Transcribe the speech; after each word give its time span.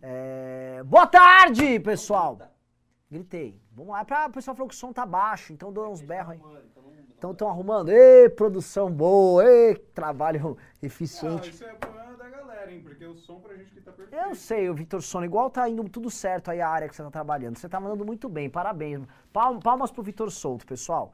É, 0.00 0.82
Boa 0.84 1.06
tarde, 1.06 1.80
pessoal! 1.80 2.38
Gritei. 3.10 3.60
Vamos 3.72 3.92
lá. 3.92 4.04
Pra, 4.04 4.26
o 4.26 4.30
pessoal 4.30 4.54
falou 4.54 4.68
que 4.68 4.74
o 4.74 4.78
som 4.78 4.92
tá 4.92 5.06
baixo, 5.06 5.52
então 5.52 5.72
dou 5.72 5.90
uns 5.90 6.02
berros 6.02 6.32
aí. 6.32 6.40
Então 7.16 7.32
estão 7.32 7.48
arrumando. 7.48 7.88
Ê, 7.88 8.28
produção 8.28 8.92
boa, 8.92 9.44
ê, 9.44 9.74
trabalho 9.74 10.56
eficiente. 10.80 11.50
isso 11.50 11.64
é 11.64 11.74
problema 11.74 12.16
da 12.16 12.28
galera, 12.28 12.70
hein? 12.70 12.80
Porque 12.82 13.04
o 13.04 13.14
som 13.16 13.40
pra 13.40 13.56
gente 13.56 13.72
que 13.72 13.80
tá 13.80 13.90
perfeito. 13.90 14.24
Eu 14.24 14.34
sei, 14.34 14.68
o 14.68 14.74
Vitor 14.74 15.02
Sono, 15.02 15.24
igual 15.24 15.50
tá 15.50 15.68
indo 15.68 15.82
tudo 15.88 16.10
certo 16.10 16.50
aí 16.50 16.60
a 16.60 16.68
área 16.68 16.88
que 16.88 16.94
você 16.94 17.02
tá 17.02 17.10
trabalhando. 17.10 17.56
Você 17.56 17.68
tá 17.68 17.80
mandando 17.80 18.04
muito 18.04 18.28
bem, 18.28 18.48
parabéns. 18.48 19.04
Palmas, 19.32 19.62
palmas 19.62 19.90
pro 19.90 20.02
Vitor 20.02 20.30
Souto, 20.30 20.64
pessoal. 20.66 21.12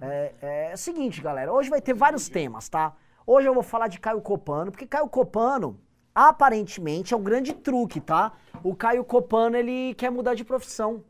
É, 0.00 0.34
é, 0.42 0.70
é 0.70 0.74
o 0.74 0.78
seguinte, 0.78 1.22
galera, 1.22 1.52
hoje 1.52 1.70
vai 1.70 1.80
ter 1.80 1.94
vários 1.94 2.28
temas, 2.28 2.68
tá? 2.68 2.94
Hoje 3.26 3.48
eu 3.48 3.54
vou 3.54 3.62
falar 3.62 3.88
de 3.88 3.98
Caio 3.98 4.20
Copano, 4.20 4.70
porque 4.70 4.86
Caio 4.86 5.08
Copano, 5.08 5.80
aparentemente, 6.26 7.14
é 7.14 7.16
um 7.16 7.22
grande 7.22 7.52
truque, 7.52 8.00
tá? 8.00 8.32
O 8.64 8.74
Caio 8.74 9.04
Copano, 9.04 9.56
ele 9.56 9.94
quer 9.94 10.10
mudar 10.10 10.34
de 10.34 10.44
profissão. 10.44 11.04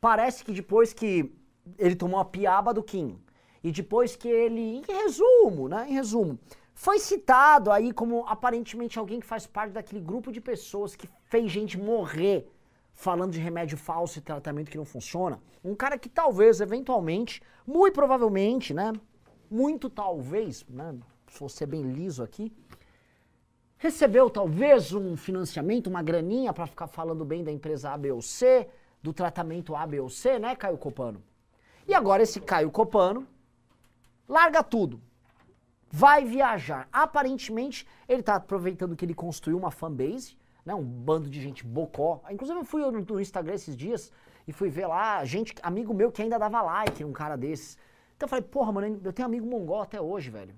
Parece 0.00 0.44
que 0.44 0.52
depois 0.52 0.92
que 0.92 1.32
ele 1.78 1.94
tomou 1.94 2.18
a 2.18 2.24
piaba 2.24 2.74
do 2.74 2.82
Kim, 2.82 3.16
e 3.62 3.70
depois 3.70 4.16
que 4.16 4.28
ele, 4.28 4.60
em 4.60 4.82
resumo, 4.82 5.68
né, 5.68 5.86
em 5.88 5.92
resumo, 5.92 6.38
foi 6.74 6.98
citado 6.98 7.70
aí 7.70 7.92
como 7.92 8.26
aparentemente 8.26 8.98
alguém 8.98 9.20
que 9.20 9.26
faz 9.26 9.46
parte 9.46 9.72
daquele 9.72 10.00
grupo 10.00 10.32
de 10.32 10.40
pessoas 10.40 10.96
que 10.96 11.08
fez 11.26 11.50
gente 11.50 11.78
morrer 11.78 12.50
falando 12.92 13.32
de 13.32 13.38
remédio 13.38 13.78
falso 13.78 14.18
e 14.18 14.20
tratamento 14.20 14.70
que 14.70 14.76
não 14.76 14.84
funciona. 14.84 15.40
Um 15.64 15.74
cara 15.74 15.96
que 15.96 16.08
talvez, 16.08 16.60
eventualmente, 16.60 17.40
muito 17.64 17.94
provavelmente, 17.94 18.74
né, 18.74 18.92
muito 19.48 19.88
talvez, 19.88 20.64
né, 20.68 20.94
se 21.30 21.38
vou 21.38 21.48
ser 21.48 21.66
bem 21.66 21.82
liso 21.82 22.22
aqui, 22.22 22.52
recebeu 23.84 24.30
talvez 24.30 24.94
um 24.94 25.14
financiamento, 25.14 25.88
uma 25.88 26.02
graninha 26.02 26.54
para 26.54 26.66
ficar 26.66 26.86
falando 26.86 27.22
bem 27.22 27.44
da 27.44 27.52
empresa 27.52 27.90
A, 27.90 27.98
B 27.98 28.10
ou 28.12 28.22
C, 28.22 28.66
do 29.02 29.12
tratamento 29.12 29.76
A, 29.76 29.86
B 29.86 30.00
ou 30.00 30.08
C, 30.08 30.38
né, 30.38 30.56
Caio 30.56 30.78
Copano? 30.78 31.22
E 31.86 31.92
agora 31.92 32.22
esse 32.22 32.40
Caio 32.40 32.70
Copano 32.70 33.26
larga 34.26 34.62
tudo. 34.62 35.02
Vai 35.90 36.24
viajar. 36.24 36.88
Aparentemente, 36.90 37.86
ele 38.08 38.22
tá 38.22 38.36
aproveitando 38.36 38.96
que 38.96 39.04
ele 39.04 39.12
construiu 39.12 39.58
uma 39.58 39.70
fanbase, 39.70 40.34
né, 40.64 40.74
um 40.74 40.82
bando 40.82 41.28
de 41.28 41.38
gente 41.42 41.62
bocó. 41.62 42.22
Inclusive 42.30 42.60
eu 42.60 42.64
fui 42.64 42.80
no, 42.90 43.20
Instagram 43.20 43.52
esses 43.52 43.76
dias 43.76 44.10
e 44.48 44.52
fui 44.54 44.70
ver 44.70 44.86
lá, 44.86 45.22
gente, 45.26 45.54
amigo 45.62 45.92
meu 45.92 46.10
que 46.10 46.22
ainda 46.22 46.38
dava 46.38 46.62
like 46.62 47.04
num 47.04 47.12
cara 47.12 47.36
desses. 47.36 47.76
Então 48.16 48.24
eu 48.24 48.30
falei, 48.30 48.44
porra, 48.44 48.72
mano, 48.72 48.98
eu 49.04 49.12
tenho 49.12 49.26
amigo 49.26 49.46
mongol 49.46 49.82
até 49.82 50.00
hoje, 50.00 50.30
velho. 50.30 50.54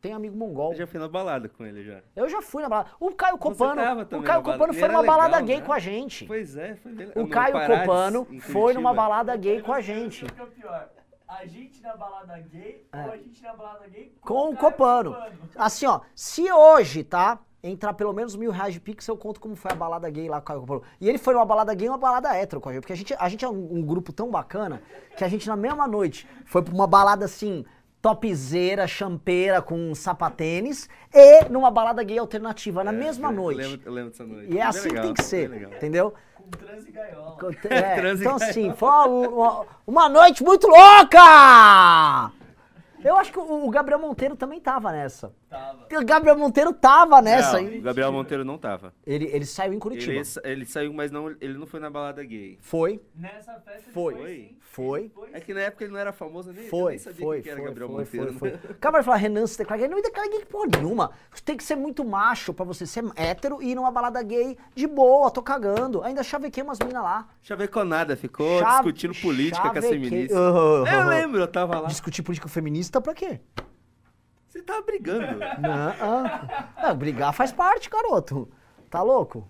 Tenho 0.00 0.16
amigo 0.16 0.36
mongol. 0.36 0.72
Eu 0.72 0.78
já 0.78 0.86
fui 0.86 1.00
na 1.00 1.08
balada 1.08 1.48
com 1.48 1.64
ele 1.64 1.82
já. 1.82 2.00
Eu 2.14 2.28
já 2.28 2.42
fui 2.42 2.62
na 2.62 2.68
balada. 2.68 2.90
O 3.00 3.12
Caio 3.12 3.38
Copano, 3.38 3.72
o 4.02 4.06
também 4.06 4.26
Caio 4.26 4.42
balada. 4.42 4.52
Copano 4.52 4.74
foi 4.74 4.88
numa 4.88 5.02
balada 5.02 5.36
legal, 5.36 5.46
gay 5.46 5.56
né? 5.58 5.62
com 5.66 5.72
a 5.72 5.78
gente. 5.78 6.24
Pois 6.26 6.56
é, 6.56 6.76
foi 6.76 6.92
bem 6.92 7.10
O 7.16 7.28
Caio 7.28 7.52
Parades, 7.54 7.86
Copano 7.86 8.26
foi 8.40 8.74
numa 8.74 8.94
balada 8.94 9.36
gay 9.36 9.62
com 9.62 9.72
a 9.72 9.80
gente. 9.80 10.24
O 10.24 10.32
que 10.32 10.40
é 10.40 10.44
o 10.44 10.46
pior? 10.46 10.90
A 11.26 11.44
gente 11.44 11.82
na 11.82 11.96
balada 11.96 12.38
gay 12.38 12.86
ou 12.92 13.10
a 13.10 13.16
gente 13.16 13.42
na 13.42 13.54
balada 13.54 13.88
gay 13.88 14.12
É. 14.14 14.26
Com 14.26 14.50
o 14.50 14.56
Caio 14.56 14.58
Copano. 14.58 15.16
Assim, 15.56 15.86
ó, 15.86 16.00
se 16.14 16.52
hoje, 16.52 17.02
tá? 17.02 17.40
Entrar 17.62 17.94
pelo 17.94 18.12
menos 18.12 18.36
mil 18.36 18.52
reais 18.52 18.74
de 18.74 18.80
pix, 18.80 19.08
eu 19.08 19.16
conto 19.16 19.40
como 19.40 19.56
foi 19.56 19.72
a 19.72 19.74
balada 19.74 20.08
gay 20.08 20.28
lá 20.28 20.36
com 20.36 20.42
o 20.42 20.46
Caio 20.46 20.60
Copano. 20.60 20.82
E 21.00 21.08
ele 21.08 21.18
foi 21.18 21.34
numa 21.34 21.44
balada 21.44 21.74
gay 21.74 21.86
e 21.86 21.90
uma 21.90 21.98
balada 21.98 22.32
hétero 22.36 22.60
com 22.60 22.68
a 22.68 22.72
gente. 22.72 22.82
Porque 22.82 22.92
a 22.92 22.96
gente, 22.96 23.14
a 23.18 23.28
gente 23.28 23.44
é 23.44 23.48
um, 23.48 23.78
um 23.78 23.82
grupo 23.82 24.12
tão 24.12 24.30
bacana 24.30 24.80
que 25.16 25.24
a 25.24 25.28
gente, 25.28 25.48
na 25.48 25.56
mesma 25.56 25.88
noite, 25.88 26.28
foi 26.44 26.62
pra 26.62 26.72
uma 26.72 26.86
balada 26.86 27.24
assim, 27.24 27.64
topzeira, 28.02 28.86
champeira, 28.86 29.60
com 29.60 29.94
sapatênis, 29.94 30.88
e 31.12 31.48
numa 31.48 31.70
balada 31.70 32.02
gay 32.04 32.18
alternativa, 32.18 32.84
na 32.84 32.92
mesma 32.92 33.28
É, 33.28 33.30
eu 33.32 33.34
noite. 33.36 33.56
lembro- 33.58 33.80
eu 33.86 33.92
lembro 33.92 34.10
dessa 34.10 34.24
noite. 34.24 34.52
E 34.52 34.58
é 34.58 34.62
assim 34.62 34.82
que 34.82 34.88
legal, 34.88 35.04
tem 35.04 35.14
que 35.14 35.22
ser, 35.24 35.62
entendeu? 35.74 36.14
Com 36.34 36.44
trans 36.50 36.86
e 36.86 36.92
gaiola. 36.92 37.36
É, 37.70 37.94
Transe 37.96 38.22
então, 38.24 38.38
e 38.38 38.42
assim, 38.42 38.72
foi 38.74 38.88
uma, 38.88 39.06
uma- 39.06 39.66
uma 39.86 40.08
noite 40.08 40.44
muito 40.44 40.66
louca! 40.68 42.32
Eu 43.04 43.16
acho 43.16 43.30
que 43.32 43.38
o, 43.38 43.66
o 43.66 43.70
Gabriel 43.70 44.00
Monteiro 44.00 44.34
também 44.36 44.60
tava 44.60 44.90
nessa. 44.90 45.32
Tava. 45.56 46.02
O 46.02 46.04
Gabriel 46.04 46.36
Monteiro 46.38 46.72
tava 46.72 47.22
nessa. 47.22 47.60
Não, 47.60 47.78
o 47.78 47.80
Gabriel 47.82 48.12
Monteiro 48.12 48.44
não 48.44 48.58
tava. 48.58 48.92
Ele, 49.06 49.26
ele 49.32 49.44
saiu 49.46 49.72
em 49.72 49.78
Curitiba. 49.78 50.12
Ele, 50.12 50.22
ele 50.44 50.66
saiu, 50.66 50.92
mas 50.92 51.10
não, 51.10 51.30
ele 51.40 51.56
não 51.56 51.66
foi 51.66 51.78
na 51.80 51.88
balada 51.88 52.22
gay. 52.24 52.58
Foi, 52.60 53.00
Nessa 53.14 53.54
festa 53.60 53.90
Foi. 53.92 54.14
ele 54.14 54.22
foi. 54.22 54.56
Foi. 54.60 55.10
Foi. 55.14 55.28
É 55.32 55.40
que 55.40 55.54
na 55.54 55.60
época 55.60 55.84
ele 55.84 55.92
não 55.92 55.98
era 56.00 56.12
famoso, 56.12 56.50
eu 56.50 56.54
nem, 56.54 56.64
eu 56.64 56.70
foi, 56.70 56.90
nem 56.90 56.98
sabia 56.98 57.24
foi, 57.26 57.40
que 57.40 57.48
era 57.48 57.58
foi, 57.58 57.68
Gabriel 57.68 57.88
foi, 57.88 57.98
Monteiro. 58.04 58.32
foi, 58.34 58.50
foi. 58.50 58.74
Cara 58.74 58.92
vai 58.92 59.02
falar, 59.02 59.16
Renan, 59.16 59.46
você 59.46 59.56
declara 59.58 59.80
gay. 59.80 59.88
Não 59.88 59.96
me 59.96 60.02
declara 60.02 60.28
gay 60.28 60.44
porra 60.44 60.66
nenhuma. 60.76 61.10
Você 61.32 61.42
tem 61.42 61.56
que 61.56 61.64
ser 61.64 61.76
muito 61.76 62.04
macho 62.04 62.52
pra 62.52 62.64
você 62.64 62.84
ser 62.86 63.02
hétero 63.16 63.62
e 63.62 63.70
ir 63.70 63.74
numa 63.74 63.90
balada 63.90 64.22
gay 64.22 64.58
de 64.74 64.86
boa, 64.86 65.30
tô 65.30 65.40
cagando. 65.40 66.02
Ainda 66.02 66.22
chavequei 66.22 66.62
umas 66.62 66.78
minas 66.80 67.02
lá. 67.02 67.26
Chaveconada, 67.42 68.16
ficou 68.16 68.58
Chave- 68.58 68.92
discutindo 68.92 69.14
política 69.22 69.62
com 69.70 69.78
as 69.78 69.84
chavequei- 69.84 70.00
feministas. 70.10 70.36
Aham, 70.36 70.78
Eu 70.78 70.84
aham. 71.00 71.08
lembro, 71.08 71.40
eu 71.40 71.48
tava 71.48 71.80
lá. 71.80 71.88
Discutir 71.88 72.22
política 72.22 72.48
feminista 72.48 73.00
pra 73.00 73.14
quê? 73.14 73.40
Você 74.48 74.62
tava 74.62 74.82
brigando. 74.82 75.38
Não, 75.60 75.94
ah. 76.00 76.68
Não, 76.82 76.96
brigar 76.96 77.32
faz 77.32 77.52
parte, 77.52 77.90
garoto. 77.90 78.48
Tá 78.90 79.02
louco? 79.02 79.48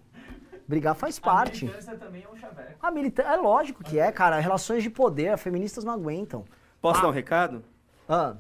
Brigar 0.67 0.95
faz 0.97 1.19
A 1.19 1.21
parte. 1.21 1.65
militância 1.65 1.97
também 1.97 2.25
é 2.25 2.29
um 2.29 2.37
chaveco. 2.37 2.73
A 2.83 2.91
militância, 2.91 3.31
é 3.31 3.37
lógico 3.37 3.85
que 3.85 3.99
é, 3.99 4.11
cara. 4.11 4.41
Relações 4.41 4.83
de 4.83 4.91
poder, 4.91 5.37
feministas 5.39 5.85
não 5.85 5.93
aguentam. 5.93 6.45
Posso 6.81 6.99
Ah. 7.01 7.03
dar 7.03 7.09
um 7.09 7.13
recado? 7.13 7.65
Ah, 8.09 8.37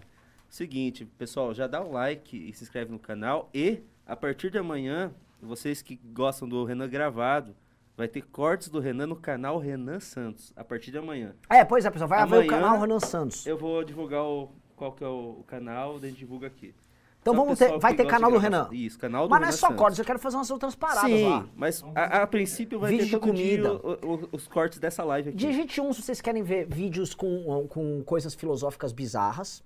Seguinte, 0.48 1.04
pessoal, 1.04 1.52
já 1.52 1.66
dá 1.66 1.82
um 1.82 1.90
like 1.92 2.36
e 2.48 2.52
se 2.54 2.62
inscreve 2.64 2.90
no 2.90 2.98
canal. 2.98 3.50
E, 3.52 3.82
a 4.06 4.14
partir 4.16 4.48
de 4.50 4.56
amanhã, 4.58 5.12
vocês 5.42 5.82
que 5.82 5.96
gostam 5.96 6.48
do 6.48 6.64
Renan 6.64 6.88
gravado, 6.88 7.54
vai 7.96 8.06
ter 8.08 8.22
cortes 8.22 8.68
do 8.68 8.78
Renan 8.80 9.08
no 9.08 9.16
canal 9.16 9.58
Renan 9.58 9.98
Santos, 10.00 10.52
a 10.56 10.62
partir 10.64 10.92
de 10.92 10.98
amanhã. 10.98 11.34
é, 11.50 11.64
pois 11.64 11.84
é, 11.84 11.90
pessoal. 11.90 12.08
Vai 12.08 12.18
ver 12.20 12.24
o 12.24 12.34
Amanhã- 12.38 12.48
canal 12.50 12.80
Renan 12.80 13.00
Santos. 13.00 13.44
Eu 13.46 13.58
vou 13.58 13.82
divulgar 13.84 14.22
o, 14.22 14.48
qual 14.76 14.92
que 14.92 15.03
é 15.03 15.09
o, 15.09 15.42
canal, 15.47 15.97
a 15.97 15.98
gente 16.00 16.16
divulga 16.19 16.47
aqui. 16.47 16.75
Então 17.20 17.34
Só 17.34 17.41
vamos 17.42 17.59
ter, 17.59 17.76
vai 17.81 17.92
ter 17.94 18.06
canal 18.06 18.31
do. 18.31 18.38
Renan. 18.38 18.69
Isso, 18.70 18.97
canal 18.98 19.26
do 19.26 19.31
Mas 19.31 19.41
não 19.41 19.48
é 19.48 19.50
Renan 19.50 19.59
só 19.59 19.72
cortes, 19.72 19.98
eu 19.98 20.04
quero 20.04 20.19
fazer 20.20 20.37
umas 20.37 20.48
outras 20.50 20.76
paradas 20.76 21.10
Sim, 21.10 21.28
lá. 21.28 21.48
mas 21.56 21.82
a, 21.94 22.22
a 22.22 22.26
princípio 22.26 22.78
vai 22.78 22.92
Vídeo 22.92 23.06
ter 23.06 23.10
todo 23.19 23.20
comida. 23.32 23.72
o- 23.75 24.15
o- 24.15 24.28
os 24.31 24.47
cortes 24.47 24.78
dessa 24.78 25.03
live 25.03 25.31
aqui. 25.31 25.38
Digite 25.38 25.81
1 25.81 25.88
um, 25.88 25.92
se 25.92 26.03
vocês 26.03 26.20
querem 26.20 26.44
ver 26.44 26.66
vídeos 26.69 27.15
com, 27.16 27.66
com 27.69 28.03
coisas 28.04 28.32
filosóficas 28.34 28.92
bizarras. 28.92 29.65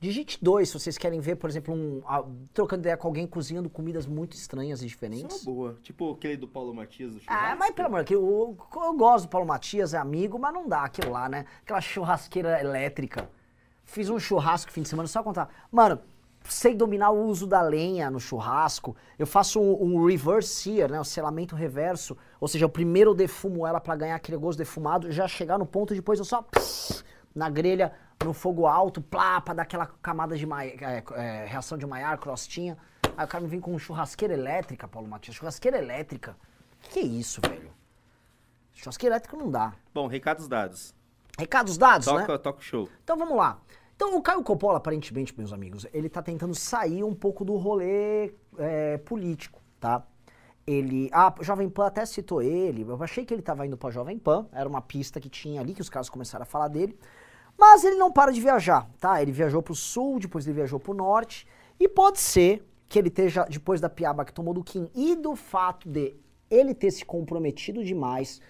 Digite 0.00 0.38
2 0.42 0.68
se 0.68 0.80
vocês 0.80 0.96
querem 0.98 1.20
ver, 1.20 1.36
por 1.36 1.50
exemplo, 1.50 1.74
um, 1.74 2.02
a- 2.06 2.24
trocando 2.54 2.80
ideia 2.80 2.96
com 2.96 3.06
alguém 3.08 3.26
cozinhando 3.26 3.68
comidas 3.68 4.06
muito 4.06 4.32
estranhas 4.34 4.80
e 4.80 4.86
Isso 4.86 4.94
é 5.04 5.08
diferentes. 5.08 5.44
uma 5.46 5.54
boa. 5.54 5.78
Tipo 5.82 6.12
aquele 6.12 6.38
do 6.38 6.48
Paulo 6.48 6.74
Matias 6.74 7.12
do 7.12 7.20
Ah, 7.26 7.54
mas 7.58 7.72
pelo 7.72 7.88
amor, 7.88 8.04
eu, 8.10 8.56
eu 8.74 8.94
gosto 8.94 9.26
do 9.26 9.28
Paulo 9.28 9.46
Matias, 9.46 9.92
é 9.92 9.98
amigo, 9.98 10.38
mas 10.38 10.52
não 10.54 10.66
dá 10.66 10.82
aquilo 10.84 11.12
lá, 11.12 11.28
né? 11.28 11.44
Aquela 11.62 11.80
churrasqueira 11.80 12.58
elétrica. 12.58 13.28
Fiz 13.92 14.08
um 14.08 14.18
churrasco 14.18 14.72
fim 14.72 14.80
de 14.80 14.88
semana, 14.88 15.06
só 15.06 15.22
contar. 15.22 15.50
Mano, 15.70 16.00
sei 16.44 16.74
dominar 16.74 17.10
o 17.10 17.26
uso 17.26 17.46
da 17.46 17.60
lenha 17.60 18.10
no 18.10 18.18
churrasco. 18.18 18.96
Eu 19.18 19.26
faço 19.26 19.60
um, 19.60 19.84
um 19.84 20.06
reverse 20.06 20.48
sear, 20.48 20.90
né? 20.90 20.98
O 20.98 21.04
selamento 21.04 21.54
reverso. 21.54 22.16
Ou 22.40 22.48
seja, 22.48 22.64
eu 22.64 22.70
primeiro 22.70 23.14
defumo 23.14 23.66
ela 23.66 23.78
pra 23.82 23.94
ganhar 23.94 24.14
aquele 24.14 24.38
gosto 24.38 24.56
defumado, 24.56 25.12
já 25.12 25.28
chegar 25.28 25.58
no 25.58 25.66
ponto, 25.66 25.94
depois 25.94 26.18
eu 26.18 26.24
só 26.24 26.40
pss, 26.40 27.04
na 27.34 27.50
grelha, 27.50 27.92
no 28.24 28.32
fogo 28.32 28.66
alto, 28.66 29.02
plá, 29.02 29.42
pra 29.42 29.52
dar 29.52 29.64
aquela 29.64 29.86
camada 30.00 30.38
de 30.38 30.48
é, 30.50 31.04
é, 31.14 31.44
reação 31.44 31.76
de 31.76 31.84
Maillard, 31.86 32.18
crostinha. 32.18 32.78
Aí 33.14 33.26
o 33.26 33.28
cara 33.28 33.44
me 33.44 33.50
vem 33.50 33.60
com 33.60 33.78
churrasqueira 33.78 34.32
elétrica, 34.32 34.88
Paulo 34.88 35.06
Matias. 35.06 35.36
Churrasqueira 35.36 35.76
elétrica. 35.76 36.34
Que 36.80 37.00
isso, 37.00 37.42
velho? 37.46 37.70
Churrasqueira 38.72 39.16
elétrica 39.16 39.36
não 39.36 39.50
dá. 39.50 39.74
Bom, 39.92 40.06
recados 40.06 40.48
dados. 40.48 40.94
Recados 41.38 41.76
dados, 41.76 42.06
né? 42.06 42.20
Toca, 42.20 42.38
toca 42.38 42.58
o 42.58 42.62
show. 42.62 42.88
Então 43.04 43.18
vamos 43.18 43.36
lá. 43.36 43.58
Então 44.04 44.16
o 44.16 44.20
Caio 44.20 44.42
Coppola, 44.42 44.78
aparentemente, 44.78 45.32
meus 45.38 45.52
amigos, 45.52 45.86
ele 45.94 46.08
tá 46.08 46.20
tentando 46.20 46.56
sair 46.56 47.04
um 47.04 47.14
pouco 47.14 47.44
do 47.44 47.54
rolê 47.54 48.34
é, 48.58 48.98
político, 48.98 49.62
tá? 49.78 50.04
Ele. 50.66 51.08
A 51.12 51.32
Jovem 51.40 51.68
Pan 51.68 51.86
até 51.86 52.04
citou 52.04 52.42
ele. 52.42 52.82
Eu 52.82 53.00
achei 53.00 53.24
que 53.24 53.32
ele 53.32 53.42
tava 53.42 53.64
indo 53.64 53.76
pra 53.76 53.90
Jovem 53.90 54.18
Pan. 54.18 54.48
Era 54.50 54.68
uma 54.68 54.82
pista 54.82 55.20
que 55.20 55.28
tinha 55.28 55.60
ali, 55.60 55.72
que 55.72 55.80
os 55.80 55.88
caras 55.88 56.08
começaram 56.08 56.42
a 56.42 56.46
falar 56.46 56.66
dele. 56.66 56.98
Mas 57.56 57.84
ele 57.84 57.94
não 57.94 58.10
para 58.10 58.32
de 58.32 58.40
viajar, 58.40 58.90
tá? 58.98 59.22
Ele 59.22 59.30
viajou 59.30 59.62
pro 59.62 59.72
sul, 59.72 60.18
depois 60.18 60.48
ele 60.48 60.56
viajou 60.56 60.80
pro 60.80 60.92
norte. 60.92 61.46
E 61.78 61.88
pode 61.88 62.18
ser 62.18 62.68
que 62.88 62.98
ele 62.98 63.06
esteja, 63.06 63.44
depois 63.44 63.80
da 63.80 63.88
piaba 63.88 64.24
que 64.24 64.32
tomou 64.32 64.52
do 64.52 64.64
Kim 64.64 64.90
e 64.96 65.14
do 65.14 65.36
fato 65.36 65.88
de 65.88 66.16
ele 66.50 66.74
ter 66.74 66.90
se 66.90 67.04
comprometido 67.04 67.84
demais, 67.84 68.40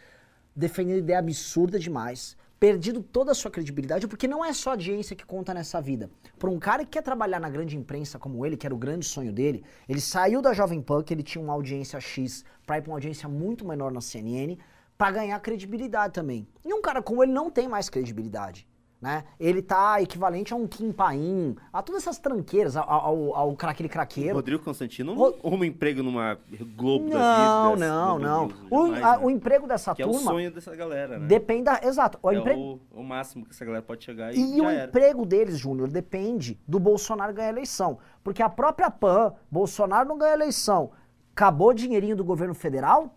defendendo 0.57 1.01
ideia 1.01 1.19
absurda 1.19 1.79
demais, 1.79 2.39
perdido 2.63 3.03
toda 3.03 3.33
a 3.33 3.35
sua 3.35 3.51
credibilidade, 3.51 4.07
porque 4.07 4.29
não 4.29 4.45
é 4.45 4.53
só 4.53 4.71
a 4.71 4.75
audiência 4.75 5.17
que 5.17 5.27
conta 5.27 5.53
nessa 5.53 5.81
vida. 5.81 6.09
Para 6.39 6.49
um 6.49 6.61
cara 6.61 6.85
que 6.85 6.93
quer 6.93 7.03
trabalhar 7.03 7.41
na 7.41 7.51
grande 7.51 7.77
imprensa 7.77 8.21
como 8.21 8.47
ele, 8.47 8.57
que 8.57 8.65
era 8.65 8.73
o 8.73 8.79
grande 8.79 9.05
sonho 9.05 9.33
dele, 9.33 9.65
ele 9.89 10.01
saiu 10.01 10.41
da 10.41 10.53
Jovem 10.55 10.81
Pan, 10.81 11.03
que 11.03 11.13
ele 11.13 11.25
tinha 11.25 11.43
uma 11.43 11.55
audiência 11.55 11.99
X, 11.99 12.45
para 12.65 12.79
ir 12.79 12.83
para 12.83 12.91
uma 12.91 12.97
audiência 12.99 13.29
muito 13.29 13.67
menor 13.67 13.91
na 13.91 14.01
CNN, 14.01 14.57
para 14.97 15.11
ganhar 15.11 15.41
credibilidade 15.41 16.13
também. 16.13 16.47
E 16.65 16.73
um 16.73 16.81
cara 16.81 17.03
como 17.03 17.25
ele 17.25 17.33
não 17.33 17.51
tem 17.51 17.67
mais 17.67 17.91
credibilidade. 17.91 18.65
Né? 19.03 19.25
Ele 19.41 19.61
tá 19.61 20.01
equivalente 20.01 20.53
a 20.53 20.57
um 20.57 20.67
Kim 20.69 20.93
Paim, 20.93 21.57
a 21.73 21.83
todas 21.83 22.03
essas 22.03 22.19
tranqueiras, 22.19 22.77
ao, 22.77 22.89
ao, 22.89 23.35
ao 23.37 23.57
cra- 23.57 23.73
aquele 23.73 23.89
craqueiro. 23.89 24.37
Rodrigo 24.37 24.63
Constantino 24.63 25.13
Ro- 25.15 25.33
não 25.43 25.49
arruma 25.49 25.67
emprego 25.67 26.05
numa 26.05 26.39
Globo 26.77 27.07
Não, 27.09 27.19
da 27.19 27.71
vida. 27.75 27.87
não, 27.89 28.07
Globo 28.19 28.25
não. 28.25 28.47
News, 28.47 28.61
O, 28.71 28.87
né? 28.93 29.19
o 29.21 29.29
emprego 29.31 29.67
dessa 29.67 29.93
Que 29.95 30.03
é 30.03 30.07
o 30.07 30.11
turma 30.13 30.31
sonho 30.31 30.53
dessa 30.53 30.77
galera, 30.77 31.19
né? 31.19 31.27
depende 31.27 31.65
da. 31.65 31.81
Exato. 31.83 32.17
O 32.23 32.31
é 32.31 32.37
emprego, 32.37 32.81
o, 32.93 33.01
o 33.01 33.03
máximo 33.03 33.45
que 33.45 33.51
essa 33.51 33.65
galera 33.65 33.83
pode 33.83 34.05
chegar 34.05 34.33
e, 34.33 34.57
E 34.57 34.61
o 34.61 34.69
era. 34.71 34.89
emprego 34.89 35.27
deles, 35.27 35.59
Júnior, 35.59 35.89
depende 35.91 36.57
do 36.69 36.79
Bolsonaro 36.79 37.35
ganhar 37.35 37.49
a 37.49 37.53
eleição. 37.53 37.99
Porque 38.23 38.41
a 38.41 38.49
própria 38.49 38.89
PAN, 38.89 39.33
Bolsonaro 39.51 40.09
não 40.09 40.17
ganha 40.17 40.31
a 40.31 40.37
eleição. 40.37 40.93
Acabou 41.35 41.71
o 41.71 41.75
dinheirinho 41.75 42.15
do 42.15 42.23
governo 42.25 42.55
federal? 42.55 43.17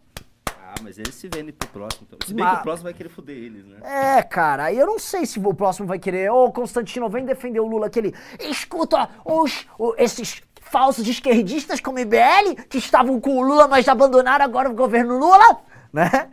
Ah, 0.77 0.81
mas 0.83 0.98
eles 0.98 1.13
se 1.16 1.27
vendem 1.27 1.54
pro 1.54 1.68
próximo. 1.69 2.06
Então. 2.07 2.19
Se 2.27 2.33
bem 2.33 2.44
Mas- 2.44 2.56
que 2.56 2.60
o 2.60 2.63
próximo 2.63 2.83
vai 2.86 2.94
querer 2.94 3.10
foder 3.10 3.36
eles, 3.38 3.66
né? 3.66 3.77
É, 4.18 4.22
cara, 4.24 4.66
aí 4.66 4.77
eu 4.77 4.86
não 4.86 5.00
sei 5.00 5.25
se 5.25 5.39
o 5.39 5.54
próximo 5.54 5.88
vai 5.88 5.98
querer. 6.00 6.30
Ô, 6.31 6.51
Constantino, 6.51 7.10
vem 7.10 7.25
defender 7.25 7.60
o 7.60 7.68
Lula, 7.68 7.88
aquele. 7.88 8.13
Escuta, 8.39 9.10
os, 9.24 9.66
o- 9.80 9.94
esses 9.98 10.42
falsos 10.62 11.07
esquerdistas 11.07 11.80
como 11.80 12.00
IBL, 12.00 12.56
que 12.69 12.77
estavam 12.77 13.19
com 13.22 13.38
o 13.38 13.42
Lula, 13.42 13.68
mas 13.68 13.88
abandonaram 13.88 14.44
agora 14.44 14.69
o 14.69 14.74
governo 14.74 15.18
Lula, 15.18 15.62
né? 15.94 16.30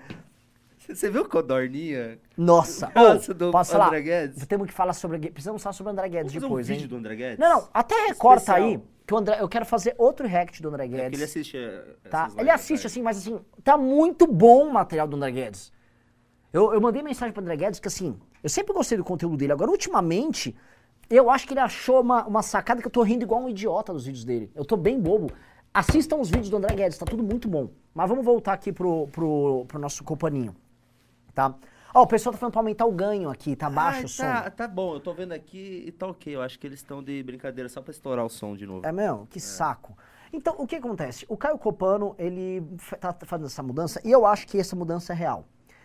Você 0.89 1.09
viu 1.09 1.23
o 1.23 1.29
Codorninha? 1.29 2.19
Nossa, 2.37 2.91
ô, 2.95 3.33
do 3.33 3.51
posso 3.51 3.73
falar? 3.73 3.87
André 3.87 4.01
Guedes? 4.03 4.47
Temos 4.47 4.67
que 4.67 4.73
falar 4.75 4.93
sobre. 4.93 5.31
Precisamos 5.31 5.63
falar 5.63 5.73
sobre 5.73 5.91
o 5.91 5.93
André 5.93 6.09
Guedes 6.09 6.33
Vamos 6.35 6.35
fazer 6.35 6.47
depois, 6.49 6.67
um 6.67 6.73
vídeo 6.73 6.83
hein? 6.85 6.89
do 6.89 6.97
André 6.97 7.15
Guedes? 7.17 7.39
Não, 7.39 7.49
não, 7.61 7.69
até 7.73 7.95
recorta 8.09 8.43
Especial. 8.53 8.67
aí, 8.69 8.81
que 9.13 9.15
o 9.15 9.19
André, 9.19 9.37
eu 9.41 9.49
quero 9.49 9.67
fazer 9.67 9.95
outro 9.99 10.27
react 10.27 10.63
do 10.63 10.69
André 10.69 10.85
É 10.85 10.89
Guedes. 10.89 11.19
ele 11.19 11.25
assiste 11.25 11.57
eh, 11.57 11.85
Tá? 12.09 12.31
Ele 12.39 12.51
assiste 12.51 12.85
né? 12.85 12.87
assim, 12.87 13.03
mas 13.03 13.19
assim, 13.19 13.39
tá 13.63 13.77
muito 13.77 14.27
bom 14.27 14.69
o 14.69 14.73
material 14.73 15.07
do 15.07 15.17
André 15.17 15.31
Guedes. 15.33 15.73
Eu, 16.53 16.73
eu 16.73 16.81
mandei 16.81 17.03
mensagem 17.03 17.33
pro 17.33 17.43
André 17.43 17.57
Guedes 17.57 17.81
que 17.81 17.89
assim, 17.89 18.19
eu 18.43 18.49
sempre 18.49 18.73
gostei 18.73 18.97
do 18.99 19.05
conteúdo 19.05 19.37
dele. 19.37 19.53
Agora, 19.53 19.71
ultimamente, 19.71 20.57
eu 21.09 21.31
acho 21.31 21.47
que 21.47 21.53
ele 21.53 21.61
achou 21.61 22.01
uma, 22.01 22.27
uma 22.27 22.43
sacada 22.43 22.81
que 22.81 22.87
eu 22.87 22.91
tô 22.91 23.03
rindo 23.03 23.23
igual 23.23 23.43
um 23.43 23.49
idiota 23.49 23.93
dos 23.93 24.07
vídeos 24.07 24.25
dele. 24.25 24.51
Eu 24.55 24.65
tô 24.65 24.77
bem 24.77 24.99
bobo. 25.01 25.31
Assistam 25.75 26.17
os 26.17 26.29
vídeos 26.29 26.51
do 26.51 26.57
André 26.57 26.75
Guedes, 26.75 26.99
tá 26.99 27.07
tudo 27.07 27.23
muito 27.23 27.49
bom. 27.49 27.71
Mas 27.95 28.09
vamos 28.09 28.25
voltar 28.25 28.53
aqui 28.55 28.73
pro, 28.73 29.07
pro, 29.09 29.65
pro 29.67 29.79
nosso 29.79 30.05
companhinho. 30.05 30.55
Tá? 31.35 31.55
Ó, 31.95 32.03
o 32.03 32.07
pessoal 32.07 32.33
tá 32.33 32.39
falando 32.39 32.53
pra 32.53 32.61
aumentar 32.61 32.87
o 32.87 32.93
ganho 32.93 33.29
aqui, 33.29 33.55
tá 33.55 33.69
baixo 33.69 34.03
Ah, 34.03 34.05
o 34.05 34.09
som. 34.09 34.23
tá, 34.23 34.51
tá 34.51 34.69
bom, 34.69 34.95
eu 34.95 35.01
tô 35.01 35.13
vendo 35.13 35.33
aqui 35.33 35.85
e 35.87 35.93
tá 35.93 36.07
ok. 36.07 36.35
Eu 36.35 36.41
acho 36.43 36.59
que 36.59 36.67
eles 36.67 36.79
estão 36.79 37.03
de 37.03 37.23
brincadeira 37.23 37.69
só 37.69 37.83
pra 37.83 37.91
estourar 37.91 38.25
o 38.25 38.31
som 38.31 38.57
de 38.57 38.67
novo. 38.67 38.87
É 38.87 38.91
mesmo? 38.93 39.27
Que 39.27 39.39
saco. 39.39 39.97
Então, 40.33 40.55
o 40.59 40.67
que 40.67 40.77
acontece? 40.77 41.27
O 41.29 41.37
Caio 41.37 41.59
Copano, 41.59 42.15
ele 42.19 42.63
tá 42.99 43.15
fazendo 43.27 43.47
essa 43.47 43.63
mudança 43.63 44.01
e 44.03 44.11
eu 44.11 44.25
acho 44.25 44.47
que 44.47 44.59
essa 44.59 44.75
mudança 44.75 45.13
é 45.13 45.17
real. 45.17 45.45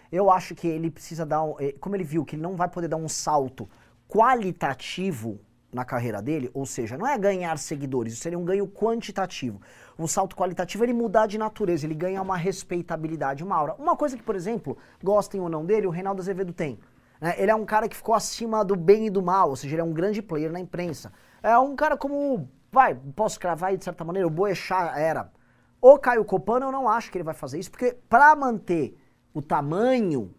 Eu 0.10 0.32
acho 0.32 0.56
que 0.56 0.66
ele 0.68 0.90
precisa 0.90 1.26
dar 1.26 1.44
um. 1.44 1.56
eh, 1.60 1.76
Como 1.82 1.94
ele 1.94 2.06
viu 2.06 2.24
que 2.24 2.36
ele 2.38 2.42
não 2.42 2.56
vai 2.56 2.70
poder 2.70 2.88
dar 2.88 2.96
um 2.96 3.10
salto 3.10 3.68
qualitativo 4.08 5.40
na 5.78 5.86
carreira 5.86 6.22
dele, 6.22 6.50
ou 6.54 6.66
seja, 6.66 6.98
não 6.98 7.08
é 7.08 7.18
ganhar 7.18 7.58
seguidores, 7.58 8.14
isso 8.14 8.24
seria 8.24 8.38
um 8.38 8.44
ganho 8.44 8.68
quantitativo. 8.68 9.62
Um 9.98 10.08
salto 10.08 10.36
qualitativo 10.36 10.84
ele 10.84 10.94
mudar 10.94 11.28
de 11.28 11.38
natureza, 11.38 11.86
ele 11.86 11.94
ganha 11.94 12.22
uma 12.22 12.36
respeitabilidade, 12.36 13.44
uma 13.44 13.56
aura. 13.56 13.76
Uma 13.78 13.96
coisa 13.96 14.18
que, 14.18 14.24
por 14.24 14.36
exemplo, 14.36 14.76
gostem 15.04 15.40
ou 15.40 15.48
não 15.48 15.64
dele, 15.66 15.86
o 15.88 15.92
Reinaldo 15.92 16.22
Azevedo 16.22 16.52
tem. 16.52 16.80
né? 17.22 17.36
Ele 17.38 17.52
é 17.52 17.56
um 17.56 17.66
cara 17.66 17.88
que 17.88 17.96
ficou 17.96 18.16
acima 18.16 18.66
do 18.66 18.76
bem 18.76 19.06
e 19.06 19.10
do 19.10 19.22
mal, 19.22 19.50
ou 19.50 19.56
seja, 19.56 19.76
ele 19.76 19.82
é 19.82 19.86
um 19.86 19.94
grande 19.94 20.22
player 20.22 20.52
na 20.52 20.60
imprensa. 20.60 21.14
É 21.44 21.58
um 21.58 21.76
cara 21.76 21.96
como, 21.96 22.50
vai, 22.72 22.96
posso 23.16 23.40
cravar 23.40 23.70
aí 23.70 23.78
de 23.78 23.84
certa 23.84 24.04
maneira, 24.04 24.28
o 24.28 24.32
Boechat 24.32 24.98
era. 24.98 25.32
O 25.80 26.00
Caio 26.00 26.26
Copano, 26.26 26.66
eu 26.66 26.72
não 26.72 26.90
acho 26.90 27.12
que 27.12 27.18
ele 27.18 27.24
vai 27.24 27.36
fazer 27.36 27.60
isso, 27.60 27.70
porque 27.70 27.96
para 28.10 28.36
manter 28.36 28.98
o 29.32 29.42
tamanho, 29.44 30.34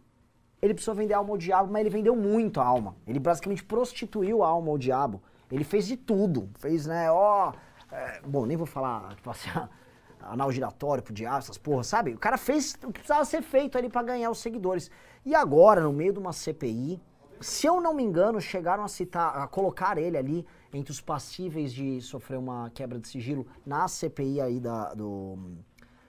ele 0.60 0.74
precisou 0.74 0.94
vender 0.94 1.14
a 1.14 1.18
alma 1.18 1.30
ao 1.30 1.38
diabo, 1.38 1.72
mas 1.72 1.80
ele 1.80 1.90
vendeu 1.90 2.16
muito 2.16 2.60
a 2.60 2.64
alma. 2.64 2.96
Ele 3.06 3.18
basicamente 3.18 3.64
prostituiu 3.64 4.42
a 4.42 4.48
alma 4.48 4.70
ao 4.70 4.78
diabo. 4.78 5.22
Ele 5.50 5.64
fez 5.64 5.86
de 5.86 5.96
tudo. 5.96 6.50
Fez, 6.58 6.86
né, 6.86 7.10
ó. 7.10 7.52
é, 7.90 8.20
bom, 8.26 8.44
nem 8.44 8.56
vou 8.56 8.66
falar, 8.66 9.14
tipo 9.14 9.30
assim, 9.30 9.48
anal 10.20 10.50
giratório 10.50 11.02
pro 11.02 11.12
diabo, 11.12 11.38
essas 11.38 11.56
porra, 11.56 11.84
sabe? 11.84 12.12
O 12.12 12.18
cara 12.18 12.36
fez 12.36 12.74
o 12.82 12.92
que 12.92 13.00
precisava 13.00 13.24
ser 13.24 13.42
feito 13.42 13.78
ali 13.78 13.88
pra 13.88 14.02
ganhar 14.02 14.30
os 14.30 14.38
seguidores. 14.38 14.90
E 15.24 15.34
agora, 15.34 15.80
no 15.80 15.92
meio 15.92 16.12
de 16.12 16.18
uma 16.18 16.32
CPI, 16.32 17.00
se 17.40 17.66
eu 17.66 17.80
não 17.80 17.94
me 17.94 18.02
engano, 18.02 18.40
chegaram 18.40 18.82
a 18.82 18.88
citar, 18.88 19.36
a 19.36 19.46
colocar 19.46 19.96
ele 19.96 20.16
ali 20.16 20.46
entre 20.72 20.90
os 20.90 21.00
passíveis 21.00 21.72
de 21.72 22.00
sofrer 22.00 22.36
uma 22.36 22.70
quebra 22.70 22.98
de 22.98 23.06
sigilo 23.06 23.46
na 23.64 23.86
CPI 23.86 24.40
aí 24.40 24.60
da, 24.60 24.92
do, 24.92 25.38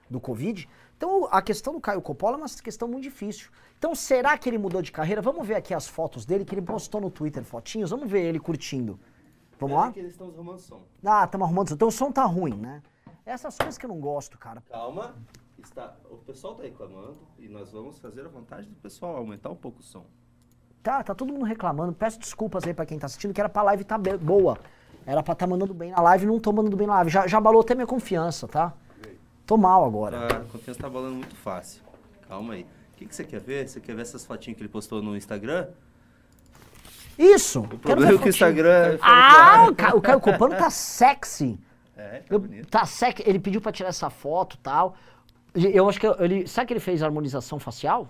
do 0.10 0.20
Covid. 0.20 0.68
Então, 0.98 1.28
a 1.32 1.42
questão 1.42 1.74
do 1.74 1.80
Caio 1.80 2.02
Coppola 2.02 2.36
é 2.36 2.38
uma 2.38 2.50
questão 2.50 2.88
muito 2.88 3.04
difícil. 3.04 3.50
Então, 3.78 3.96
será 3.96 4.38
que 4.38 4.50
ele 4.50 4.58
mudou 4.58 4.82
de 4.82 4.92
carreira? 4.92 5.22
Vamos 5.22 5.48
ver 5.48 5.56
aqui 5.56 5.74
as 5.74 5.88
fotos 5.88 6.26
dele, 6.26 6.44
que 6.44 6.54
ele 6.54 6.62
postou 6.62 7.00
no 7.00 7.10
Twitter, 7.10 7.44
fotinhos. 7.44 7.92
Vamos 7.92 8.10
ver 8.10 8.22
ele 8.22 8.40
curtindo. 8.40 9.00
Vamos 9.60 9.78
lá? 9.78 9.92
Que 9.92 10.00
eles 10.00 10.12
estão 10.12 10.28
arrumando 10.28 10.60
som. 10.60 10.82
Ah, 11.06 11.24
estamos 11.24 11.46
arrumando. 11.46 11.72
Então, 11.72 11.88
o 11.88 11.92
som 11.92 12.12
tá 12.12 12.26
ruim, 12.26 12.56
né? 12.56 12.82
Essas 13.26 13.56
coisas 13.58 13.78
que 13.78 13.86
eu 13.86 13.90
não 13.90 14.00
gosto, 14.00 14.38
cara. 14.38 14.64
Calma. 14.70 15.16
Está, 15.64 15.96
o 16.10 16.18
pessoal 16.18 16.56
tá 16.56 16.64
reclamando 16.64 17.20
e 17.38 17.50
nós 17.50 17.72
vamos 17.72 18.00
fazer 18.00 18.26
a 18.26 18.30
vontade 18.30 18.68
do 18.68 18.76
pessoal 18.76 19.18
aumentar 19.18 19.50
um 19.50 19.56
pouco 19.56 19.82
o 19.82 19.84
som. 19.84 20.06
Tá, 20.82 21.04
tá 21.04 21.14
todo 21.14 21.34
mundo 21.34 21.44
reclamando. 21.44 21.94
Peço 21.94 22.18
desculpas 22.18 22.66
aí 22.66 22.74
pra 22.74 22.86
quem 22.86 22.98
tá 22.98 23.06
assistindo, 23.06 23.34
que 23.34 23.42
era 23.42 23.50
pra 23.50 23.62
live 23.64 23.84
tá 23.84 23.98
boa. 23.98 24.58
Era 25.06 25.22
pra 25.22 25.36
tá 25.36 25.46
mandando 25.46 25.74
bem 25.74 25.92
na 25.92 26.02
live, 26.02 26.26
não 26.26 26.40
tô 26.40 26.52
mandando 26.52 26.78
bem 26.78 26.88
na 26.88 26.96
live. 26.96 27.12
Já, 27.12 27.28
já 27.28 27.38
abalou 27.38 27.62
até 27.62 27.76
minha 27.76 27.88
confiança, 27.88 28.48
tá? 28.48 28.74
Tô 29.50 29.58
mal 29.58 29.84
agora. 29.84 30.28
A 30.28 30.40
confiança 30.42 30.80
tá 30.80 30.88
balando 30.88 31.16
muito 31.16 31.36
fácil. 31.36 31.82
Calma 32.28 32.54
aí. 32.54 32.68
O 32.94 32.98
que, 32.98 33.08
que 33.08 33.16
você 33.16 33.24
quer 33.24 33.40
ver? 33.42 33.68
Você 33.68 33.80
quer 33.80 33.96
ver 33.96 34.04
essas 34.04 34.24
fotinhas 34.24 34.56
que 34.56 34.62
ele 34.62 34.70
postou 34.70 35.02
no 35.02 35.18
Instagram? 35.18 35.70
Isso! 37.18 37.62
O 37.62 37.80
problema 37.80 38.14
é 38.14 38.18
que 38.20 38.26
o 38.26 38.30
Instagram. 38.30 38.70
é 38.94 39.00
Ah, 39.02 39.66
o, 39.68 39.76
Ca- 39.76 39.96
o 39.96 40.02
Caio 40.02 40.20
Copano 40.22 40.56
tá 40.56 40.70
sexy. 40.70 41.60
É, 41.98 42.20
tá 42.20 42.26
Eu- 42.30 42.40
bonito. 42.40 42.68
tá 42.70 42.86
sec, 42.86 43.22
ele 43.26 43.40
pediu 43.40 43.60
pra 43.60 43.72
tirar 43.72 43.90
essa 43.90 44.12
foto 44.12 44.54
e 44.56 44.60
tal. 44.60 44.96
Eu 45.56 45.90
acho 45.90 46.00
que 46.00 46.06
ele. 46.06 46.48
Sabe 46.48 46.68
que 46.68 46.74
ele 46.74 46.80
fez 46.80 47.02
harmonização 47.02 47.58
facial? 47.60 48.08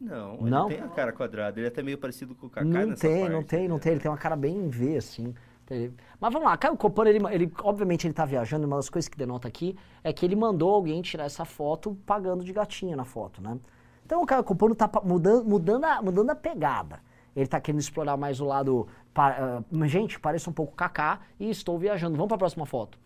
Não, 0.00 0.38
Não? 0.38 0.66
ele 0.68 0.78
tem 0.78 0.84
a 0.84 0.88
cara 0.88 1.12
quadrada. 1.12 1.60
Ele 1.60 1.66
é 1.66 1.68
até 1.68 1.84
meio 1.84 1.98
parecido 1.98 2.34
com 2.34 2.48
o 2.48 2.50
Kaká 2.50 2.66
Não 2.66 2.86
nessa 2.88 3.00
tem, 3.06 3.20
parte, 3.20 3.32
não 3.32 3.42
tem, 3.44 3.68
não 3.68 3.76
né? 3.76 3.80
tem. 3.82 3.92
Ele 3.92 4.00
tem 4.00 4.10
uma 4.10 4.18
cara 4.18 4.34
bem 4.34 4.68
V, 4.68 4.96
assim. 4.96 5.32
Ele- 5.70 5.94
Mas 6.20 6.32
vamos 6.32 6.48
lá, 6.48 6.56
Caio 6.56 6.76
Copano, 6.76 7.10
ele, 7.10 7.20
ele, 7.32 7.52
obviamente 7.62 8.06
ele 8.06 8.14
tá 8.14 8.24
viajando, 8.24 8.66
uma 8.66 8.76
das 8.76 8.88
coisas 8.88 9.08
que 9.08 9.16
denota 9.18 9.46
aqui 9.48 9.76
é 10.02 10.12
que 10.12 10.24
ele 10.24 10.34
mandou 10.36 10.70
alguém 10.70 11.00
tirar 11.02 11.24
essa 11.24 11.44
foto 11.44 11.96
pagando 12.06 12.42
de 12.42 12.52
gatinha 12.52 12.96
na 12.96 13.04
foto, 13.04 13.42
né? 13.42 13.58
Então 14.04 14.22
o 14.22 14.26
Caio 14.26 14.42
Copano 14.42 14.74
tá 14.74 14.90
mudando, 15.04 15.44
mudando, 15.44 15.84
a, 15.84 16.00
mudando 16.00 16.30
a 16.30 16.34
pegada. 16.34 17.00
Ele 17.36 17.46
tá 17.46 17.60
querendo 17.60 17.80
explorar 17.80 18.16
mais 18.16 18.40
o 18.40 18.46
lado. 18.46 18.88
pa- 19.12 19.36
ah, 19.70 19.86
gente, 19.86 20.18
pareça 20.18 20.48
um 20.48 20.52
pouco 20.52 20.74
Kaká 20.74 21.20
e 21.38 21.50
estou 21.50 21.78
viajando. 21.78 22.16
Vamos 22.16 22.28
pra 22.28 22.38
próxima 22.38 22.64
foto. 22.64 22.98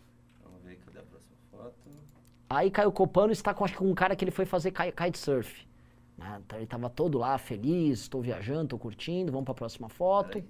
Vamos 0.44 0.62
ver, 0.62 0.76
cadê 0.86 1.00
a 1.00 1.02
próxima 1.02 1.34
foto? 1.50 1.74
Aí 2.48 2.70
Caio 2.70 2.92
Copano 2.92 3.32
está 3.32 3.52
com, 3.52 3.64
acho 3.64 3.74
que 3.74 3.78
com 3.80 3.90
um 3.90 3.94
cara 3.94 4.14
que 4.14 4.24
ele 4.24 4.30
foi 4.30 4.44
fazer 4.46 4.70
ki- 4.70 4.92
kitesurf. 4.92 5.66
Né? 6.16 6.40
Então 6.46 6.58
ele 6.58 6.66
tava 6.66 6.88
todo 6.88 7.18
lá, 7.18 7.36
feliz, 7.36 8.00
estou 8.00 8.22
viajando, 8.22 8.64
estou 8.64 8.78
curtindo, 8.78 9.32
vamos 9.32 9.44
pra 9.44 9.54
próxima 9.54 9.88
foto. 9.88 10.28
Peraí 10.40 10.44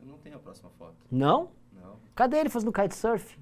eu 0.00 0.08
não 0.08 0.18
tenho 0.18 0.36
a 0.36 0.38
próxima 0.38 0.70
foto. 0.78 0.94
Não? 1.10 1.50
Cadê 2.18 2.38
ele 2.38 2.48
fazendo 2.48 2.72
kitesurf? 2.72 3.38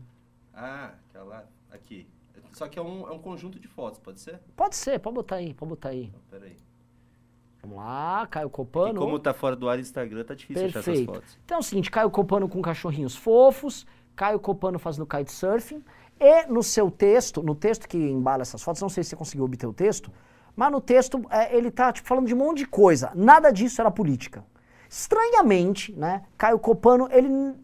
Ah, 0.52 0.90
aquela 1.08 1.24
lá. 1.24 1.44
Aqui. 1.72 2.06
Só 2.52 2.68
que 2.68 2.78
é 2.78 2.82
um, 2.82 3.08
é 3.08 3.10
um 3.10 3.18
conjunto 3.18 3.58
de 3.58 3.66
fotos, 3.66 3.98
pode 3.98 4.20
ser? 4.20 4.38
Pode 4.54 4.76
ser, 4.76 4.98
pode 4.98 5.14
botar 5.14 5.36
aí, 5.36 5.54
pode 5.54 5.70
botar 5.70 5.88
aí. 5.88 6.04
Então, 6.04 6.20
peraí. 6.30 6.58
Vamos 7.62 7.78
lá, 7.78 8.26
Caio 8.26 8.48
E 8.48 8.50
Copano. 8.50 9.00
como 9.00 9.18
tá 9.18 9.32
fora 9.32 9.56
do 9.56 9.66
ar 9.66 9.78
Instagram, 9.78 10.24
tá 10.24 10.34
difícil 10.34 10.66
achar 10.66 10.80
essas 10.80 10.84
Perfeito. 10.84 11.10
fotos. 11.14 11.38
Então 11.42 11.56
é 11.56 11.60
o 11.60 11.62
seguinte, 11.62 11.90
Caio 11.90 12.10
Copano 12.10 12.46
com 12.50 12.60
cachorrinhos 12.60 13.16
fofos, 13.16 13.86
Caio 14.14 14.38
Copano 14.38 14.78
fazendo 14.78 15.06
kitesurfing, 15.06 15.82
e 16.20 16.44
no 16.44 16.62
seu 16.62 16.90
texto, 16.90 17.42
no 17.42 17.54
texto 17.54 17.88
que 17.88 17.96
embala 17.96 18.42
essas 18.42 18.62
fotos, 18.62 18.82
não 18.82 18.90
sei 18.90 19.02
se 19.02 19.08
você 19.08 19.16
conseguiu 19.16 19.46
obter 19.46 19.66
o 19.66 19.72
texto, 19.72 20.12
mas 20.54 20.70
no 20.70 20.82
texto 20.82 21.22
é, 21.30 21.56
ele 21.56 21.70
tá 21.70 21.90
tipo, 21.94 22.06
falando 22.06 22.26
de 22.26 22.34
um 22.34 22.38
monte 22.38 22.58
de 22.58 22.66
coisa. 22.66 23.10
Nada 23.14 23.50
disso 23.50 23.80
era 23.80 23.90
política. 23.90 24.44
Estranhamente, 24.86 25.94
né, 25.94 26.26
Caio 26.36 26.58
Copano, 26.58 27.08
ele 27.10 27.56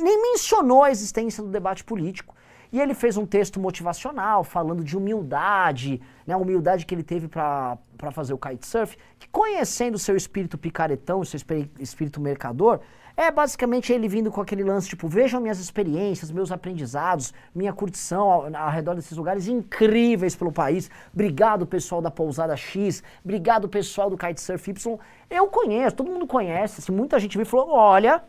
nem 0.00 0.22
mencionou 0.22 0.82
a 0.82 0.90
existência 0.90 1.42
do 1.42 1.48
debate 1.48 1.84
político. 1.84 2.34
E 2.72 2.80
ele 2.80 2.92
fez 2.92 3.16
um 3.16 3.24
texto 3.24 3.60
motivacional, 3.60 4.42
falando 4.42 4.82
de 4.82 4.96
humildade, 4.96 6.00
né, 6.26 6.34
a 6.34 6.36
humildade 6.36 6.84
que 6.84 6.92
ele 6.92 7.04
teve 7.04 7.28
para 7.28 7.78
fazer 8.10 8.34
o 8.34 8.38
kitesurf, 8.38 8.96
que 9.16 9.28
conhecendo 9.28 9.94
o 9.94 9.98
seu 9.98 10.16
espírito 10.16 10.58
picaretão, 10.58 11.20
o 11.20 11.24
seu 11.24 11.36
espí- 11.36 11.70
espírito 11.78 12.20
mercador, 12.20 12.80
é 13.16 13.30
basicamente 13.30 13.92
ele 13.92 14.08
vindo 14.08 14.28
com 14.28 14.40
aquele 14.40 14.64
lance, 14.64 14.88
tipo, 14.88 15.06
vejam 15.06 15.40
minhas 15.40 15.60
experiências, 15.60 16.32
meus 16.32 16.50
aprendizados, 16.50 17.32
minha 17.54 17.72
curtição 17.72 18.28
ao, 18.28 18.56
ao 18.56 18.70
redor 18.70 18.96
desses 18.96 19.16
lugares 19.16 19.46
incríveis 19.46 20.34
pelo 20.34 20.50
país. 20.50 20.90
Obrigado, 21.12 21.64
pessoal 21.64 22.02
da 22.02 22.10
Pousada 22.10 22.56
X, 22.56 23.04
obrigado, 23.24 23.68
pessoal 23.68 24.10
do 24.10 24.18
Kitesurf 24.18 24.68
Y. 24.68 24.98
Eu 25.30 25.46
conheço, 25.46 25.94
todo 25.94 26.10
mundo 26.10 26.26
conhece, 26.26 26.80
assim, 26.80 26.90
muita 26.90 27.20
gente 27.20 27.38
me 27.38 27.44
falou, 27.44 27.70
olha, 27.70 28.20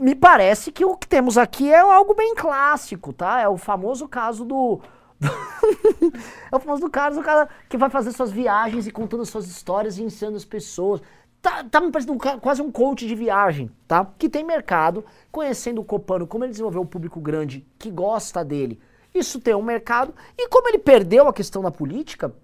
me 0.00 0.14
parece 0.14 0.72
que 0.72 0.84
o 0.84 0.96
que 0.96 1.06
temos 1.06 1.36
aqui 1.36 1.70
é 1.70 1.78
algo 1.78 2.14
bem 2.14 2.34
clássico, 2.34 3.12
tá? 3.12 3.40
É 3.40 3.48
o 3.48 3.58
famoso 3.58 4.08
caso 4.08 4.46
do. 4.46 4.80
é 6.50 6.56
o 6.56 6.58
famoso 6.58 6.88
caso 6.88 7.20
do 7.20 7.22
cara 7.22 7.48
que 7.68 7.76
vai 7.76 7.90
fazer 7.90 8.10
suas 8.12 8.32
viagens 8.32 8.86
e 8.86 8.90
contando 8.90 9.26
suas 9.26 9.46
histórias 9.46 9.98
e 9.98 10.02
ensinando 10.02 10.38
as 10.38 10.44
pessoas. 10.44 11.02
Tá, 11.42 11.64
tá 11.64 11.80
me 11.80 11.90
parecendo 11.90 12.14
um 12.14 12.18
quase 12.18 12.62
um 12.62 12.70
coach 12.70 13.06
de 13.06 13.14
viagem, 13.14 13.70
tá? 13.86 14.06
Que 14.18 14.28
tem 14.28 14.42
mercado, 14.42 15.04
conhecendo 15.30 15.80
o 15.80 15.84
Copano, 15.84 16.26
como 16.26 16.44
ele 16.44 16.52
desenvolveu 16.52 16.80
um 16.80 16.86
público 16.86 17.20
grande 17.20 17.66
que 17.78 17.90
gosta 17.90 18.42
dele. 18.42 18.80
Isso 19.14 19.38
tem 19.38 19.54
um 19.54 19.62
mercado. 19.62 20.14
E 20.36 20.48
como 20.48 20.68
ele 20.68 20.78
perdeu 20.78 21.28
a 21.28 21.32
questão 21.32 21.62
da 21.62 21.70
política, 21.70 22.34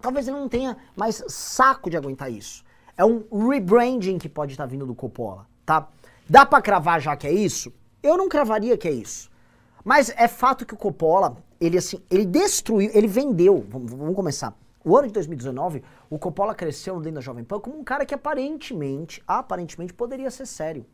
talvez 0.00 0.28
ele 0.28 0.38
não 0.38 0.48
tenha 0.48 0.76
mais 0.96 1.24
saco 1.28 1.90
de 1.90 1.96
aguentar 1.96 2.30
isso. 2.30 2.64
É 2.96 3.04
um 3.04 3.24
rebranding 3.48 4.18
que 4.18 4.28
pode 4.28 4.52
estar 4.52 4.66
vindo 4.66 4.86
do 4.86 4.94
Coppola, 4.94 5.46
tá? 5.64 5.88
Dá 6.30 6.46
pra 6.46 6.62
cravar 6.62 7.00
já 7.00 7.16
que 7.16 7.26
é 7.26 7.32
isso? 7.32 7.72
Eu 8.00 8.16
não 8.16 8.28
cravaria 8.28 8.78
que 8.78 8.86
é 8.86 8.92
isso. 8.92 9.28
Mas 9.84 10.14
é 10.16 10.28
fato 10.28 10.64
que 10.64 10.72
o 10.72 10.76
Coppola, 10.76 11.36
ele 11.60 11.76
assim, 11.76 12.00
ele 12.08 12.24
destruiu, 12.24 12.88
ele 12.94 13.08
vendeu, 13.08 13.66
vamos, 13.68 13.90
vamos 13.90 14.14
começar. 14.14 14.56
O 14.84 14.96
ano 14.96 15.08
de 15.08 15.12
2019, 15.14 15.82
o 16.08 16.20
Coppola 16.20 16.54
cresceu 16.54 17.00
dentro 17.00 17.16
da 17.16 17.20
Jovem 17.20 17.42
Pan 17.42 17.58
como 17.58 17.80
um 17.80 17.82
cara 17.82 18.06
que 18.06 18.14
aparentemente, 18.14 19.20
aparentemente 19.26 19.92
poderia 19.92 20.30
ser 20.30 20.46
sério. 20.46 20.86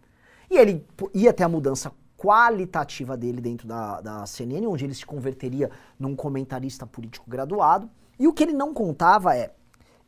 E 0.51 0.57
ele 0.57 0.87
ia 1.13 1.35
ter 1.35 1.45
a 1.45 1.51
mudança 1.51 1.93
qualitativa 2.17 3.15
dele 3.15 3.43
dentro 3.43 3.69
da, 3.69 4.01
da 4.01 4.25
CNN, 4.25 4.67
onde 4.67 4.87
ele 4.87 4.95
se 4.95 5.05
converteria 5.05 5.71
num 5.99 6.17
comentarista 6.17 6.87
político 6.87 7.29
graduado. 7.29 7.91
E 8.19 8.27
o 8.27 8.33
que 8.33 8.43
ele 8.43 8.55
não 8.55 8.73
contava 8.73 9.37
é, 9.37 9.53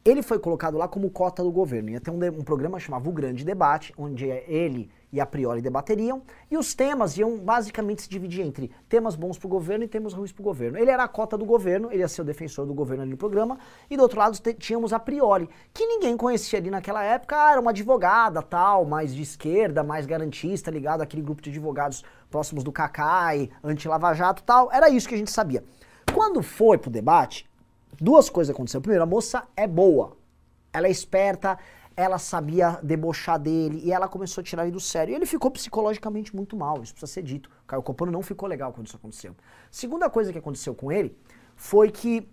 ele 0.06 0.22
foi 0.22 0.38
colocado 0.38 0.78
lá 0.78 0.88
como 0.88 1.10
cota 1.10 1.42
do 1.42 1.52
governo. 1.52 1.90
Ia 1.90 2.00
ter 2.00 2.10
um, 2.10 2.18
um 2.38 2.42
programa 2.42 2.80
chamado 2.80 3.10
O 3.10 3.12
Grande 3.12 3.44
Debate, 3.44 3.92
onde 3.98 4.24
ele 4.24 4.90
e 5.12 5.20
a 5.20 5.26
Priori 5.26 5.62
debateriam, 5.62 6.22
e 6.50 6.56
os 6.56 6.74
temas 6.74 7.16
iam 7.16 7.38
basicamente 7.38 8.02
se 8.02 8.08
dividir 8.08 8.44
entre 8.44 8.70
temas 8.88 9.16
bons 9.16 9.38
pro 9.38 9.48
governo 9.48 9.84
e 9.84 9.88
temas 9.88 10.12
ruins 10.12 10.32
pro 10.32 10.42
governo. 10.42 10.78
Ele 10.78 10.90
era 10.90 11.04
a 11.04 11.08
cota 11.08 11.36
do 11.36 11.44
governo, 11.44 11.90
ele 11.90 12.00
ia 12.00 12.08
ser 12.08 12.22
o 12.22 12.24
defensor 12.24 12.66
do 12.66 12.74
governo 12.74 13.02
ali 13.02 13.12
no 13.12 13.16
programa, 13.16 13.58
e 13.90 13.96
do 13.96 14.02
outro 14.02 14.18
lado 14.18 14.38
tínhamos 14.58 14.92
a 14.92 14.98
Priori, 14.98 15.48
que 15.72 15.86
ninguém 15.86 16.16
conhecia 16.16 16.58
ali 16.58 16.70
naquela 16.70 17.02
época, 17.02 17.36
ah, 17.36 17.52
era 17.52 17.60
uma 17.60 17.70
advogada 17.70 18.42
tal, 18.42 18.84
mais 18.84 19.14
de 19.14 19.22
esquerda, 19.22 19.82
mais 19.82 20.06
garantista, 20.06 20.70
ligado 20.70 21.00
àquele 21.00 21.22
grupo 21.22 21.40
de 21.40 21.50
advogados 21.50 22.04
próximos 22.30 22.62
do 22.62 22.70
Cacai, 22.70 23.50
anti-Lava 23.64 24.12
Jato 24.12 24.42
tal, 24.42 24.70
era 24.72 24.90
isso 24.90 25.08
que 25.08 25.14
a 25.14 25.18
gente 25.18 25.30
sabia. 25.30 25.64
Quando 26.12 26.42
foi 26.42 26.76
pro 26.78 26.90
debate, 26.90 27.48
duas 28.00 28.28
coisas 28.28 28.54
aconteceram. 28.54 28.82
Primeiro, 28.82 29.04
a 29.04 29.06
moça 29.06 29.44
é 29.56 29.66
boa. 29.66 30.16
Ela 30.72 30.86
é 30.86 30.90
esperta, 30.90 31.58
ela 31.98 32.16
sabia 32.16 32.78
debochar 32.80 33.40
dele 33.40 33.80
e 33.84 33.92
ela 33.92 34.06
começou 34.06 34.40
a 34.40 34.44
tirar 34.44 34.62
ele 34.62 34.70
do 34.70 34.78
sério. 34.78 35.10
E 35.10 35.16
ele 35.16 35.26
ficou 35.26 35.50
psicologicamente 35.50 36.34
muito 36.34 36.56
mal, 36.56 36.80
isso 36.80 36.94
precisa 36.94 37.12
ser 37.12 37.22
dito. 37.24 37.50
O 37.64 37.66
Caio 37.66 37.82
Copano 37.82 38.12
não 38.12 38.22
ficou 38.22 38.48
legal 38.48 38.72
quando 38.72 38.86
isso 38.86 38.94
aconteceu. 38.94 39.34
Segunda 39.68 40.08
coisa 40.08 40.32
que 40.32 40.38
aconteceu 40.38 40.76
com 40.76 40.92
ele 40.92 41.18
foi 41.56 41.90
que 41.90 42.28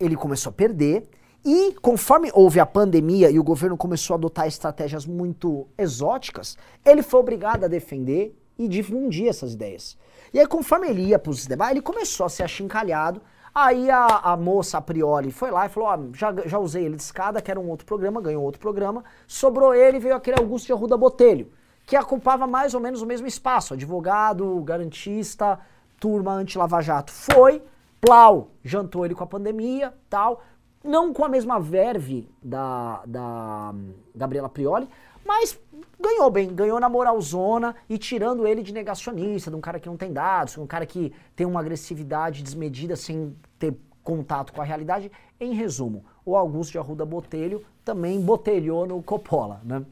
ele 0.00 0.16
começou 0.16 0.48
a 0.48 0.54
perder 0.54 1.06
e 1.44 1.74
conforme 1.82 2.30
houve 2.32 2.60
a 2.60 2.64
pandemia 2.64 3.30
e 3.30 3.38
o 3.38 3.44
governo 3.44 3.76
começou 3.76 4.14
a 4.14 4.16
adotar 4.16 4.46
estratégias 4.46 5.04
muito 5.04 5.68
exóticas, 5.76 6.56
ele 6.82 7.02
foi 7.02 7.20
obrigado 7.20 7.64
a 7.64 7.68
defender 7.68 8.34
e 8.58 8.66
difundir 8.66 9.28
essas 9.28 9.52
ideias. 9.52 9.98
E 10.32 10.40
aí, 10.40 10.46
conforme 10.46 10.88
ele 10.88 11.02
ia 11.02 11.18
para 11.18 11.30
os 11.30 11.46
debates, 11.46 11.72
ele 11.72 11.82
começou 11.82 12.24
a 12.24 12.30
ser 12.30 12.44
achincalhado. 12.44 13.20
Aí 13.54 13.90
a, 13.90 14.06
a 14.22 14.36
moça, 14.36 14.78
a 14.78 14.80
priori, 14.80 15.30
foi 15.30 15.50
lá 15.50 15.66
e 15.66 15.68
falou: 15.68 15.88
Ó, 15.88 15.98
já, 16.14 16.32
já 16.46 16.58
usei 16.58 16.84
ele 16.84 16.96
de 16.96 17.02
escada, 17.02 17.42
que 17.42 17.50
era 17.50 17.58
um 17.58 17.68
outro 17.68 17.84
programa, 17.84 18.20
ganhou 18.20 18.44
outro 18.44 18.60
programa. 18.60 19.04
Sobrou 19.26 19.74
ele 19.74 19.96
e 19.96 20.00
veio 20.00 20.14
aquele 20.14 20.38
Augusto 20.38 20.66
de 20.66 20.72
Arruda 20.72 20.96
Botelho, 20.96 21.50
que 21.84 21.98
ocupava 21.98 22.46
mais 22.46 22.74
ou 22.74 22.80
menos 22.80 23.02
o 23.02 23.06
mesmo 23.06 23.26
espaço: 23.26 23.74
advogado, 23.74 24.60
garantista, 24.62 25.58
turma 25.98 26.32
anti-Lava 26.32 26.80
Jato. 26.80 27.12
Foi, 27.12 27.62
plau, 28.00 28.50
jantou 28.64 29.04
ele 29.04 29.14
com 29.14 29.24
a 29.24 29.26
pandemia 29.26 29.92
tal. 30.08 30.42
Não 30.82 31.12
com 31.12 31.24
a 31.24 31.28
mesma 31.28 31.60
verve 31.60 32.26
da, 32.42 33.02
da 33.04 33.70
hum, 33.74 33.92
Gabriela 34.14 34.48
Prioli, 34.48 34.88
mas 35.26 35.60
ganhou 36.00 36.30
bem, 36.30 36.52
ganhou 36.54 36.80
na 36.80 36.88
moralzona 36.88 37.74
e 37.88 37.98
tirando 37.98 38.46
ele 38.46 38.62
de 38.62 38.72
negacionista, 38.72 39.50
de 39.50 39.56
um 39.56 39.60
cara 39.60 39.78
que 39.78 39.88
não 39.88 39.96
tem 39.96 40.12
dados, 40.12 40.56
um 40.58 40.66
cara 40.66 40.86
que 40.86 41.12
tem 41.36 41.46
uma 41.46 41.60
agressividade 41.60 42.42
desmedida 42.42 42.96
sem 42.96 43.36
ter 43.58 43.74
contato 44.02 44.52
com 44.52 44.60
a 44.60 44.64
realidade. 44.64 45.10
Em 45.38 45.54
resumo, 45.54 46.04
o 46.24 46.36
Augusto 46.36 46.72
de 46.72 46.78
Arruda 46.78 47.04
Botelho 47.04 47.64
também 47.84 48.20
botelhou 48.20 48.86
no 48.86 49.02
Coppola, 49.02 49.60
né? 49.64 49.84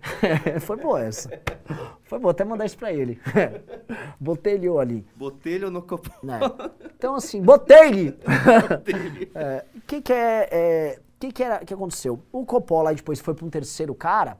Foi 0.60 0.76
boa 0.76 1.00
essa. 1.02 1.28
Foi 2.04 2.18
boa, 2.20 2.30
até 2.30 2.44
mandar 2.44 2.64
isso 2.66 2.78
pra 2.78 2.92
ele. 2.92 3.20
Botelhou 4.18 4.78
ali. 4.78 5.04
Botelho 5.16 5.70
no 5.70 5.82
copo. 5.82 6.08
né? 6.22 6.38
Então, 6.96 7.14
assim, 7.16 7.42
botei-lhe! 7.42 8.16
É, 9.34 9.64
O 9.74 9.80
que 9.82 10.00
que 10.00 10.12
é, 10.12 10.48
é, 10.50 10.98
que 11.18 11.32
que 11.32 11.42
era, 11.42 11.64
que 11.64 11.74
aconteceu? 11.74 12.20
O 12.32 12.44
Coppola 12.46 12.90
aí 12.90 12.96
depois 12.96 13.20
foi 13.20 13.34
pra 13.34 13.44
um 13.44 13.50
terceiro 13.50 13.94
cara, 13.94 14.38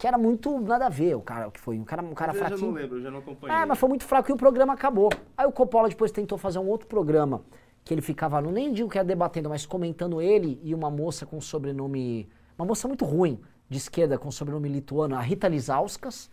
que 0.00 0.06
era 0.06 0.16
muito 0.16 0.58
nada 0.60 0.86
a 0.86 0.88
ver, 0.88 1.14
o 1.14 1.20
cara 1.20 1.50
que 1.50 1.60
foi, 1.60 1.78
um 1.78 1.84
cara, 1.84 2.02
um 2.02 2.14
cara 2.14 2.32
eu 2.32 2.38
já 2.38 2.40
não 2.40 2.48
fraquinho. 2.48 2.72
lembro, 2.72 2.96
eu 2.96 3.02
já 3.02 3.10
não 3.10 3.18
acompanhei. 3.18 3.54
É, 3.54 3.66
mas 3.66 3.78
foi 3.78 3.86
muito 3.86 4.02
fraco 4.02 4.30
e 4.30 4.32
o 4.32 4.36
programa 4.36 4.72
acabou. 4.72 5.10
Aí 5.36 5.46
o 5.46 5.52
Coppola 5.52 5.90
depois 5.90 6.10
tentou 6.10 6.38
fazer 6.38 6.58
um 6.58 6.66
outro 6.66 6.88
programa, 6.88 7.42
que 7.84 7.92
ele 7.92 8.00
ficava, 8.00 8.40
não 8.40 8.50
nem 8.50 8.72
digo 8.72 8.88
que 8.88 8.96
era 8.96 9.06
debatendo, 9.06 9.50
mas 9.50 9.66
comentando 9.66 10.22
ele 10.22 10.58
e 10.64 10.74
uma 10.74 10.90
moça 10.90 11.26
com 11.26 11.38
sobrenome, 11.38 12.26
uma 12.58 12.66
moça 12.66 12.88
muito 12.88 13.04
ruim, 13.04 13.38
de 13.68 13.76
esquerda, 13.76 14.16
com 14.16 14.30
sobrenome 14.30 14.70
lituano, 14.70 15.14
a 15.14 15.20
Rita 15.20 15.46
Lizauskas. 15.48 16.30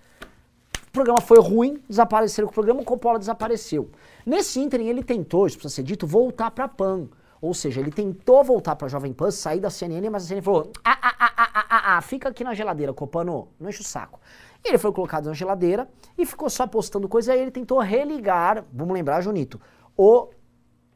O 0.87 0.91
programa 0.93 1.19
foi 1.19 1.41
ruim, 1.41 1.83
desapareceram 1.89 2.47
com 2.47 2.53
o 2.53 2.53
programa, 2.53 2.79
o 2.79 2.85
Coppola 2.85 3.19
desapareceu. 3.19 3.91
Nesse 4.25 4.61
ínterim, 4.61 4.87
ele 4.87 5.03
tentou, 5.03 5.45
isso 5.45 5.57
precisa 5.57 5.75
ser 5.75 5.83
dito, 5.83 6.07
voltar 6.07 6.51
pra 6.51 6.69
PAN. 6.69 7.09
Ou 7.41 7.53
seja, 7.53 7.79
ele 7.81 7.91
tentou 7.91 8.43
voltar 8.43 8.75
pra 8.75 8.87
Jovem 8.87 9.13
Pan, 9.13 9.29
sair 9.29 9.59
da 9.59 9.69
CNN, 9.69 10.09
mas 10.09 10.23
a 10.23 10.27
CNN 10.27 10.41
falou: 10.41 10.71
ah, 10.83 10.97
ah, 11.01 11.15
ah, 11.19 11.33
ah, 11.69 11.97
ah, 11.97 12.01
fica 12.01 12.29
aqui 12.29 12.43
na 12.43 12.53
geladeira, 12.53 12.93
Copano, 12.93 13.49
não 13.59 13.69
enche 13.69 13.81
o 13.81 13.83
saco. 13.83 14.19
Ele 14.63 14.77
foi 14.77 14.91
colocado 14.91 15.25
na 15.27 15.33
geladeira 15.33 15.87
e 16.17 16.25
ficou 16.25 16.49
só 16.49 16.67
postando 16.67 17.07
coisa, 17.07 17.33
aí 17.33 17.39
ele 17.39 17.51
tentou 17.51 17.79
religar, 17.79 18.65
vamos 18.71 18.93
lembrar, 18.93 19.21
Junito, 19.21 19.59
o 19.95 20.29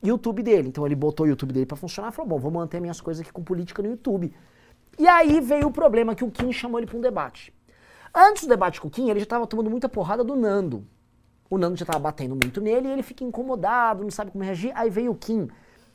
YouTube 0.03 0.41
dele. 0.43 0.69
Então 0.69 0.85
ele 0.85 0.95
botou 0.95 1.25
o 1.25 1.29
YouTube 1.29 1.53
dele 1.53 1.65
pra 1.65 1.77
funcionar 1.77 2.11
falou: 2.11 2.29
bom, 2.29 2.39
vou 2.39 2.51
manter 2.51 2.79
minhas 2.79 2.99
coisas 2.99 3.21
aqui 3.21 3.31
com 3.31 3.43
política 3.43 3.81
no 3.81 3.89
YouTube. 3.89 4.33
E 4.97 5.07
aí 5.07 5.39
veio 5.39 5.67
o 5.67 5.71
problema 5.71 6.15
que 6.15 6.23
o 6.23 6.31
Kim 6.31 6.51
chamou 6.51 6.79
ele 6.79 6.87
pra 6.87 6.97
um 6.97 7.01
debate. 7.01 7.53
Antes 8.13 8.43
do 8.43 8.49
debate 8.49 8.81
com 8.81 8.87
o 8.87 8.91
Kim, 8.91 9.09
ele 9.09 9.19
já 9.21 9.25
tava 9.25 9.47
tomando 9.47 9.69
muita 9.69 9.87
porrada 9.87 10.23
do 10.23 10.35
Nando. 10.35 10.85
O 11.49 11.57
Nando 11.57 11.77
já 11.77 11.85
tava 11.85 11.99
batendo 11.99 12.35
muito 12.35 12.59
nele 12.59 12.89
e 12.89 12.91
ele 12.91 13.03
fica 13.03 13.23
incomodado, 13.23 14.03
não 14.03 14.11
sabe 14.11 14.31
como 14.31 14.43
reagir. 14.43 14.71
Aí 14.75 14.89
veio 14.89 15.11
o 15.11 15.15
Kim, 15.15 15.47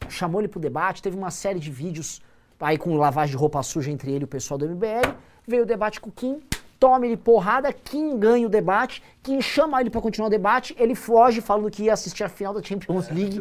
chamou 0.08 0.40
ele 0.40 0.48
pro 0.48 0.60
debate, 0.60 1.02
teve 1.02 1.16
uma 1.16 1.30
série 1.30 1.58
de 1.58 1.70
vídeos 1.70 2.22
aí 2.60 2.78
com 2.78 2.96
lavagem 2.96 3.32
de 3.32 3.36
roupa 3.36 3.62
suja 3.62 3.90
entre 3.90 4.10
ele 4.10 4.22
e 4.22 4.24
o 4.24 4.28
pessoal 4.28 4.58
do 4.58 4.68
MBL. 4.68 5.14
Veio 5.46 5.62
o 5.62 5.66
debate 5.66 6.00
com 6.00 6.08
o 6.08 6.12
Kim, 6.12 6.40
toma 6.78 7.06
ele 7.06 7.16
porrada, 7.16 7.72
Kim 7.72 8.18
ganha 8.18 8.46
o 8.46 8.50
debate, 8.50 9.02
Kim 9.22 9.40
chama 9.40 9.80
ele 9.80 9.90
pra 9.90 10.00
continuar 10.00 10.28
o 10.28 10.30
debate, 10.30 10.74
ele 10.78 10.94
foge 10.94 11.40
falando 11.40 11.70
que 11.70 11.84
ia 11.84 11.92
assistir 11.92 12.24
a 12.24 12.28
final 12.28 12.52
da 12.52 12.62
Champions 12.62 13.08
League. 13.10 13.40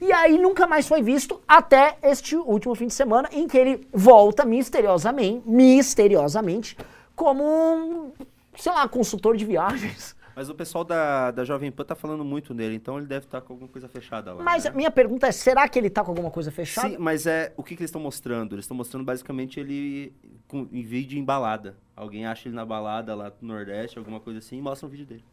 E 0.00 0.12
aí 0.12 0.38
nunca 0.38 0.66
mais 0.66 0.86
foi 0.86 1.02
visto 1.02 1.40
até 1.46 1.98
este 2.02 2.36
último 2.36 2.74
fim 2.74 2.86
de 2.86 2.94
semana, 2.94 3.28
em 3.32 3.46
que 3.46 3.58
ele 3.58 3.86
volta 3.92 4.44
misteriosamente, 4.44 5.42
misteriosamente, 5.48 6.76
como 7.14 7.44
um, 7.44 8.12
sei 8.56 8.72
lá, 8.72 8.88
consultor 8.88 9.36
de 9.36 9.44
viagens. 9.44 10.15
Mas 10.36 10.50
o 10.50 10.54
pessoal 10.54 10.84
da, 10.84 11.30
da 11.30 11.44
Jovem 11.44 11.72
Pan 11.72 11.82
tá 11.82 11.94
falando 11.94 12.22
muito 12.22 12.52
nele, 12.52 12.74
então 12.74 12.98
ele 12.98 13.06
deve 13.06 13.24
estar 13.24 13.40
com 13.40 13.54
alguma 13.54 13.70
coisa 13.70 13.88
fechada 13.88 14.34
lá. 14.34 14.44
Mas 14.44 14.64
né? 14.64 14.70
a 14.70 14.72
minha 14.74 14.90
pergunta 14.90 15.26
é, 15.26 15.32
será 15.32 15.66
que 15.66 15.78
ele 15.78 15.88
tá 15.88 16.04
com 16.04 16.10
alguma 16.10 16.30
coisa 16.30 16.50
fechada? 16.50 16.90
Sim, 16.90 16.96
mas 16.98 17.26
é 17.26 17.54
o 17.56 17.62
que, 17.62 17.74
que 17.74 17.80
eles 17.80 17.88
estão 17.88 18.02
mostrando? 18.02 18.54
Eles 18.54 18.64
estão 18.66 18.76
mostrando 18.76 19.02
basicamente 19.02 19.58
ele 19.58 20.12
com, 20.46 20.68
em 20.70 20.82
vídeo 20.82 21.18
em 21.18 21.24
balada. 21.24 21.74
Alguém 21.96 22.26
acha 22.26 22.48
ele 22.48 22.54
na 22.54 22.66
balada 22.66 23.14
lá 23.14 23.30
do 23.30 23.46
Nordeste, 23.46 23.98
alguma 23.98 24.20
coisa 24.20 24.40
assim, 24.40 24.58
e 24.58 24.60
mostra 24.60 24.86
um 24.86 24.90
vídeo 24.90 25.06
dele. 25.06 25.24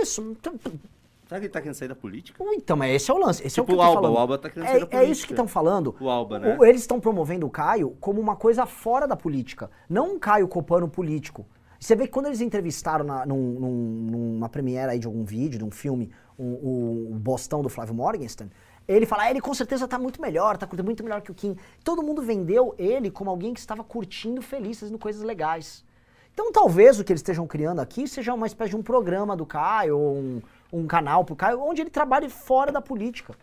Isso. 0.00 0.22
Então, 0.22 0.54
Será 1.26 1.40
que 1.40 1.46
ele 1.46 1.52
tá 1.52 1.60
querendo 1.60 1.74
sair 1.74 1.88
da 1.88 1.96
política? 1.96 2.44
então, 2.52 2.76
mas 2.76 2.94
esse 2.94 3.10
é 3.10 3.14
o 3.14 3.18
lance. 3.18 3.44
Esse 3.44 3.58
é 3.58 3.62
o 3.62 3.64
Tipo 3.66 3.76
que 3.76 3.80
o 3.80 3.82
Alba, 3.82 4.02
falando. 4.02 4.14
o 4.14 4.18
Alba 4.18 4.38
tá 4.38 4.50
querendo 4.50 4.68
sair 4.68 4.80
da 4.80 4.80
É, 4.80 4.82
é 4.82 4.86
política. 4.86 5.10
isso 5.12 5.26
que 5.26 5.32
estão 5.32 5.48
falando. 5.48 5.96
O 5.98 6.08
Alba, 6.08 6.38
né? 6.38 6.56
O- 6.60 6.64
eles 6.64 6.82
estão 6.82 7.00
promovendo 7.00 7.44
o 7.46 7.50
Caio 7.50 7.96
como 7.98 8.20
uma 8.20 8.36
coisa 8.36 8.66
fora 8.66 9.08
da 9.08 9.16
política. 9.16 9.68
Não 9.88 10.14
um 10.14 10.18
Caio 10.18 10.46
Copano 10.46 10.86
político. 10.86 11.44
Você 11.84 11.94
vê 11.94 12.06
que 12.06 12.12
quando 12.14 12.26
eles 12.26 12.40
entrevistaram 12.40 13.04
na, 13.04 13.26
num, 13.26 13.60
num- 13.60 14.10
numa 14.10 14.48
premiere 14.48 14.92
aí 14.92 14.98
de 14.98 15.06
algum 15.06 15.22
vídeo, 15.22 15.58
de 15.58 15.64
um 15.66 15.70
filme, 15.70 16.10
o, 16.38 17.10
o, 17.12 17.14
Bostão 17.16 17.60
do 17.60 17.68
Flávio 17.68 17.94
Morgenstern, 17.94 18.50
ele 18.88 19.04
fala, 19.04 19.24
ah, 19.24 19.30
ele 19.30 19.38
com 19.38 19.52
certeza 19.52 19.86
tá 19.86 19.98
muito 19.98 20.18
melhor, 20.18 20.56
tá 20.56 20.66
muito 20.82 21.04
melhor 21.04 21.20
que 21.20 21.30
o 21.30 21.34
Kim. 21.34 21.54
Todo 21.84 22.02
mundo 22.02 22.22
vendeu 22.22 22.74
ele 22.78 23.10
como 23.10 23.28
alguém 23.28 23.52
que 23.52 23.60
estava 23.60 23.84
curtindo, 23.84 24.40
feliz, 24.40 24.80
fazendo 24.80 24.98
coisas 24.98 25.22
legais. 25.22 25.84
Então 26.32 26.50
talvez 26.50 26.98
o 26.98 27.04
que 27.04 27.12
eles 27.12 27.20
estejam 27.20 27.46
criando 27.46 27.80
aqui 27.80 28.08
seja 28.08 28.32
uma 28.32 28.46
espécie 28.46 28.70
de 28.70 28.76
um 28.76 28.82
programa 28.82 29.36
do 29.36 29.44
Caio, 29.44 29.98
ou 29.98 30.16
um, 30.16 30.42
um 30.72 30.86
canal 30.86 31.22
pro 31.22 31.36
Caio, 31.36 31.60
onde 31.60 31.82
ele 31.82 31.90
trabalhe 31.90 32.30
fora 32.30 32.72
da 32.72 32.80
política. 32.80 33.34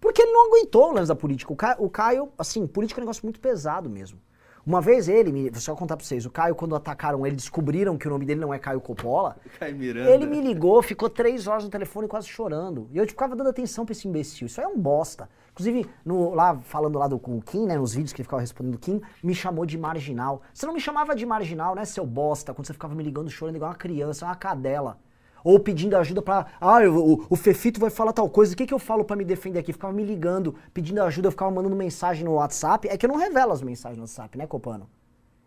Porque 0.00 0.22
ele 0.22 0.30
não 0.30 0.46
aguentou 0.46 0.90
o 0.90 0.92
lance 0.92 1.08
da 1.08 1.16
política. 1.16 1.52
O 1.52 1.56
Caio, 1.56 1.76
o 1.80 1.90
Caio, 1.90 2.28
assim, 2.38 2.68
política 2.68 3.00
é 3.00 3.02
um 3.02 3.06
negócio 3.06 3.26
muito 3.26 3.40
pesado 3.40 3.90
mesmo. 3.90 4.20
Uma 4.68 4.82
vez 4.82 5.08
ele, 5.08 5.32
me, 5.32 5.48
vou 5.48 5.60
só 5.62 5.74
contar 5.74 5.96
pra 5.96 6.04
vocês, 6.04 6.26
o 6.26 6.30
Caio, 6.30 6.54
quando 6.54 6.76
atacaram 6.76 7.26
ele, 7.26 7.34
descobriram 7.34 7.96
que 7.96 8.06
o 8.06 8.10
nome 8.10 8.26
dele 8.26 8.38
não 8.38 8.52
é 8.52 8.58
Caio 8.58 8.82
Coppola. 8.82 9.38
Caio 9.58 9.74
Miranda. 9.74 10.10
Ele 10.10 10.26
me 10.26 10.42
ligou, 10.42 10.82
ficou 10.82 11.08
três 11.08 11.46
horas 11.46 11.64
no 11.64 11.70
telefone 11.70 12.06
quase 12.06 12.28
chorando. 12.28 12.86
E 12.92 12.98
eu 12.98 13.06
ficava 13.08 13.34
dando 13.34 13.48
atenção 13.48 13.86
pra 13.86 13.92
esse 13.92 14.06
imbecil. 14.06 14.46
Isso 14.46 14.60
aí 14.60 14.66
é 14.66 14.68
um 14.68 14.78
bosta. 14.78 15.26
Inclusive, 15.52 15.88
no- 16.04 16.34
lá, 16.34 16.54
falando 16.58 16.98
lá 16.98 17.08
do, 17.08 17.18
com 17.18 17.38
o 17.38 17.40
Kim, 17.40 17.64
né, 17.64 17.78
nos 17.78 17.94
vídeos 17.94 18.12
que 18.12 18.20
ele 18.20 18.24
ficava 18.26 18.42
respondendo 18.42 18.74
o 18.74 18.78
Kim, 18.78 19.00
me 19.24 19.34
chamou 19.34 19.64
de 19.64 19.78
marginal. 19.78 20.42
Você 20.52 20.66
não 20.66 20.74
me 20.74 20.80
chamava 20.80 21.16
de 21.16 21.24
marginal, 21.24 21.74
né, 21.74 21.86
seu 21.86 22.04
bosta, 22.04 22.52
quando 22.52 22.66
você 22.66 22.74
ficava 22.74 22.94
me 22.94 23.02
ligando 23.02 23.30
chorando 23.30 23.56
igual 23.56 23.70
uma 23.70 23.76
criança, 23.78 24.26
uma 24.26 24.36
cadela. 24.36 24.98
Ou 25.44 25.58
pedindo 25.60 25.96
ajuda 25.96 26.20
pra. 26.20 26.46
Ah, 26.60 26.80
o, 26.88 27.26
o 27.28 27.36
Fefito 27.36 27.80
vai 27.80 27.90
falar 27.90 28.12
tal 28.12 28.28
coisa, 28.28 28.54
o 28.54 28.56
que, 28.56 28.66
que 28.66 28.74
eu 28.74 28.78
falo 28.78 29.04
pra 29.04 29.16
me 29.16 29.24
defender 29.24 29.58
aqui? 29.58 29.72
Ficava 29.72 29.92
me 29.92 30.04
ligando, 30.04 30.54
pedindo 30.74 31.02
ajuda, 31.02 31.30
ficava 31.30 31.50
mandando 31.50 31.76
mensagem 31.76 32.24
no 32.24 32.34
WhatsApp. 32.34 32.88
É 32.88 32.96
que 32.96 33.06
eu 33.06 33.08
não 33.08 33.16
revelo 33.16 33.52
as 33.52 33.62
mensagens 33.62 33.96
no 33.96 34.02
WhatsApp, 34.02 34.36
né, 34.36 34.46
Copano? 34.46 34.88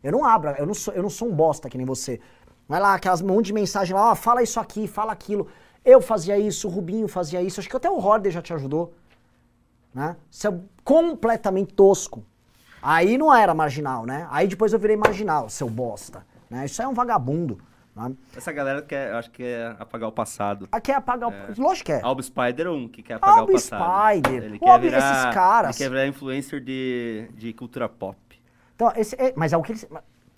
Eu 0.04 0.12
não 0.12 0.26
abro, 0.26 0.52
eu 0.52 0.66
não 0.66 0.74
sou, 0.74 0.94
eu 0.94 1.04
não 1.04 1.10
sou 1.10 1.28
um 1.28 1.36
bosta 1.36 1.70
que 1.70 1.78
nem 1.78 1.86
você. 1.86 2.20
Vai 2.68 2.80
lá, 2.80 2.96
aquelas 2.96 3.22
monte 3.22 3.48
de 3.48 3.54
mensagem 3.54 3.94
lá, 3.94 4.12
ó, 4.12 4.16
fala 4.16 4.42
isso 4.42 4.60
aqui, 4.60 4.88
fala 4.88 5.12
aquilo. 5.12 5.48
Eu 5.84 6.02
fazia 6.02 6.38
isso, 6.38 6.68
o 6.68 6.72
Rubinho 6.72 7.08
fazia 7.08 7.42
isso, 7.42 7.60
acho 7.60 7.70
que 7.70 7.76
até 7.76 7.90
o 7.90 7.98
Horder 7.98 8.32
já 8.32 8.42
te 8.42 8.54
ajudou. 8.54 8.94
Né? 9.94 10.16
Isso 10.30 10.48
é 10.48 10.60
completamente 10.84 11.74
tosco. 11.74 12.24
Aí 12.82 13.18
não 13.18 13.34
era 13.34 13.54
marginal, 13.54 14.06
né? 14.06 14.28
Aí 14.32 14.48
depois 14.48 14.74
eu 14.74 14.80
virei 14.80 14.96
marginal, 14.96 15.50
seu 15.50 15.70
bosta. 15.70 16.26
Né? 16.50 16.66
Isso 16.66 16.82
é 16.82 16.88
um 16.88 16.94
vagabundo. 16.94 17.60
Essa 18.36 18.52
galera 18.52 18.82
quer, 18.82 19.12
eu 19.12 19.18
acho 19.18 19.30
que 19.32 19.44
é 19.44 19.76
apagar 19.78 20.08
o 20.08 20.12
passado. 20.12 20.68
Aqui 20.72 20.92
é 20.92 20.96
apagar 20.96 21.30
o. 21.30 21.62
Lógico 21.62 21.88
que 21.88 21.92
é. 21.92 22.02
Albo 22.02 22.24
Spider 22.24 22.68
é 22.68 22.70
um 22.70 22.88
que 22.88 23.04
quer 23.04 23.16
apagar 23.16 23.40
Albo 23.40 23.52
o 23.52 23.56
passado. 23.56 24.14
Spider. 24.18 24.44
Ele 24.44 24.58
O 24.58 24.60
quer 24.60 24.70
Albo- 24.70 24.82
virar, 24.84 24.98
esses 24.98 25.34
caras. 25.34 25.80
Ele 25.80 25.84
quer 25.90 25.94
virar 25.94 26.08
influencer 26.08 26.62
de, 26.64 27.28
de 27.36 27.54
cultura 27.54 27.90
pop. 27.90 28.18
Então, 28.76 28.92
esse 28.96 29.16
é- 29.16 29.34
mas 29.36 29.52
é 29.54 29.58
o 29.58 29.62
que 29.62 29.74
ele. 29.74 29.82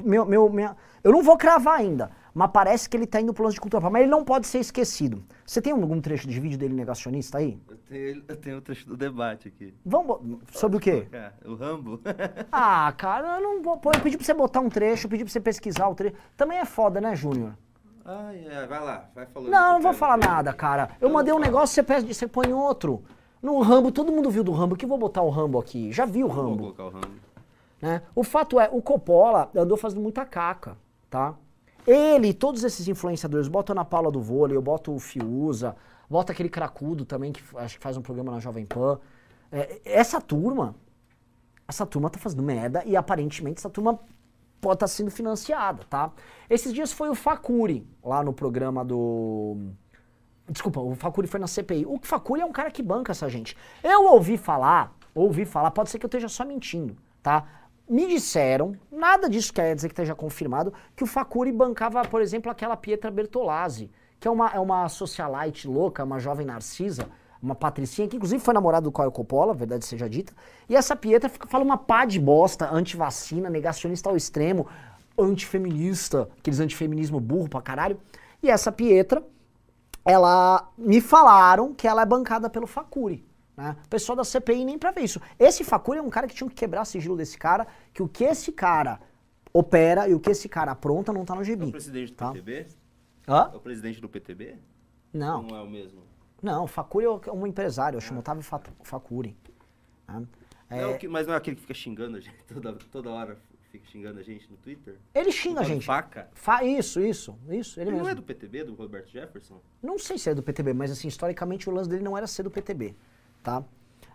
Meu, 0.03 0.25
meu, 0.25 0.49
minha, 0.49 0.75
eu 1.03 1.11
não 1.11 1.21
vou 1.21 1.37
cravar 1.37 1.79
ainda, 1.79 2.09
mas 2.33 2.49
parece 2.51 2.89
que 2.89 2.97
ele 2.97 3.05
tá 3.05 3.21
indo 3.21 3.33
lance 3.39 3.55
de 3.55 3.61
cultura. 3.61 3.89
Mas 3.89 4.01
ele 4.03 4.11
não 4.11 4.23
pode 4.23 4.47
ser 4.47 4.59
esquecido. 4.59 5.23
Você 5.45 5.61
tem 5.61 5.71
algum 5.73 6.01
trecho 6.01 6.27
de 6.27 6.39
vídeo 6.39 6.57
dele 6.57 6.73
negacionista 6.73 7.37
aí? 7.37 7.59
Eu 7.69 7.77
tenho, 7.77 8.23
eu 8.27 8.35
tenho 8.37 8.57
o 8.57 8.61
trecho 8.61 8.87
do 8.87 8.97
debate 8.97 9.47
aqui. 9.49 9.73
Vamos. 9.85 10.19
Sobre 10.51 10.77
o 10.77 10.79
quê? 10.79 11.07
É, 11.11 11.31
o 11.45 11.55
Rambo. 11.55 11.99
Ah, 12.51 12.93
cara, 12.97 13.37
eu 13.37 13.41
não 13.41 13.61
vou. 13.61 13.77
Pô, 13.77 13.91
eu 13.93 13.99
pedi 14.01 14.17
pra 14.17 14.25
você 14.25 14.33
botar 14.33 14.59
um 14.61 14.69
trecho, 14.69 15.05
eu 15.05 15.09
pedi 15.09 15.23
pra 15.23 15.31
você 15.31 15.39
pesquisar 15.39 15.87
o 15.87 15.95
trecho. 15.95 16.15
Também 16.35 16.57
é 16.59 16.65
foda, 16.65 16.99
né, 16.99 17.15
Júnior? 17.15 17.53
Ai, 18.05 18.45
é, 18.49 18.65
vai 18.67 18.83
lá, 18.83 19.09
vai 19.15 19.25
falando. 19.25 19.49
Não, 19.51 19.73
não 19.75 19.81
vou 19.81 19.93
falar 19.93 20.17
nada, 20.17 20.51
cara. 20.53 20.89
Eu 20.99 21.09
mandei 21.09 21.33
um 21.33 21.39
negócio, 21.39 21.73
você, 21.73 21.81
pede, 21.83 22.13
você 22.13 22.27
põe 22.27 22.51
outro. 22.51 23.03
No 23.41 23.59
Rambo, 23.61 23.91
todo 23.91 24.11
mundo 24.11 24.29
viu 24.29 24.43
do 24.43 24.51
Rambo, 24.51 24.75
que 24.75 24.85
vou 24.85 24.97
botar 24.97 25.21
o 25.21 25.29
Rambo 25.29 25.59
aqui. 25.59 25.91
Já 25.91 26.05
vi 26.05 26.23
o 26.23 26.27
Vou 26.27 26.43
Rambo. 26.43 26.57
colocar 26.73 26.83
o 26.85 26.89
Rambo. 26.89 27.07
né? 27.81 28.01
O 28.15 28.23
fato 28.23 28.59
é, 28.59 28.69
o 28.71 28.81
Coppola 28.81 29.49
andou 29.55 29.77
fazendo 29.77 30.01
muita 30.01 30.25
caca, 30.25 30.77
tá? 31.09 31.35
Ele 31.85 32.33
todos 32.33 32.63
esses 32.63 32.87
influenciadores, 32.87 33.47
bota 33.47 33.71
a 33.71 33.75
Ana 33.75 33.85
Paula 33.85 34.11
do 34.11 34.21
vôlei, 34.21 34.55
eu 34.55 34.61
boto 34.61 34.93
o 34.93 34.99
Fiuza, 34.99 35.75
bota 36.09 36.31
aquele 36.31 36.49
cracudo 36.49 37.05
também, 37.05 37.31
que 37.31 37.41
acho 37.57 37.77
que 37.77 37.83
faz 37.83 37.97
um 37.97 38.01
programa 38.01 38.31
na 38.31 38.39
Jovem 38.39 38.65
Pan. 38.65 38.99
É, 39.51 39.81
essa 39.85 40.21
turma, 40.21 40.75
essa 41.67 41.85
turma 41.85 42.09
tá 42.09 42.17
fazendo 42.17 42.41
merda 42.41 42.83
e 42.85 42.95
aparentemente 42.95 43.59
essa 43.59 43.69
turma 43.69 43.99
pode 44.61 44.75
estar 44.77 44.87
sendo 44.87 45.11
financiada, 45.11 45.83
tá? 45.89 46.11
Esses 46.49 46.73
dias 46.73 46.91
foi 46.93 47.09
o 47.09 47.15
Facuri, 47.15 47.85
lá 48.01 48.23
no 48.23 48.33
programa 48.33 48.83
do... 48.83 49.57
Desculpa, 50.47 50.79
o 50.79 50.95
Facuri 50.95 51.27
foi 51.27 51.39
na 51.39 51.47
CPI. 51.47 51.85
O 51.85 51.99
Facuri 52.01 52.41
é 52.41 52.45
um 52.45 52.51
cara 52.51 52.71
que 52.71 52.81
banca 52.81 53.11
essa 53.11 53.29
gente. 53.29 53.55
Eu 53.83 54.05
ouvi 54.05 54.37
falar, 54.37 54.95
ouvi 55.13 55.45
falar, 55.45 55.71
pode 55.71 55.89
ser 55.89 55.99
que 55.99 56.05
eu 56.05 56.07
esteja 56.07 56.29
só 56.29 56.45
mentindo, 56.45 56.97
tá? 57.21 57.45
Me 57.89 58.07
disseram, 58.07 58.75
nada 58.89 59.29
disso 59.29 59.53
quer 59.53 59.75
dizer 59.75 59.89
que 59.89 59.93
esteja 59.93 60.15
confirmado, 60.15 60.73
que 60.95 61.03
o 61.03 61.07
Facuri 61.07 61.51
bancava, 61.51 62.01
por 62.05 62.21
exemplo, 62.21 62.49
aquela 62.49 62.77
Pietra 62.77 63.11
Bertolazzi, 63.11 63.91
que 64.19 64.27
é 64.27 64.31
uma, 64.31 64.49
é 64.49 64.59
uma 64.59 64.87
socialite 64.87 65.67
louca, 65.67 66.03
uma 66.03 66.17
jovem 66.17 66.45
narcisa, 66.45 67.09
uma 67.41 67.53
patricinha, 67.53 68.07
que 68.07 68.15
inclusive 68.15 68.41
foi 68.41 68.53
namorada 68.53 68.85
do 68.85 68.91
Caio 68.91 69.11
Coppola, 69.11 69.53
verdade 69.53 69.85
seja 69.85 70.09
dita. 70.09 70.33
E 70.69 70.77
essa 70.77 70.95
Pietra 70.95 71.29
fica, 71.29 71.45
fala 71.45 71.63
uma 71.63 71.77
pá 71.77 72.05
de 72.05 72.17
bosta, 72.21 72.69
antivacina, 72.71 73.49
negacionista 73.49 74.09
ao 74.09 74.15
extremo, 74.15 74.65
antifeminista, 75.19 76.29
aqueles 76.39 76.61
antifeminismo 76.61 77.19
burro 77.19 77.49
pra 77.49 77.61
caralho. 77.61 77.99
E 78.41 78.49
essa 78.49 78.71
Pietra, 78.71 79.21
ela 80.05 80.69
me 80.77 81.01
falaram 81.01 81.73
que 81.73 81.85
ela 81.85 82.01
é 82.01 82.05
bancada 82.05 82.49
pelo 82.49 82.65
Facuri. 82.65 83.25
Né? 83.55 83.75
O 83.85 83.89
pessoal 83.89 84.15
da 84.15 84.23
CPI 84.23 84.65
nem 84.65 84.79
pra 84.79 84.91
ver 84.91 85.01
isso. 85.01 85.21
Esse 85.39 85.63
Facuri 85.63 85.99
é 85.99 86.01
um 86.01 86.09
cara 86.09 86.27
que 86.27 86.33
tinha 86.35 86.49
que 86.49 86.55
quebrar 86.55 86.85
sigilo 86.85 87.15
desse 87.15 87.37
cara, 87.37 87.67
que 87.93 88.01
o 88.01 88.07
que 88.07 88.23
esse 88.23 88.51
cara 88.51 88.99
opera 89.53 90.07
e 90.07 90.13
o 90.15 90.19
que 90.19 90.31
esse 90.31 90.49
cara 90.49 90.71
apronta 90.71 91.13
não 91.13 91.23
tá 91.23 91.35
no 91.35 91.41
É 91.41 91.43
o 91.43 91.45
gibi. 91.45 91.69
presidente 91.71 92.11
do 92.11 92.15
Tá. 92.15 92.31
PTB? 92.31 92.65
Hã? 93.27 93.51
É 93.53 93.55
o 93.55 93.59
presidente 93.59 94.01
do 94.01 94.09
PTB? 94.09 94.55
Não, 95.13 95.43
não 95.43 95.55
é 95.57 95.61
o 95.61 95.69
mesmo? 95.69 96.01
não, 96.41 96.65
o 96.65 96.67
Facuri 96.67 97.05
é 97.05 97.31
um 97.31 97.47
empresário, 97.47 97.95
eu 97.95 98.01
chamo 98.01 98.19
Otávio 98.19 98.43
Fa- 98.43 98.59
Facuri. 98.83 99.37
né? 100.07 100.25
É, 100.69 100.81
Não, 100.81 100.97
que- 100.97 101.07
mas 101.07 101.25
não 101.27 101.33
é 101.35 101.37
aquele 101.37 101.55
que 101.55 101.61
fica 101.61 101.73
xingando 101.73 102.17
a 102.17 102.19
gente 102.19 102.35
toda, 102.51 102.73
toda 102.91 103.09
hora, 103.11 103.37
fica 103.71 103.85
xingando 103.87 104.19
a 104.19 104.23
gente 104.23 104.49
no 104.51 104.57
Twitter? 104.57 104.95
ele 105.13 105.31
xinga 105.31 105.61
a 105.61 105.63
gente. 105.63 105.85
Faca? 105.85 106.27
Fa 106.33 106.63
isso, 106.65 106.99
isso, 106.99 107.37
isso, 107.49 107.79
ele 107.79 107.91
Ele 107.91 107.97
não 107.99 108.09
é 108.09 108.15
do 108.15 108.23
PTB, 108.23 108.63
do 108.65 108.73
Roberto 108.73 109.07
Jefferson? 109.09 109.61
Não 109.81 109.97
sei 109.99 110.17
se 110.17 110.29
é 110.31 110.33
do 110.35 110.41
PTB, 110.43 110.73
mas 110.73 110.91
assim, 110.91 111.07
historicamente 111.07 111.69
o 111.69 111.73
lance 111.73 111.87
dele 111.89 112.03
não 112.03 112.17
era 112.17 112.25
ser 112.27 112.43
do 112.43 112.51
PTB, 112.51 112.95
tá? 113.43 113.63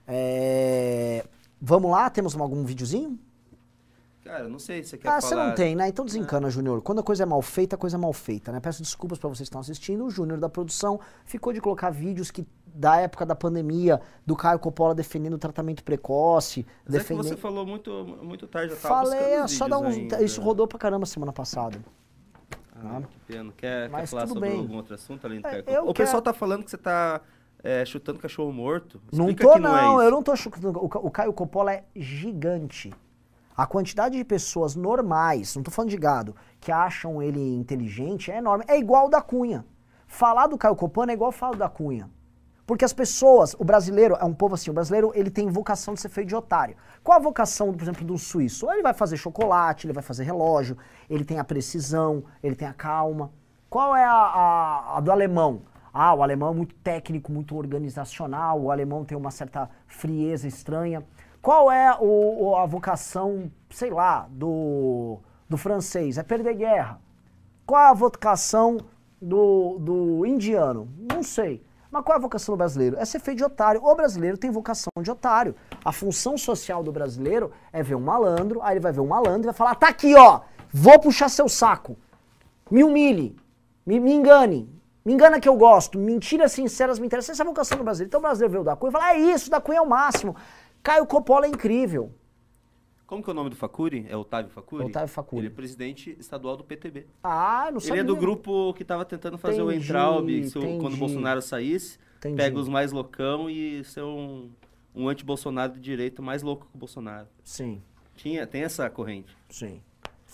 É, 0.06 1.24
Vamos 1.60 1.90
lá, 1.90 2.08
temos 2.08 2.36
algum 2.36 2.64
videozinho? 2.64 3.18
Cara, 4.24 4.48
não 4.48 4.58
sei 4.58 4.82
se 4.82 4.90
você 4.90 4.98
quer 4.98 5.08
Ah, 5.08 5.10
falar... 5.12 5.22
você 5.22 5.34
não 5.34 5.54
tem, 5.54 5.74
né? 5.74 5.88
Então 5.88 6.04
desencana, 6.04 6.50
Júnior. 6.50 6.82
Quando 6.82 7.00
a 7.00 7.02
coisa 7.02 7.22
é 7.22 7.26
mal 7.26 7.40
feita, 7.42 7.76
a 7.76 7.78
coisa 7.78 7.96
é 7.96 7.98
mal 7.98 8.12
feita, 8.12 8.52
né? 8.52 8.60
Peço 8.60 8.82
desculpas 8.82 9.18
pra 9.18 9.28
vocês 9.28 9.38
que 9.38 9.44
estão 9.50 9.60
assistindo. 9.60 10.04
O 10.04 10.10
Júnior 10.10 10.38
da 10.38 10.48
produção 10.48 11.00
ficou 11.24 11.52
de 11.52 11.60
colocar 11.60 11.90
vídeos 11.90 12.30
que 12.30 12.46
da 12.66 12.96
época 13.00 13.24
da 13.26 13.34
pandemia, 13.34 14.00
do 14.24 14.36
Caio 14.36 14.58
Coppola 14.58 14.94
defendendo 14.94 15.32
o 15.34 15.38
tratamento 15.38 15.82
precoce, 15.82 16.64
Mas 16.84 16.94
é 16.94 16.98
que 16.98 17.04
defendendo... 17.04 17.24
você 17.28 17.36
falou 17.36 17.66
muito, 17.66 17.90
muito 18.22 18.46
tarde, 18.46 18.72
eu 18.74 18.78
tava 18.78 18.94
Falei, 19.06 19.18
é 19.18 19.46
só 19.48 19.64
vídeos 19.64 19.82
uns... 19.82 19.94
ainda. 19.96 20.22
Isso 20.22 20.40
rodou 20.40 20.68
pra 20.68 20.78
caramba 20.78 21.06
semana 21.06 21.32
passada. 21.32 21.78
Ah, 22.76 23.02
que 23.10 23.18
pena. 23.32 23.52
Quer, 23.56 23.90
quer 23.90 24.06
falar 24.06 24.26
sobre 24.28 24.48
bem. 24.50 24.58
algum 24.60 24.76
outro 24.76 24.94
assunto 24.94 25.26
além 25.26 25.40
do 25.40 25.48
É, 25.48 25.62
Caio 25.62 25.76
eu 25.76 25.88
O 25.88 25.94
pessoal 25.94 26.22
quero- 26.22 26.32
tá 26.34 26.38
falando 26.38 26.62
que 26.62 26.70
você 26.70 26.78
tá 26.78 27.20
é, 27.62 27.84
chutando 27.84 28.18
cachorro 28.18 28.52
morto. 28.52 29.00
Não 29.12 29.28
Explica 29.28 29.44
tô, 29.44 29.52
que 29.54 29.60
não, 29.60 30.00
é 30.00 30.06
eu 30.06 30.10
não 30.10 30.22
tô 30.22 30.34
chutando. 30.36 30.78
O 30.78 30.84
O 30.84 31.10
Caio 31.10 31.32
Coppola 31.32 31.72
é 31.72 31.84
gigante. 31.94 32.92
A 33.56 33.66
quantidade 33.66 34.16
de 34.16 34.24
pessoas 34.24 34.76
normais, 34.76 35.56
não 35.56 35.64
tô 35.64 35.70
falando 35.70 35.90
de 35.90 35.96
gado, 35.96 36.36
que 36.60 36.70
acham 36.70 37.20
ele 37.20 37.54
inteligente 37.56 38.30
é 38.30 38.38
enorme. 38.38 38.64
É 38.68 38.78
igual 38.78 39.06
o 39.06 39.10
da 39.10 39.20
Cunha. 39.20 39.64
Falar 40.06 40.46
do 40.46 40.56
Caio 40.56 40.76
Coppola 40.76 41.10
é 41.10 41.14
igual 41.14 41.32
falar 41.32 41.56
da 41.56 41.68
Cunha. 41.68 42.08
Porque 42.64 42.84
as 42.84 42.92
pessoas, 42.92 43.56
o 43.58 43.64
brasileiro 43.64 44.14
é 44.20 44.24
um 44.24 44.32
povo 44.34 44.54
assim, 44.54 44.70
o 44.70 44.74
brasileiro 44.74 45.10
ele 45.14 45.30
tem 45.30 45.48
vocação 45.48 45.94
de 45.94 46.00
ser 46.00 46.10
feio 46.10 46.26
de 46.26 46.36
otário. 46.36 46.76
Qual 47.02 47.18
a 47.18 47.20
vocação, 47.20 47.72
por 47.72 47.82
exemplo, 47.82 48.04
do 48.04 48.16
suíço? 48.18 48.70
Ele 48.70 48.82
vai 48.82 48.92
fazer 48.92 49.16
chocolate, 49.16 49.86
ele 49.86 49.94
vai 49.94 50.02
fazer 50.02 50.24
relógio, 50.24 50.76
ele 51.08 51.24
tem 51.24 51.38
a 51.38 51.44
precisão, 51.44 52.22
ele 52.42 52.54
tem 52.54 52.68
a 52.68 52.74
calma. 52.74 53.32
Qual 53.70 53.96
é 53.96 54.04
a, 54.04 54.12
a- 54.12 54.96
a 54.98 55.00
do 55.00 55.10
alemão? 55.10 55.62
Ah, 56.00 56.14
o 56.14 56.22
alemão 56.22 56.52
é 56.52 56.54
muito 56.54 56.76
técnico, 56.76 57.32
muito 57.32 57.56
organizacional, 57.56 58.60
o 58.60 58.70
alemão 58.70 59.04
tem 59.04 59.18
uma 59.18 59.32
certa 59.32 59.68
frieza 59.88 60.46
estranha. 60.46 61.04
Qual 61.42 61.72
é 61.72 61.96
o- 62.00 62.54
a 62.54 62.64
vocação, 62.66 63.50
sei 63.68 63.90
lá, 63.90 64.28
do, 64.30 65.18
do 65.48 65.56
francês? 65.58 66.16
É 66.16 66.22
perder 66.22 66.54
guerra. 66.54 67.00
Qual 67.66 67.82
é 67.82 67.88
a 67.88 67.92
vocação 67.94 68.78
do, 69.20 69.78
do 69.80 70.24
indiano? 70.24 70.88
Não 71.12 71.20
sei. 71.24 71.64
Mas 71.90 72.04
qual 72.04 72.14
é 72.14 72.18
a 72.18 72.22
vocação 72.22 72.54
do 72.54 72.58
brasileiro? 72.58 72.96
É 72.96 73.04
ser 73.04 73.18
feio 73.18 73.36
de 73.36 73.42
otário. 73.42 73.82
O 73.82 73.94
brasileiro 73.96 74.38
tem 74.38 74.52
vocação 74.52 74.92
de 75.02 75.10
otário. 75.10 75.56
A 75.84 75.90
função 75.90 76.38
social 76.38 76.80
do 76.80 76.92
brasileiro 76.92 77.50
é 77.72 77.82
ver 77.82 77.96
um 77.96 78.00
malandro, 78.00 78.62
aí 78.62 78.74
ele 78.74 78.80
vai 78.80 78.92
ver 78.92 79.00
um 79.00 79.08
malandro 79.08 79.42
e 79.42 79.46
vai 79.46 79.54
falar: 79.54 79.74
tá 79.74 79.88
aqui, 79.88 80.14
ó, 80.14 80.42
vou 80.72 81.00
puxar 81.00 81.28
seu 81.28 81.48
saco. 81.48 81.96
Me 82.70 82.84
humilhe, 82.84 83.34
me, 83.84 83.98
me 83.98 84.12
engane, 84.12 84.68
me 85.08 85.14
engana 85.14 85.40
que 85.40 85.48
eu 85.48 85.56
gosto, 85.56 85.98
mentiras 85.98 86.52
sinceras 86.52 86.98
me 86.98 87.06
interessam. 87.06 87.32
Essa 87.32 87.42
é 87.42 87.46
a 87.46 87.48
vocação 87.48 87.78
do 87.78 87.82
brasileiro. 87.84 88.08
Então 88.10 88.18
o 88.20 88.22
brasileiro 88.22 88.52
vê 88.52 88.58
o 88.58 88.62
da 88.64 88.76
Cunha 88.76 88.90
e 88.90 88.92
fala: 88.92 89.12
é 89.14 89.18
isso, 89.18 89.50
da 89.50 89.58
Cunha 89.58 89.78
é 89.78 89.80
o 89.80 89.88
máximo. 89.88 90.36
Caio 90.82 91.06
Coppola 91.06 91.46
é 91.46 91.48
incrível. 91.48 92.12
Como 93.06 93.22
que 93.22 93.30
é 93.30 93.32
o 93.32 93.34
nome 93.34 93.48
do 93.48 93.56
Facuri? 93.56 94.06
É 94.10 94.14
Otávio 94.14 94.50
Facuri? 94.50 94.84
Otávio 94.84 95.08
Facuri. 95.08 95.40
Ele 95.40 95.46
é 95.46 95.50
presidente 95.56 96.14
estadual 96.20 96.58
do 96.58 96.62
PTB. 96.62 97.06
Ah, 97.24 97.68
não 97.70 97.78
Ele 97.78 97.86
sabia. 97.86 98.00
é 98.02 98.04
do 98.04 98.14
grupo 98.14 98.74
que 98.74 98.84
tava 98.84 99.02
tentando 99.02 99.38
fazer 99.38 99.62
o 99.62 99.70
Entendi, 99.72 99.86
Entraub, 99.86 100.28
o- 100.28 100.50
quando 100.52 100.66
entendi. 100.66 100.94
o 100.94 100.96
Bolsonaro 100.98 101.40
saísse, 101.40 101.98
Entendi. 102.18 102.36
pega 102.36 102.58
os 102.58 102.68
mais 102.68 102.92
loucão 102.92 103.48
e 103.48 103.82
ser 103.84 104.02
um, 104.02 104.50
um 104.94 105.08
anti-Bolsonaro 105.08 105.72
de 105.72 105.80
direita 105.80 106.20
mais 106.20 106.42
louco 106.42 106.66
que 106.66 106.76
o 106.76 106.78
Bolsonaro. 106.78 107.26
Sim, 107.42 107.80
Tinha, 108.14 108.46
tem 108.46 108.62
essa 108.62 108.90
corrente. 108.90 109.34
sim. 109.48 109.80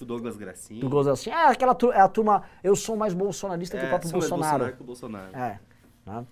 O 0.01 0.05
Douglas 0.05 0.37
Gracinha. 0.37 0.81
Do 0.81 0.89
Gozo 0.89 1.11
assim, 1.11 1.31
é 1.31 1.47
aquela 1.49 1.75
tu- 1.75 1.93
é 1.93 2.01
a 2.01 2.09
turma, 2.09 2.43
eu 2.63 2.75
sou 2.75 2.97
mais 2.97 3.15
bolsonarista 3.15 3.79
que 3.79 3.85
o 3.85 3.89
próprio 3.89 4.11
são 4.11 4.19
mais 4.19 4.31
Bolsonaro. 4.31 4.77
que 4.77 4.83
o 4.83 4.85
Bolsonaro. 4.85 5.37
É. 5.37 5.61
né? 6.05 6.27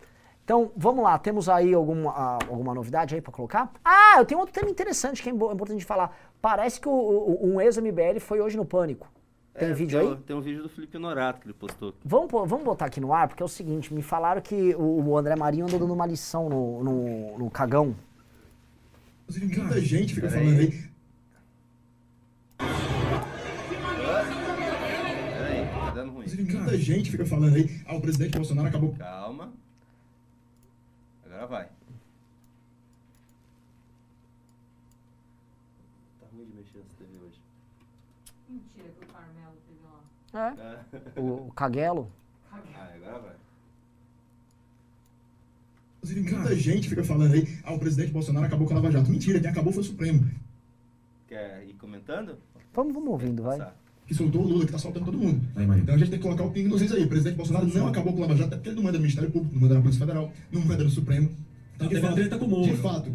Então, 0.45 0.73
vamos 0.77 1.05
lá, 1.05 1.17
temos 1.19 1.49
aí 1.49 1.73
alguma, 1.73 2.11
ah, 2.11 2.39
alguma 2.49 2.75
novidade 2.75 3.15
aí 3.15 3.21
pra 3.21 3.33
colocar? 3.33 3.71
Ah, 3.85 4.17
eu 4.19 4.25
tenho 4.27 4.41
outro 4.41 4.53
tema 4.53 4.69
interessante 4.69 5.23
que 5.23 5.29
é 5.29 5.33
importante 5.33 5.79
de 5.79 5.85
falar. 5.85 6.17
Parece 6.41 6.81
que 6.81 6.89
o- 6.89 6.93
o- 6.93 7.39
um 7.47 7.61
ex-MBL 7.61 8.19
foi 8.19 8.41
hoje 8.41 8.57
no 8.57 8.65
Pânico. 8.65 9.07
Tem 9.55 9.69
É, 9.69 9.73
vídeo 9.73 10.01
tem, 10.01 10.09
aí? 10.09 10.17
Tem 10.17 10.35
um 10.37 10.41
vídeo 10.41 10.63
do 10.65 10.69
Felipe 10.69 10.97
Honorato 10.97 11.41
que 11.41 11.47
ele 11.47 11.55
postou. 11.55 11.95
Vamos, 12.05 12.29
vamos 12.33 12.65
botar 12.65 12.87
aqui 12.87 13.01
no 13.01 13.13
ar, 13.13 13.29
porque 13.29 13.43
é 13.43 13.47
o 13.47 13.49
seguinte, 13.49 13.95
me 13.95 14.03
falaram 14.03 14.41
que 14.41 14.75
o, 14.75 15.09
o 15.11 15.17
André 15.17 15.37
Marinho 15.37 15.67
andou 15.67 15.79
dando 15.79 15.93
uma 15.95 16.07
lição 16.07 16.49
no, 16.49 16.83
no, 16.83 17.39
no 17.39 17.51
cagão. 17.51 17.95
Inclusive, 19.29 19.61
muita 19.61 19.81
gente 19.81 20.15
fica 20.15 20.29
falando 20.29 20.59
aí. 20.59 20.92
Dando 26.03 26.13
ruim. 26.13 26.25
Inclusive, 26.25 26.57
muita 26.57 26.79
gente 26.79 27.11
fica 27.11 27.25
falando 27.25 27.55
aí. 27.55 27.81
Ah, 27.87 27.95
o 27.95 28.01
presidente 28.01 28.37
Bolsonaro 28.37 28.69
acabou. 28.69 28.95
Calma. 28.95 29.53
Agora 31.25 31.47
vai. 31.47 31.65
Tá 36.21 36.27
ruim 36.33 36.47
de 36.47 36.55
mexer 36.55 36.79
essa 36.79 36.95
TV 36.99 37.11
hoje. 37.25 37.41
Mentira 38.49 38.89
que 38.99 39.05
o 39.05 39.09
Carmelo 39.09 39.57
teve 39.67 39.81
lá. 39.85 40.57
É. 41.17 41.21
O, 41.21 41.49
o 41.49 41.53
caguelo. 41.53 42.11
Ah, 42.51 42.61
agora 42.95 43.19
vai. 43.19 43.37
Inclusive, 46.03 46.33
muita 46.35 46.57
gente 46.57 46.89
fica 46.89 47.05
falando 47.05 47.35
aí. 47.35 47.61
Ah, 47.65 47.75
o 47.75 47.79
presidente 47.79 48.13
Bolsonaro 48.13 48.47
acabou 48.47 48.67
com 48.67 48.75
a 48.75 48.77
Lava 48.77 48.91
Jato. 48.91 49.11
Mentira, 49.11 49.41
quem 49.41 49.51
acabou 49.51 49.73
foi 49.73 49.83
o 49.83 49.87
Supremo. 49.87 50.29
Quer 51.29 51.65
ir 51.67 51.75
comentando? 51.75 52.37
Vamos, 52.75 52.93
vamos 52.93 53.09
ouvindo, 53.09 53.43
vai. 53.43 53.73
Que 54.07 54.15
soltou 54.15 54.43
o 54.43 54.49
Lula, 54.49 54.67
que 54.67 54.73
tá 54.73 54.79
soltando 54.79 55.05
todo 55.07 55.17
mundo. 55.19 55.41
Então 55.57 55.95
a 55.95 55.99
gente 55.99 56.11
tem 56.11 56.19
que 56.19 56.25
colocar 56.25 56.45
o 56.45 56.51
pingo 56.51 56.69
nos 56.71 56.83
is 56.83 56.93
aí. 56.93 57.05
O 57.05 57.09
presidente 57.09 57.37
Bolsonaro 57.37 57.67
não 57.67 57.87
acabou 57.89 58.13
com 58.13 58.19
a 58.19 58.23
Lava 58.23 58.35
Jato, 58.37 58.49
até 58.49 58.57
porque 58.57 58.69
ele 58.71 58.77
não 58.77 58.83
manda 58.83 58.99
no 58.99 59.03
Ministério 59.03 59.31
Público, 59.31 59.55
não 59.55 59.63
manda 59.63 59.75
na 59.77 59.81
Polícia 59.81 60.01
Federal, 60.07 60.33
não 60.51 60.61
manda 60.65 60.85
no 60.85 60.91
Supremo. 60.91 61.31
Então, 61.77 61.89
Teve 61.89 62.01
de 62.01 62.07
fato- 62.07 62.15
treta 62.17 62.39
com 62.39 62.45
o 62.45 62.49
Moro. 62.49 62.63
De 62.71 62.77
fato. 62.77 63.11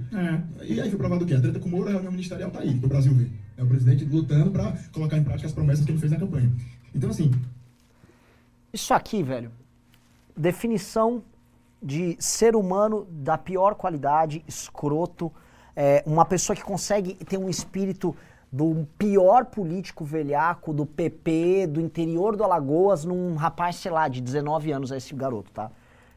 E 0.64 0.82
aí 0.82 0.90
foi 0.90 0.98
provado 0.98 1.24
o 1.24 1.28
quê? 1.28 1.34
A 1.36 1.42
treta 1.42 1.60
com 1.60 1.68
o 1.68 1.72
Moro, 1.72 1.88
a 1.90 1.92
reunião 1.92 2.12
ministerial 2.12 2.50
tá 2.52 2.60
aí, 2.60 2.74
pro 2.80 2.90
Brasil 2.90 3.14
ver. 3.14 3.30
É 3.58 3.64
o 3.64 3.68
presidente 3.68 4.06
lutando 4.06 4.50
pra 4.52 4.74
colocar 4.92 5.18
em 5.18 5.24
prática 5.24 5.48
as 5.48 5.54
promessas 5.54 5.86
que 5.86 5.92
ele 5.92 6.00
fez 6.00 6.12
na 6.12 6.18
campanha. 6.20 6.52
Então, 6.96 7.10
assim, 7.10 7.32
Isso 8.74 8.94
aqui, 8.94 9.24
velho, 9.24 9.52
definição 10.36 11.24
de 11.82 12.16
ser 12.20 12.56
humano 12.56 13.08
da 13.12 13.38
pior 13.38 13.76
qualidade, 13.76 14.44
escroto, 14.48 15.32
é, 15.76 16.04
uma 16.06 16.26
pessoa 16.26 16.56
que 16.56 16.64
consegue 16.64 17.14
ter 17.14 17.38
um 17.38 17.50
espírito 17.50 18.16
do 18.52 18.88
pior 18.98 19.46
político 19.46 20.06
velhaco 20.06 20.74
do 20.74 20.86
PP, 20.86 21.68
do 21.68 21.82
interior 21.82 22.36
do 22.36 22.44
Alagoas, 22.44 23.04
num 23.06 23.36
rapaz, 23.36 23.76
sei 23.76 23.92
lá, 23.92 24.08
de 24.08 24.22
19 24.22 24.72
anos, 24.72 24.92
é 24.92 24.98
esse 24.98 25.14
garoto, 25.14 25.52
tá? 25.52 25.70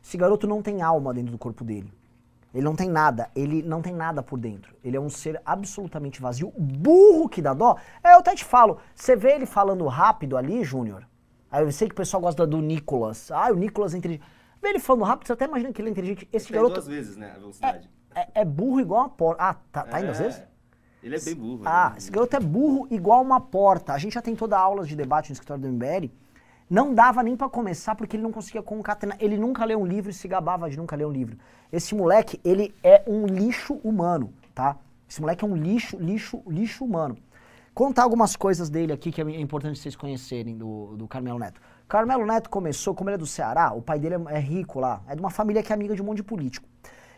Esse 0.02 0.16
garoto 0.16 0.46
não 0.46 0.62
tem 0.62 0.80
alma 0.82 1.12
dentro 1.12 1.32
do 1.32 1.38
corpo 1.38 1.64
dele. 1.64 1.92
Ele 2.52 2.64
não 2.64 2.74
tem 2.74 2.88
nada, 2.88 3.30
ele 3.34 3.62
não 3.62 3.80
tem 3.80 3.94
nada 3.94 4.22
por 4.22 4.38
dentro. 4.38 4.74
Ele 4.82 4.96
é 4.96 5.00
um 5.00 5.08
ser 5.10 5.40
absolutamente 5.44 6.20
vazio, 6.20 6.52
burro 6.58 7.28
que 7.28 7.40
dá 7.40 7.54
dó. 7.54 7.76
É, 8.02 8.12
eu 8.14 8.18
até 8.18 8.34
te 8.34 8.44
falo, 8.44 8.78
você 8.94 9.14
vê 9.14 9.32
ele 9.34 9.46
falando 9.46 9.86
rápido 9.86 10.36
ali, 10.36 10.64
Júnior. 10.64 11.06
Aí 11.50 11.62
eu 11.64 11.70
sei 11.72 11.88
que 11.88 11.92
o 11.94 11.96
pessoal 11.96 12.20
gosta 12.20 12.46
do 12.46 12.60
Nicolas. 12.60 13.30
Ah, 13.30 13.50
o 13.52 13.54
Nicolas 13.54 13.94
é 13.94 13.98
inteligente. 13.98 14.24
Vê 14.62 14.70
ele 14.70 14.78
falando 14.80 15.04
rápido, 15.04 15.26
você 15.26 15.32
até 15.32 15.44
imagina 15.46 15.72
que 15.72 15.80
ele 15.80 15.88
é 15.88 15.92
inteligente. 15.92 16.28
Esse 16.32 16.52
garoto 16.52 16.74
duas 16.74 16.86
vezes, 16.86 17.16
né, 17.16 17.32
a 17.34 17.38
velocidade. 17.38 17.88
é, 18.14 18.28
é 18.40 18.44
burro 18.44 18.80
igual 18.80 19.02
uma 19.02 19.08
porta. 19.08 19.42
Ah, 19.42 19.54
tá, 19.70 19.84
tá 19.84 20.00
indo 20.00 20.10
às 20.10 20.20
É, 20.20 20.24
vezes? 20.24 20.42
Ele 21.02 21.16
é 21.16 21.20
bem 21.20 21.34
burro. 21.34 21.62
Ah, 21.64 21.90
né? 21.90 21.98
esse 21.98 22.10
garoto 22.10 22.36
é 22.36 22.40
burro 22.40 22.86
igual 22.90 23.22
uma 23.22 23.40
porta. 23.40 23.92
A 23.92 23.98
gente 23.98 24.14
já 24.14 24.22
tentou 24.22 24.46
dar 24.46 24.58
aulas 24.58 24.88
de 24.88 24.94
debate 24.94 25.30
no 25.30 25.34
escritório 25.34 25.62
do 25.62 25.68
MBL. 25.68 26.10
Não 26.68 26.94
dava 26.94 27.22
nem 27.22 27.36
pra 27.36 27.48
começar 27.48 27.94
porque 27.94 28.16
ele 28.16 28.22
não 28.22 28.30
conseguia 28.30 28.62
concatenar. 28.62 29.16
Ele 29.20 29.36
nunca 29.36 29.64
leu 29.64 29.80
um 29.80 29.86
livro 29.86 30.10
e 30.10 30.14
se 30.14 30.28
gabava 30.28 30.70
de 30.70 30.76
nunca 30.76 30.94
ler 30.94 31.06
um 31.06 31.10
livro. 31.10 31.36
Esse 31.72 31.94
moleque, 31.94 32.40
ele 32.44 32.74
é 32.82 33.02
um 33.06 33.26
lixo 33.26 33.74
humano, 33.82 34.32
tá? 34.54 34.76
Esse 35.08 35.20
moleque 35.20 35.44
é 35.44 35.48
um 35.48 35.56
lixo, 35.56 35.96
lixo, 35.98 36.42
lixo 36.46 36.84
humano. 36.84 37.16
Contar 37.74 38.02
algumas 38.02 38.36
coisas 38.36 38.68
dele 38.68 38.92
aqui 38.92 39.10
que 39.10 39.20
é 39.20 39.40
importante 39.40 39.78
vocês 39.78 39.96
conhecerem 39.96 40.56
do, 40.56 40.96
do 40.96 41.08
Carmelo 41.08 41.38
Neto. 41.38 41.60
Carmelo 41.88 42.26
Neto 42.26 42.50
começou, 42.50 42.94
como 42.94 43.10
ele 43.10 43.14
é 43.14 43.18
do 43.18 43.26
Ceará, 43.26 43.72
o 43.72 43.82
pai 43.82 43.98
dele 43.98 44.16
é, 44.28 44.36
é 44.36 44.38
rico 44.38 44.78
lá, 44.78 45.02
é 45.08 45.14
de 45.14 45.20
uma 45.20 45.30
família 45.30 45.62
que 45.62 45.72
é 45.72 45.74
amiga 45.74 45.94
de 45.94 46.02
um 46.02 46.04
monte 46.04 46.18
de 46.18 46.22
político. 46.22 46.68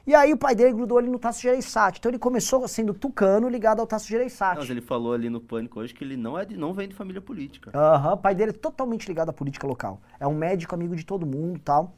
E 0.05 0.15
aí 0.15 0.33
o 0.33 0.37
pai 0.37 0.55
dele 0.55 0.73
grudou 0.73 0.99
ele 0.99 1.09
no 1.09 1.19
Tasso 1.19 1.41
Gereissati. 1.41 1.99
Então 1.99 2.11
ele 2.11 2.19
começou 2.19 2.67
sendo 2.67 2.93
tucano 2.93 3.49
ligado 3.49 3.81
ao 3.81 3.87
Tasso 3.87 4.09
Gereissati. 4.09 4.59
Mas 4.59 4.71
ele 4.71 4.81
falou 4.81 5.13
ali 5.13 5.31
no 5.31 5.41
Pânico 5.41 5.79
hoje 5.79 5.95
que 5.95 6.03
ele 6.03 6.17
não, 6.17 6.37
é 6.37 6.45
de, 6.45 6.57
não 6.57 6.75
vem 6.75 6.89
de 6.89 6.95
família 6.95 7.21
política. 7.21 7.71
Aham, 7.73 8.15
o 8.15 8.17
pai 8.17 8.35
dele 8.35 8.51
é 8.51 8.55
totalmente 8.55 9.07
ligado 9.07 9.29
à 9.29 9.33
política 9.33 9.67
local. 9.67 10.01
É 10.19 10.27
um 10.27 10.35
médico 10.35 10.75
amigo 10.75 10.97
de 10.97 11.05
todo 11.05 11.25
mundo 11.25 11.57
e 11.57 11.61
tal. 11.61 11.95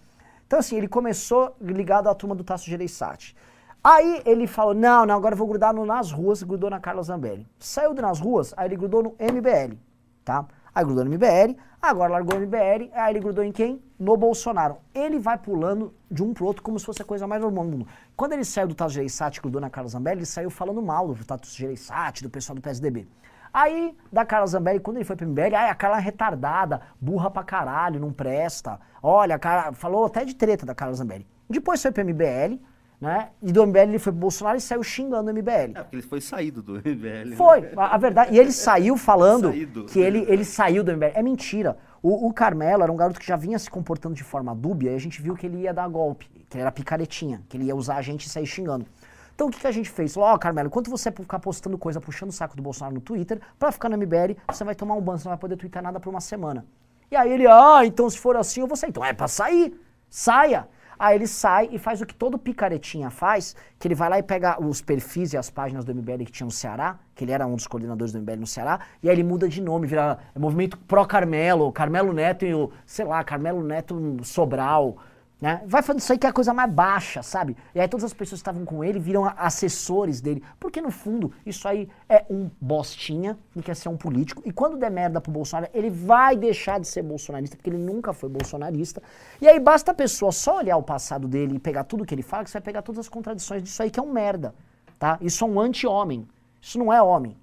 Então, 0.47 0.59
assim, 0.59 0.77
ele 0.77 0.89
começou 0.89 1.57
ligado 1.61 2.09
à 2.09 2.15
turma 2.15 2.35
do 2.35 2.45
Tasso 2.45 2.67
Gereissati. 2.67 3.35
Aí 3.83 4.23
ele 4.25 4.47
falou: 4.47 4.75
não, 4.75 5.05
não, 5.05 5.15
agora 5.15 5.35
eu 5.35 5.39
vou 5.39 5.47
grudar 5.47 5.75
no 5.75 5.85
nas 5.85 6.11
ruas, 6.11 6.43
grudou 6.43 6.71
na 6.71 6.81
Carla 6.81 7.03
Zambelli. 7.03 7.47
Saiu 7.59 7.95
do 7.95 8.01
nas 8.03 8.21
ruas, 8.21 8.55
aí 8.57 8.69
ele 8.69 8.77
grudou 8.77 9.03
no 9.03 9.11
MBL, 9.19 9.77
tá? 10.25 10.47
Aí 10.75 10.85
grudou 10.85 11.05
no 11.05 11.11
MBL, 11.11 11.57
agora 11.81 12.13
largou 12.13 12.37
o 12.37 12.41
MBL, 12.41 12.91
aí 12.95 13.13
ele 13.13 13.21
grudou 13.21 13.45
em 13.45 13.53
quem? 13.53 13.81
No 13.99 14.17
Bolsonaro. 14.17 14.79
Ele 14.93 15.21
vai 15.21 15.39
pulando 15.39 15.95
de 16.11 16.23
um 16.23 16.35
pro 16.35 16.47
outro 16.47 16.63
como 16.63 16.79
se 16.79 16.85
fosse 16.85 17.01
a 17.01 17.05
coisa 17.05 17.29
mais 17.29 17.41
normal 17.41 17.65
do 17.65 17.71
mundo. 17.71 17.87
Quando 18.17 18.33
ele 18.33 18.45
saiu 18.45 18.67
do 18.67 18.75
Tasso 18.75 18.95
Gereissati 18.95 19.39
e 19.39 19.43
grudou 19.43 19.61
na 19.61 19.71
Carla 19.71 19.89
Zambelli, 19.89 20.19
ele 20.19 20.27
saiu 20.27 20.51
falando 20.51 20.83
mal 20.83 21.07
do 21.07 21.25
Tasso 21.25 21.57
Gereissati, 21.57 22.25
do 22.25 22.31
pessoal 22.31 22.57
do 22.57 22.63
PSDB. 22.63 23.07
Aí, 23.53 23.97
da 24.13 24.25
Carla 24.25 24.49
Zambelli, 24.49 24.81
quando 24.81 24.97
ele 24.97 25.05
foi 25.05 25.15
pro 25.15 25.29
MBL, 25.29 25.55
ai, 25.55 25.71
a 25.71 25.75
Carla 25.77 25.99
é 25.99 26.01
retardada, 26.01 26.81
burra 27.01 27.31
pra 27.31 27.45
caralho, 27.45 28.01
não 28.01 28.13
presta. 28.13 28.81
Olha, 29.01 29.37
a 29.37 29.39
Carla, 29.39 29.73
falou 29.73 30.07
até 30.07 30.25
de 30.25 30.35
treta 30.35 30.67
da 30.67 30.75
Carla 30.75 30.95
Zambelli. 30.95 31.25
Depois 31.49 31.81
foi 31.81 31.93
pro 31.93 32.05
MBL, 32.05 32.59
né? 33.01 33.29
E 33.43 33.53
do 33.53 33.67
MBL 33.67 33.79
ele 33.81 33.99
foi 33.99 34.13
pro 34.13 34.21
Bolsonaro 34.21 34.57
e 34.57 34.61
saiu 34.61 34.83
xingando 34.83 35.31
o 35.31 35.35
MBL. 35.35 35.73
É, 35.75 35.83
porque 35.83 35.97
ele 35.97 36.03
foi 36.03 36.21
saído 36.21 36.63
do 36.63 36.75
MBL. 36.85 37.31
né? 37.31 37.37
Foi, 37.37 37.71
a, 37.77 37.95
a 37.95 37.99
verdade. 37.99 38.35
E 38.35 38.39
ele 38.39 38.51
saiu 38.53 38.97
falando 38.97 39.49
Saído. 39.51 39.85
que 39.85 39.99
ele, 39.99 40.25
ele 40.29 40.45
saiu 40.45 40.83
do 40.83 40.93
MBL. 40.93 41.13
É 41.15 41.23
mentira. 41.23 41.77
O, 42.03 42.29
o 42.29 42.33
Carmelo 42.33 42.83
era 42.83 42.93
um 42.93 42.97
garoto 42.97 43.19
que 43.19 43.27
já 43.27 43.37
vinha 43.37 43.59
se 43.59 43.71
comportando 43.71 44.15
de 44.15 44.23
forma 44.25 44.55
dúbia 44.55 44.93
e 44.93 44.95
a 44.95 44.99
gente 44.99 45.21
viu 45.23 45.35
que 45.35 45.47
ele 45.47 45.63
ia 45.63 45.73
dar 45.73 45.89
golpe, 45.89 46.29
que 46.49 46.57
ele 46.57 46.63
era 46.63 46.71
picaretinha, 46.73 47.43
que 47.49 47.57
ele 47.57 47.65
ia 47.65 47.75
usar 47.77 47.97
a 47.97 48.03
gente 48.03 48.25
e 48.27 48.29
sair 48.29 48.47
xingando. 48.47 48.87
Então 49.35 49.49
o 49.49 49.51
que, 49.51 49.59
que 49.59 49.67
a 49.67 49.73
gente 49.73 49.91
fez? 49.91 50.17
Ó, 50.17 50.39
Carmelo, 50.39 50.69
enquanto 50.69 50.91
você 50.91 51.11
ficar 51.11 51.41
postando 51.41 51.77
coisa, 51.79 52.01
puxando 52.01 52.29
o 52.29 52.33
saco 52.33 52.55
do 52.57 52.63
Bolsonaro 52.63 52.95
no 52.95 53.01
Twitter, 53.01 53.41
pra 53.59 53.73
ficar 53.73 53.89
no 53.89 53.97
MBL, 53.97 54.37
você 54.49 54.63
vai 54.65 54.75
tomar 54.75 54.95
um 54.95 55.01
ban, 55.01 55.17
você 55.19 55.25
não 55.25 55.31
vai 55.31 55.39
poder 55.39 55.57
twittar 55.57 55.83
nada 55.83 55.99
por 55.99 56.11
uma 56.11 56.21
semana. 56.21 56.65
E 57.11 57.17
aí 57.17 57.33
ele, 57.33 57.47
ah, 57.47 57.81
então 57.85 58.09
se 58.09 58.19
for 58.19 58.37
assim 58.37 58.61
eu 58.61 58.67
vou 58.67 58.77
sair. 58.77 58.91
Então 58.91 59.05
é 59.05 59.13
pra 59.13 59.27
sair, 59.27 59.75
saia. 60.09 60.69
Aí 60.99 61.17
ele 61.17 61.27
sai 61.27 61.69
e 61.73 61.79
faz 61.79 62.01
o 62.01 62.07
que 62.07 62.15
todo 62.15 62.39
picaretinha 62.39 63.11
faz, 63.11 63.55
que 63.79 63.89
ele 63.89 63.95
vai 63.95 64.09
lá 64.09 64.19
e 64.19 64.23
pega 64.23 64.61
os 64.61 64.81
perfis 64.81 65.33
e 65.33 65.37
as 65.37 65.51
páginas 65.51 65.85
do 65.85 65.95
MBL 65.95 66.25
que 66.25 66.33
tinha 66.33 66.45
no 66.45 66.51
Ceará, 66.51 66.99
que 67.15 67.25
ele 67.25 67.33
era 67.33 67.47
um 67.47 67.57
dos 67.57 67.67
coordenadores 67.67 68.13
do 68.13 68.21
MBL 68.21 68.41
no 68.41 68.47
Ceará, 68.47 68.81
e 69.03 69.09
aí 69.09 69.15
ele 69.15 69.23
muda 69.23 69.49
de 69.49 69.61
nome, 69.61 69.87
vira 69.87 70.19
Movimento 70.39 70.79
Pro 70.79 71.07
Carmelo, 71.07 71.71
Carmelo 71.73 72.13
Neto 72.13 72.45
e 72.45 72.55
o, 72.55 72.71
sei 72.87 73.05
lá, 73.05 73.23
Carmelo 73.23 73.63
Neto 73.63 74.17
Sobral, 74.23 74.97
né? 75.45 75.61
Vai 75.67 75.83
fazendo 75.83 76.01
isso 76.01 76.11
aí 76.11 76.19
que 76.19 76.27
é 76.27 76.31
a 76.31 76.33
coisa 76.33 76.55
mais 76.55 76.73
baixa, 76.73 77.23
sabe? 77.23 77.55
E 77.75 77.79
aí 77.79 77.87
todas 77.87 78.05
as 78.05 78.15
pessoas 78.15 78.41
que 78.41 78.49
estavam 78.49 78.65
com 78.65 78.83
ele 78.83 78.99
viram 78.99 79.31
assessores 79.37 80.19
dele, 80.19 80.43
porque 80.59 80.81
no 80.81 80.91
fundo 80.91 81.31
isso 81.45 81.69
aí 81.69 81.87
é 82.09 82.25
um 82.31 82.51
bostinha 82.59 83.37
que 83.53 83.61
quer 83.61 83.77
ser 83.77 83.91
um 83.91 83.97
político, 83.99 84.41
e 84.47 84.51
quando 84.51 84.79
der 84.79 84.91
merda 84.91 85.21
pro 85.21 85.31
Bolsonaro, 85.31 85.71
ele 85.75 85.91
vai 85.91 86.35
deixar 86.35 86.81
de 86.81 86.89
ser 86.89 87.03
bolsonarista, 87.03 87.57
porque 87.59 87.69
ele 87.69 87.77
nunca 87.77 88.15
foi 88.15 88.31
bolsonarista, 88.31 89.03
e 89.39 89.47
aí 89.47 89.61
basta 89.61 89.91
a 89.91 89.95
pessoa 89.95 90.33
só 90.33 90.57
olhar 90.61 90.79
o 90.79 90.83
passado 90.83 91.29
dele 91.29 91.57
e 91.57 91.59
pegar 91.59 91.85
tudo 91.85 92.07
que 92.07 92.15
ele 92.15 92.23
fala, 92.23 92.43
que 92.43 92.49
você 92.49 92.57
vai 92.59 92.65
pegar 92.65 92.81
todas 92.81 93.01
as 93.01 93.09
contradições 93.11 93.63
disso 93.63 93.83
aí 93.83 93.91
que 93.91 94.01
é 94.01 94.03
um 94.03 94.11
merda, 94.11 94.55
tá? 94.99 95.19
Isso 95.21 95.45
é 95.45 95.47
um 95.47 95.61
anti-homem, 95.61 96.27
isso 96.59 96.79
não 96.79 96.91
é 96.91 97.03
homem. 97.03 97.37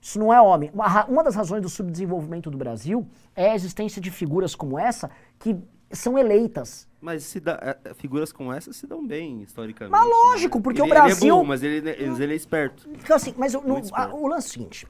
Isso 0.00 0.20
não 0.20 0.32
é 0.32 0.40
homem. 0.40 0.70
Uma 1.08 1.24
das 1.24 1.34
razões 1.34 1.60
do 1.60 1.68
subdesenvolvimento 1.68 2.48
do 2.52 2.56
Brasil 2.56 3.04
é 3.34 3.50
a 3.50 3.54
existência 3.56 4.00
de 4.00 4.12
figuras 4.12 4.54
como 4.54 4.78
essa 4.78 5.10
que 5.40 5.56
são 5.90 6.16
eleitas. 6.16 6.86
Mas 7.06 7.22
se 7.22 7.38
dá, 7.38 7.52
é, 7.62 7.90
é, 7.90 7.94
figuras 7.94 8.32
como 8.32 8.52
essa 8.52 8.72
se 8.72 8.84
dão 8.84 9.06
bem, 9.06 9.40
historicamente. 9.40 9.92
Mas 9.92 10.08
lógico, 10.08 10.58
né? 10.58 10.64
porque 10.64 10.82
Ele- 10.82 10.90
o 10.90 10.92
Brasil- 10.92 11.16
Ele 11.22 11.28
é 11.28 11.30
burro, 11.34 11.44
mas 11.46 11.62
ele, 11.62 11.88
ele, 11.88 12.32
é 12.32 12.36
esperto. 12.36 12.88
Então, 12.90 13.14
assim, 13.14 13.32
mas 13.38 13.54
eu 13.54 13.62
Muito 13.62 13.94
a- 13.94 14.12
o 14.12 14.26
lance 14.26 14.48
é 14.48 14.50
o 14.50 14.52
seguinte: 14.54 14.88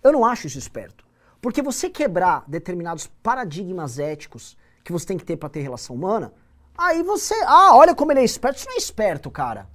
eu 0.00 0.12
não 0.12 0.24
acho 0.24 0.46
isso 0.46 0.56
esperto. 0.58 1.04
Porque 1.40 1.60
você 1.60 1.90
quebrar 1.90 2.44
determinados 2.46 3.08
paradigmas 3.20 3.98
éticos 3.98 4.56
que 4.84 4.92
você 4.92 5.04
tem 5.06 5.18
que 5.18 5.24
ter 5.24 5.36
pra 5.36 5.48
ter 5.48 5.60
relação 5.60 5.96
humana, 5.96 6.32
aí 6.78 7.02
você. 7.02 7.34
Ah, 7.48 7.74
olha 7.76 7.96
como 7.96 8.12
ele 8.12 8.20
é 8.20 8.24
esperto. 8.24 8.58
Isso 8.58 8.68
não 8.68 8.74
é 8.76 8.78
esperto, 8.78 9.28
cara. 9.28 9.68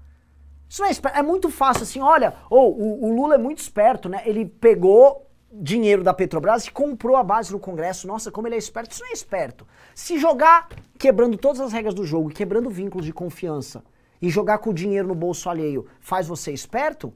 Isso 0.69 0.81
não 0.81 0.87
é 0.87 0.91
esperto. 0.91 1.17
É 1.17 1.21
muito 1.21 1.49
fácil 1.49 1.83
assim, 1.83 1.99
olha, 1.99 2.35
ou 2.49 2.73
o, 2.73 3.05
o 3.09 3.13
Lula 3.13 3.35
é 3.35 3.37
muito 3.37 3.57
esperto, 3.57 4.07
né? 4.07 4.21
Ele 4.25 4.45
pegou 4.45 5.29
dinheiro 5.51 6.03
da 6.03 6.13
Petrobras 6.13 6.65
e 6.65 6.71
comprou 6.71 7.15
a 7.15 7.23
base 7.23 7.51
no 7.51 7.59
Congresso. 7.59 8.07
Nossa, 8.07 8.31
como 8.31 8.47
ele 8.47 8.55
é 8.55 8.57
esperto. 8.57 8.91
Isso 8.91 9.01
não 9.03 9.09
é 9.09 9.13
esperto. 9.13 9.67
Se 9.93 10.17
jogar 10.17 10.69
quebrando 10.97 11.37
todas 11.37 11.59
as 11.61 11.73
regras 11.73 11.93
do 11.93 12.05
jogo, 12.05 12.29
quebrando 12.29 12.69
vínculos 12.69 13.05
de 13.05 13.13
confiança 13.13 13.83
e 14.21 14.29
jogar 14.29 14.59
com 14.59 14.69
o 14.69 14.73
dinheiro 14.73 15.07
no 15.07 15.15
bolso 15.15 15.49
alheio 15.49 15.85
faz 15.99 16.27
você 16.27 16.51
esperto, 16.53 17.13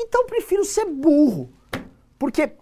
então 0.00 0.26
prefiro 0.26 0.64
ser 0.64 0.84
burro. 0.86 1.50
Porque 2.18 2.52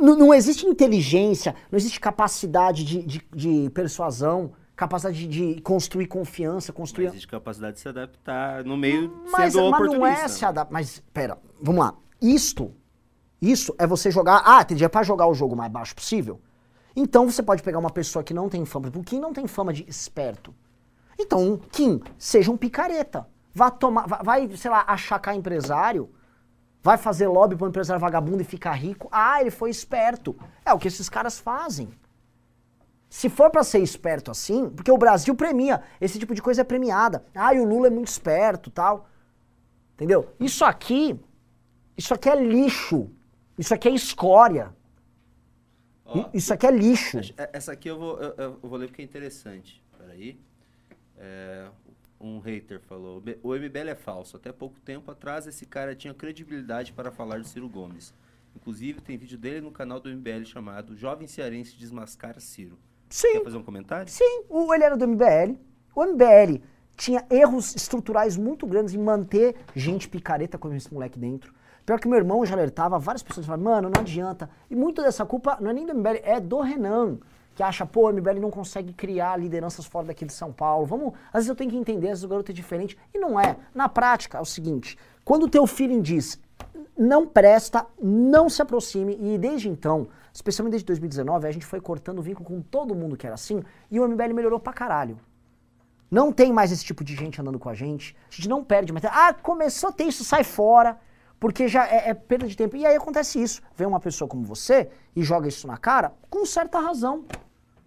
não 0.00 0.32
existe 0.32 0.66
inteligência, 0.66 1.54
não 1.70 1.76
existe 1.78 2.00
capacidade 2.00 2.84
de, 2.84 3.02
de- 3.02 3.26
de 3.34 3.70
persuasão 3.70 4.52
capacidade 4.76 5.26
de, 5.28 5.54
de 5.54 5.60
construir 5.60 6.06
confiança, 6.06 6.72
Mas 6.72 6.76
construir. 6.78 7.06
existe 7.08 7.28
capacidade 7.28 7.74
de 7.74 7.80
se 7.80 7.88
adaptar 7.90 8.64
no 8.64 8.78
meio 8.78 9.12
Mas, 9.30 9.52
sendo 9.52 9.70
mas 9.70 9.80
não 9.80 9.88
oportunista. 9.88 10.24
é 10.24 10.28
se 10.28 10.42
adaptar. 10.46 10.72
Mas, 10.72 11.02
pera, 11.12 11.36
vamos 11.60 11.80
lá. 11.84 11.94
Isto, 12.22 12.72
isso 13.40 13.74
é 13.78 13.86
você 13.86 14.10
jogar. 14.10 14.42
Ah, 14.44 14.64
tem 14.64 14.76
dia 14.76 14.88
pra 14.88 15.02
jogar 15.02 15.26
o 15.26 15.34
jogo 15.34 15.56
mais 15.56 15.70
baixo 15.70 15.94
possível. 15.94 16.40
Então 16.94 17.30
você 17.30 17.42
pode 17.42 17.62
pegar 17.62 17.78
uma 17.78 17.90
pessoa 17.90 18.22
que 18.22 18.34
não 18.34 18.48
tem 18.48 18.64
fama. 18.64 18.88
O 18.88 19.02
Kim 19.02 19.20
não 19.20 19.32
tem 19.32 19.46
fama 19.46 19.72
de 19.72 19.84
esperto. 19.88 20.54
Então, 21.18 21.60
Kim, 21.70 22.00
seja 22.18 22.50
um 22.50 22.56
picareta. 22.56 23.26
Vá 23.54 23.70
tomar. 23.70 24.06
va- 24.06 24.22
Vai, 24.24 24.48
sei 24.56 24.70
lá, 24.70 24.84
achacar 24.86 25.34
empresário. 25.36 26.10
Vai 26.82 26.96
fazer 26.96 27.28
lobby 27.28 27.56
pro 27.56 27.68
empresário 27.68 28.00
vagabundo 28.00 28.40
e 28.40 28.44
ficar 28.44 28.72
rico. 28.72 29.08
Ah, 29.12 29.40
ele 29.40 29.50
foi 29.50 29.70
esperto. 29.70 30.34
É 30.64 30.72
o 30.72 30.78
que 30.78 30.88
esses 30.88 31.08
caras 31.08 31.38
fazem. 31.38 31.88
Se 33.08 33.28
for 33.28 33.50
pra 33.50 33.62
ser 33.64 33.80
esperto 33.80 34.30
assim, 34.30 34.70
porque 34.70 34.90
o 34.90 34.96
Brasil 34.96 35.34
premia, 35.34 35.82
esse 36.00 36.18
tipo 36.18 36.34
de 36.34 36.40
coisa 36.40 36.60
é 36.60 36.64
premiada. 36.64 37.24
Ah, 37.34 37.52
e 37.52 37.60
o 37.60 37.64
Lula 37.64 37.88
é 37.88 37.90
muito 37.90 38.08
esperto, 38.08 38.70
tal. 38.70 39.08
Entendeu? 39.94 40.32
Isso 40.38 40.64
aqui, 40.64 41.20
isso 41.96 42.14
aqui 42.14 42.28
é 42.30 42.36
lixo. 42.36 43.10
Isso 43.60 43.74
aqui 43.74 43.88
é 43.88 43.92
escória. 43.92 44.74
Ó, 46.04 46.30
Isso 46.32 46.52
aqui 46.54 46.66
é 46.66 46.70
lixo. 46.70 47.18
Essa 47.52 47.72
aqui 47.72 47.88
eu 47.88 47.98
vou, 47.98 48.18
eu, 48.18 48.34
eu 48.36 48.58
vou 48.62 48.78
ler 48.78 48.86
porque 48.86 49.02
é 49.02 49.04
interessante. 49.04 49.84
Peraí. 49.98 50.40
É, 51.18 51.68
um 52.18 52.38
hater 52.40 52.80
falou: 52.80 53.22
"O 53.42 53.54
MBL 53.54 53.90
é 53.90 53.94
falso. 53.94 54.36
Até 54.36 54.50
pouco 54.50 54.80
tempo 54.80 55.10
atrás, 55.10 55.46
esse 55.46 55.66
cara 55.66 55.94
tinha 55.94 56.14
credibilidade 56.14 56.92
para 56.94 57.10
falar 57.12 57.38
de 57.38 57.46
Ciro 57.48 57.68
Gomes. 57.68 58.14
Inclusive, 58.56 59.00
tem 59.02 59.18
vídeo 59.18 59.36
dele 59.38 59.60
no 59.60 59.70
canal 59.70 60.00
do 60.00 60.08
MBL 60.08 60.44
chamado 60.44 60.96
Jovem 60.96 61.28
Cearense 61.28 61.76
Desmascara 61.76 62.40
Ciro. 62.40 62.78
Sim, 63.10 63.32
Quer 63.34 63.44
fazer 63.44 63.56
um 63.58 63.62
comentário? 63.62 64.10
sim. 64.10 64.44
O, 64.48 64.72
ele 64.74 64.84
era 64.84 64.96
do 64.96 65.06
MBL. 65.06 65.56
O 65.94 66.04
MBL 66.04 66.62
tinha 66.96 67.24
erros 67.30 67.74
estruturais 67.76 68.36
muito 68.36 68.66
grandes 68.66 68.94
em 68.94 68.98
manter 68.98 69.54
gente 69.76 70.08
picareta 70.08 70.56
como 70.56 70.74
esse 70.74 70.92
moleque 70.92 71.18
dentro. 71.18 71.54
Pior 71.90 71.98
que 71.98 72.06
meu 72.06 72.18
irmão 72.18 72.46
já 72.46 72.54
alertava, 72.54 73.00
várias 73.00 73.20
pessoas 73.20 73.44
falavam, 73.44 73.64
mano, 73.64 73.90
não 73.92 74.00
adianta. 74.00 74.48
E 74.70 74.76
muito 74.76 75.02
dessa 75.02 75.26
culpa 75.26 75.58
não 75.60 75.70
é 75.70 75.72
nem 75.72 75.84
do 75.84 75.92
MBL, 75.92 76.20
é 76.22 76.38
do 76.38 76.60
Renan, 76.60 77.18
que 77.52 77.64
acha, 77.64 77.84
pô, 77.84 78.08
o 78.08 78.12
MBL 78.12 78.38
não 78.38 78.48
consegue 78.48 78.92
criar 78.92 79.36
lideranças 79.36 79.86
fora 79.86 80.06
daqui 80.06 80.24
de 80.24 80.32
São 80.32 80.52
Paulo. 80.52 80.86
Vamos, 80.86 81.14
às 81.32 81.38
vezes 81.38 81.48
eu 81.48 81.56
tenho 81.56 81.68
que 81.68 81.76
entender, 81.76 82.06
às 82.06 82.10
vezes 82.20 82.22
o 82.22 82.28
garoto 82.28 82.52
é 82.52 82.54
diferente. 82.54 82.96
E 83.12 83.18
não 83.18 83.40
é. 83.40 83.56
Na 83.74 83.88
prática, 83.88 84.38
é 84.38 84.40
o 84.40 84.44
seguinte, 84.44 84.96
quando 85.24 85.46
o 85.46 85.48
teu 85.48 85.66
feeling 85.66 86.00
diz, 86.00 86.40
não 86.96 87.26
presta, 87.26 87.84
não 88.00 88.48
se 88.48 88.62
aproxime, 88.62 89.18
e 89.20 89.36
desde 89.36 89.68
então, 89.68 90.06
especialmente 90.32 90.74
desde 90.74 90.86
2019, 90.86 91.48
a 91.48 91.50
gente 91.50 91.66
foi 91.66 91.80
cortando 91.80 92.20
o 92.20 92.22
vínculo 92.22 92.46
com 92.46 92.62
todo 92.62 92.94
mundo 92.94 93.16
que 93.16 93.26
era 93.26 93.34
assim, 93.34 93.64
e 93.90 93.98
o 93.98 94.06
MBL 94.06 94.32
melhorou 94.32 94.60
pra 94.60 94.72
caralho. 94.72 95.18
Não 96.08 96.30
tem 96.30 96.52
mais 96.52 96.70
esse 96.70 96.84
tipo 96.84 97.02
de 97.02 97.16
gente 97.16 97.40
andando 97.40 97.58
com 97.58 97.68
a 97.68 97.74
gente. 97.74 98.16
A 98.30 98.34
gente 98.36 98.48
não 98.48 98.62
perde 98.62 98.92
mais. 98.92 99.04
Ah, 99.06 99.34
começou 99.34 99.90
a 99.90 99.92
ter 99.92 100.04
isso, 100.04 100.22
sai 100.22 100.44
fora. 100.44 100.96
Porque 101.40 101.66
já 101.66 101.88
é, 101.88 102.10
é 102.10 102.14
perda 102.14 102.46
de 102.46 102.54
tempo. 102.54 102.76
E 102.76 102.84
aí 102.84 102.94
acontece 102.94 103.42
isso. 103.42 103.62
Vem 103.74 103.88
uma 103.88 103.98
pessoa 103.98 104.28
como 104.28 104.44
você 104.44 104.90
e 105.16 105.22
joga 105.22 105.48
isso 105.48 105.66
na 105.66 105.78
cara 105.78 106.12
com 106.28 106.44
certa 106.44 106.78
razão. 106.78 107.24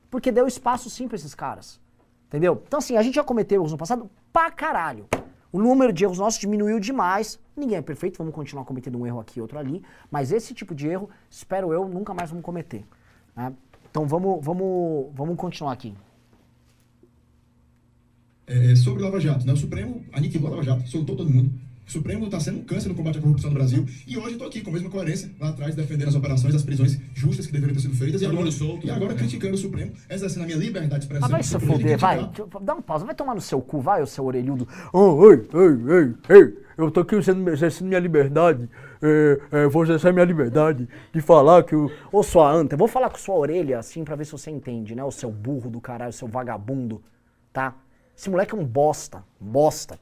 Porque 0.10 0.32
deu 0.32 0.48
espaço 0.48 0.90
sim 0.90 1.08
pra 1.08 1.16
esses 1.16 1.36
caras. 1.36 1.80
Entendeu? 2.28 2.64
Então, 2.68 2.80
assim, 2.80 2.98
a 2.98 3.04
gente 3.04 3.14
já 3.14 3.24
cometeu 3.24 3.62
erros 3.62 3.72
no 3.72 3.78
passado 3.78 4.10
pra 4.34 4.50
caralho. 4.50 5.08
O 5.52 5.62
número 5.62 5.94
de 5.94 6.04
erros 6.04 6.18
nossos 6.18 6.40
diminuiu 6.40 6.80
demais. 6.80 7.40
Ninguém 7.56 7.78
é 7.78 7.82
perfeito, 7.82 8.18
vamos 8.18 8.34
continuar 8.34 8.66
cometendo 8.66 8.98
um 8.98 9.06
erro 9.06 9.20
aqui, 9.20 9.40
outro 9.40 9.60
ali. 9.60 9.84
Mas 10.10 10.32
esse 10.32 10.52
tipo 10.52 10.74
de 10.74 10.88
erro, 10.88 11.08
espero 11.30 11.72
eu, 11.72 11.88
nunca 11.88 12.12
mais 12.12 12.32
vamos 12.32 12.44
cometer. 12.44 12.84
né? 13.36 13.54
Então 13.92 14.08
vamos, 14.08 14.44
vamos, 14.44 15.12
vamos 15.14 15.38
continuar 15.38 15.74
aqui. 15.74 15.96
É, 18.48 18.76
sobre 18.76 19.04
o 19.04 19.06
Lava 19.06 19.20
Jato, 19.20 19.46
né? 19.46 19.54
O 19.54 19.58
Supremo 19.58 20.04
aniquilou 20.12 20.48
a 20.48 20.52
Lava 20.52 20.64
Jato, 20.64 20.88
soltou 20.88 21.16
todo 21.16 21.30
mundo. 21.30 21.54
O 21.86 21.92
Supremo 21.92 22.26
está 22.26 22.40
sendo 22.40 22.60
um 22.60 22.64
câncer 22.64 22.90
no 22.90 22.96
combate 22.96 23.18
à 23.18 23.22
corrupção 23.22 23.50
no 23.50 23.56
Brasil. 23.56 23.86
E 24.08 24.18
hoje 24.18 24.34
estou 24.34 24.48
aqui 24.48 24.62
com 24.62 24.70
a 24.70 24.74
mesma 24.74 24.90
coerência, 24.90 25.30
lá 25.40 25.50
atrás, 25.50 25.76
defendendo 25.76 26.08
as 26.08 26.16
operações, 26.16 26.56
as 26.56 26.64
prisões 26.64 27.00
justas 27.14 27.46
que 27.46 27.52
deveriam 27.52 27.76
ter 27.76 27.82
sido 27.82 27.96
feitas. 27.96 28.22
E 28.22 28.26
agora, 28.26 28.52
solto, 28.52 28.88
e 28.88 28.90
agora 28.90 29.14
né? 29.14 29.20
criticando 29.20 29.56
o 29.56 29.58
Supremo, 29.58 29.92
exercendo 30.10 30.44
a 30.44 30.46
minha 30.46 30.58
liberdade 30.58 31.00
de 31.00 31.06
expressão. 31.06 31.28
Ah, 31.28 31.32
vai 31.32 31.44
se 31.44 31.60
foder, 31.60 31.98
vai. 31.98 32.30
Dá 32.62 32.74
uma 32.74 32.82
pausa, 32.82 33.06
vai 33.06 33.16
tomar 33.16 33.36
no 33.36 33.42
seu 33.42 33.62
cu, 33.62 33.82
vai, 33.82 34.02
o 34.02 34.08
seu 34.08 34.26
orelhudo. 34.26 34.68
Oh, 34.94 35.32
ei, 35.32 35.48
ei, 35.54 36.16
ei, 36.30 36.38
ei, 36.38 36.58
eu 36.78 36.90
tô 36.90 37.02
aqui 37.02 37.16
exercendo, 37.16 37.50
exercendo 37.50 37.88
minha 37.88 38.00
liberdade. 38.00 38.70
É, 39.02 39.42
é, 39.52 39.68
vou 39.68 39.84
exercer 39.84 40.14
minha 40.14 40.26
liberdade 40.26 40.88
de 41.14 41.22
falar 41.22 41.64
que 41.64 41.76
o. 41.76 41.92
Ô, 42.12 42.24
sua 42.24 42.50
anta, 42.50 42.76
eu 42.76 42.80
vou 42.80 42.88
falar 42.88 43.10
com 43.10 43.18
sua 43.18 43.36
orelha 43.36 43.78
assim 43.78 44.04
pra 44.04 44.16
ver 44.16 44.26
se 44.26 44.32
você 44.32 44.50
entende, 44.50 44.96
né? 44.96 45.04
O 45.04 45.12
seu 45.12 45.30
burro 45.30 45.70
do 45.70 45.82
caralho, 45.82 46.14
seu 46.14 46.28
vagabundo, 46.28 47.02
tá? 47.52 47.76
Esse 48.16 48.30
moleque 48.30 48.56
é 48.56 48.58
um 48.58 48.66
bosta, 48.66 49.24
um 49.42 49.46
bosta. 49.46 50.00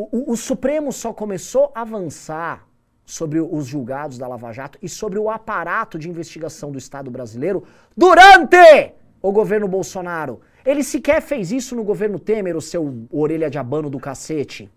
O, 0.00 0.32
o- 0.32 0.36
Supremo 0.36 0.92
só 0.92 1.12
começou 1.12 1.72
a 1.74 1.80
avançar 1.80 2.64
sobre 3.04 3.40
os 3.40 3.66
julgados 3.66 4.16
da 4.16 4.28
Lava 4.28 4.52
Jato 4.52 4.78
e 4.80 4.88
sobre 4.88 5.18
o 5.18 5.28
aparato 5.28 5.98
de 5.98 6.08
investigação 6.08 6.70
do 6.70 6.78
Estado 6.78 7.10
brasileiro 7.10 7.64
durante 7.96 8.92
o 9.20 9.32
governo 9.32 9.66
Bolsonaro. 9.66 10.40
Ele 10.64 10.84
sequer 10.84 11.20
fez 11.20 11.50
isso 11.50 11.74
no 11.74 11.82
governo 11.82 12.16
Temer, 12.16 12.56
o 12.56 12.60
seu 12.60 13.08
orelha 13.10 13.50
de 13.50 13.58
abano 13.58 13.90
do 13.90 13.98
cacete, 13.98 14.70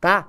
tá? 0.00 0.26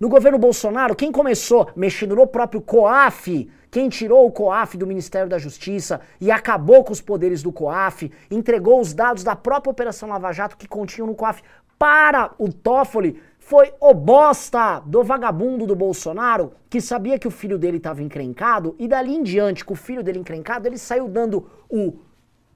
No 0.00 0.08
governo 0.08 0.38
Bolsonaro, 0.38 0.96
quem 0.96 1.12
começou 1.12 1.70
mexendo 1.76 2.16
no 2.16 2.26
próprio 2.26 2.60
COAF, 2.60 3.48
quem 3.70 3.88
tirou 3.88 4.26
o 4.26 4.32
COAF 4.32 4.76
do 4.76 4.86
Ministério 4.86 5.28
da 5.28 5.38
Justiça 5.38 6.00
e 6.20 6.28
acabou 6.30 6.82
com 6.82 6.92
os 6.92 7.00
poderes 7.00 7.40
do 7.40 7.52
COAF, 7.52 8.10
entregou 8.30 8.80
os 8.80 8.92
dados 8.92 9.22
da 9.22 9.36
própria 9.36 9.70
Operação 9.70 10.08
Lava 10.08 10.32
Jato 10.32 10.56
que 10.56 10.66
continham 10.66 11.06
no 11.06 11.14
COAF 11.14 11.40
para 11.78 12.32
o 12.38 12.50
Toffoli, 12.50 13.20
foi 13.46 13.72
o 13.80 13.94
bosta 13.94 14.80
do 14.80 15.04
vagabundo 15.04 15.68
do 15.68 15.76
Bolsonaro 15.76 16.52
que 16.68 16.80
sabia 16.80 17.16
que 17.16 17.28
o 17.28 17.30
filho 17.30 17.56
dele 17.56 17.76
estava 17.76 18.02
encrencado 18.02 18.74
e 18.76 18.88
dali 18.88 19.14
em 19.14 19.22
diante, 19.22 19.64
com 19.64 19.74
o 19.74 19.76
filho 19.76 20.02
dele 20.02 20.18
encrencado, 20.18 20.66
ele 20.66 20.76
saiu 20.76 21.08
dando 21.08 21.48
o 21.70 21.96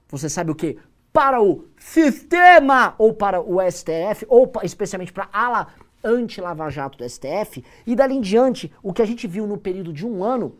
você 0.09 0.27
sabe 0.27 0.51
o 0.51 0.55
que? 0.55 0.77
Para 1.13 1.41
o 1.41 1.63
sistema, 1.77 2.93
ou 2.97 3.13
para 3.13 3.39
o 3.39 3.59
STF, 3.71 4.25
ou 4.27 4.51
especialmente 4.63 5.13
para 5.13 5.29
a 5.31 5.45
ala 5.45 5.67
anti-Lava 6.03 6.69
Jato 6.69 6.97
do 6.97 7.09
STF, 7.09 7.63
e 7.87 7.95
dali 7.95 8.15
em 8.15 8.19
diante, 8.19 8.69
o 8.83 8.91
que 8.91 9.01
a 9.01 9.05
gente 9.05 9.25
viu 9.27 9.47
no 9.47 9.57
período 9.57 9.93
de 9.93 10.05
um 10.05 10.21
ano 10.21 10.57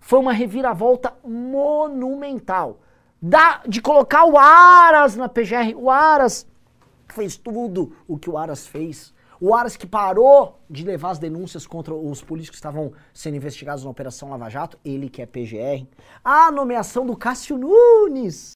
foi 0.00 0.18
uma 0.18 0.32
reviravolta 0.32 1.12
monumental. 1.22 2.80
Da, 3.20 3.60
de 3.68 3.82
colocar 3.82 4.24
o 4.24 4.38
Aras 4.38 5.14
na 5.14 5.28
PGR, 5.28 5.74
o 5.76 5.90
Aras 5.90 6.46
fez 7.08 7.36
tudo 7.36 7.94
o 8.08 8.16
que 8.16 8.30
o 8.30 8.38
Aras 8.38 8.66
fez. 8.66 9.13
O 9.46 9.54
Aras 9.54 9.76
que 9.76 9.86
parou 9.86 10.58
de 10.70 10.86
levar 10.86 11.10
as 11.10 11.18
denúncias 11.18 11.66
contra 11.66 11.94
os 11.94 12.22
políticos 12.22 12.58
que 12.58 12.66
estavam 12.66 12.94
sendo 13.12 13.36
investigados 13.36 13.84
na 13.84 13.90
Operação 13.90 14.30
Lava 14.30 14.48
Jato, 14.48 14.78
ele 14.82 15.10
que 15.10 15.20
é 15.20 15.26
PGR. 15.26 15.86
A 16.24 16.50
nomeação 16.50 17.04
do 17.04 17.14
Cássio 17.14 17.58
Nunes, 17.58 18.54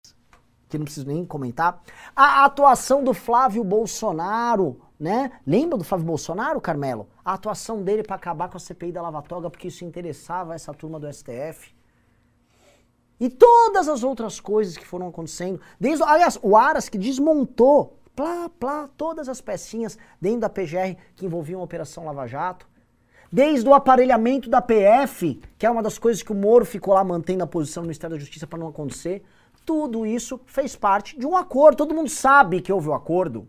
que 0.66 0.79
não 0.79 0.87
preciso 0.87 1.07
nem 1.07 1.27
comentar. 1.27 1.83
A 2.16 2.42
atuação 2.46 3.05
do 3.05 3.12
Flávio 3.12 3.62
Bolsonaro, 3.62 4.81
né? 4.98 5.31
Lembra 5.46 5.77
do 5.77 5.85
Flávio 5.85 6.07
Bolsonaro, 6.07 6.59
Carmelo? 6.59 7.07
A 7.22 7.35
atuação 7.35 7.83
dele 7.83 8.03
para 8.03 8.16
acabar 8.16 8.48
com 8.48 8.57
a 8.57 8.61
CPI 8.61 8.90
da 8.90 9.03
Lava 9.03 9.20
Toga, 9.20 9.51
porque 9.51 9.68
isso 9.68 9.85
interessava 9.85 10.55
essa 10.55 10.72
turma 10.72 10.98
do 10.98 11.12
STF. 11.12 11.77
E 13.20 13.29
todas 13.29 13.88
as 13.88 14.05
outras 14.05 14.38
coisas 14.40 14.77
que 14.77 14.87
foram 14.87 15.09
acontecendo. 15.09 15.61
Desde, 15.79 16.03
aliás, 16.05 16.38
o 16.40 16.57
Aras 16.57 16.88
que 16.88 16.96
desmontou, 16.96 17.98
plá, 18.19 18.49
plá, 18.59 18.89
todas 18.97 19.29
as 19.29 19.41
pecinhas 19.41 19.97
dentro 20.21 20.41
da 20.41 20.49
PGR 20.49 20.97
que 21.15 21.25
envolviam 21.25 21.61
a 21.61 21.63
Operação 21.65 22.05
Lava 22.05 22.27
Jato. 22.27 22.67
Desde 23.31 23.69
o 23.69 23.73
aparelhamento 23.73 24.51
da 24.51 24.61
PF, 24.61 25.41
que 25.57 25.65
é 25.65 25.71
uma 25.71 25.85
das 25.85 25.99
coisas 25.99 26.21
que 26.21 26.33
o 26.33 26.35
Moro 26.35 26.65
ficou 26.65 26.95
lá 26.95 27.05
mantendo 27.05 27.45
a 27.45 27.47
posição 27.47 27.85
no 27.85 27.87
Ministério 27.87 28.17
da 28.17 28.21
Justiça 28.21 28.45
para 28.45 28.59
não 28.59 28.67
acontecer. 28.67 29.23
Tudo 29.65 30.05
isso 30.05 30.41
fez 30.47 30.75
parte 30.75 31.17
de 31.17 31.25
um 31.27 31.37
acordo. 31.37 31.77
Todo 31.77 31.95
mundo 31.95 32.11
sabe 32.11 32.61
que 32.61 32.73
houve 32.73 32.89
o 32.89 32.95
acordo. 32.95 33.47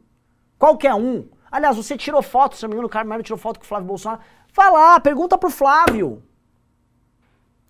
Qualquer 0.60 0.94
um. 0.94 1.28
Aliás, 1.50 1.76
você 1.76 1.98
tirou 1.98 2.22
foto, 2.22 2.56
se 2.56 2.62
não 2.62 2.70
me 2.70 2.76
engano, 2.76 2.88
o 2.88 2.92
Carmelo 2.92 3.24
tirou 3.24 3.40
foto 3.40 3.58
com 3.58 3.66
o 3.66 3.68
Flávio 3.68 3.88
Bolsonaro. 3.88 4.22
Vai 4.54 4.72
lá, 4.72 5.00
pergunta 5.00 5.36
pro 5.36 5.50
Flávio. 5.50 6.22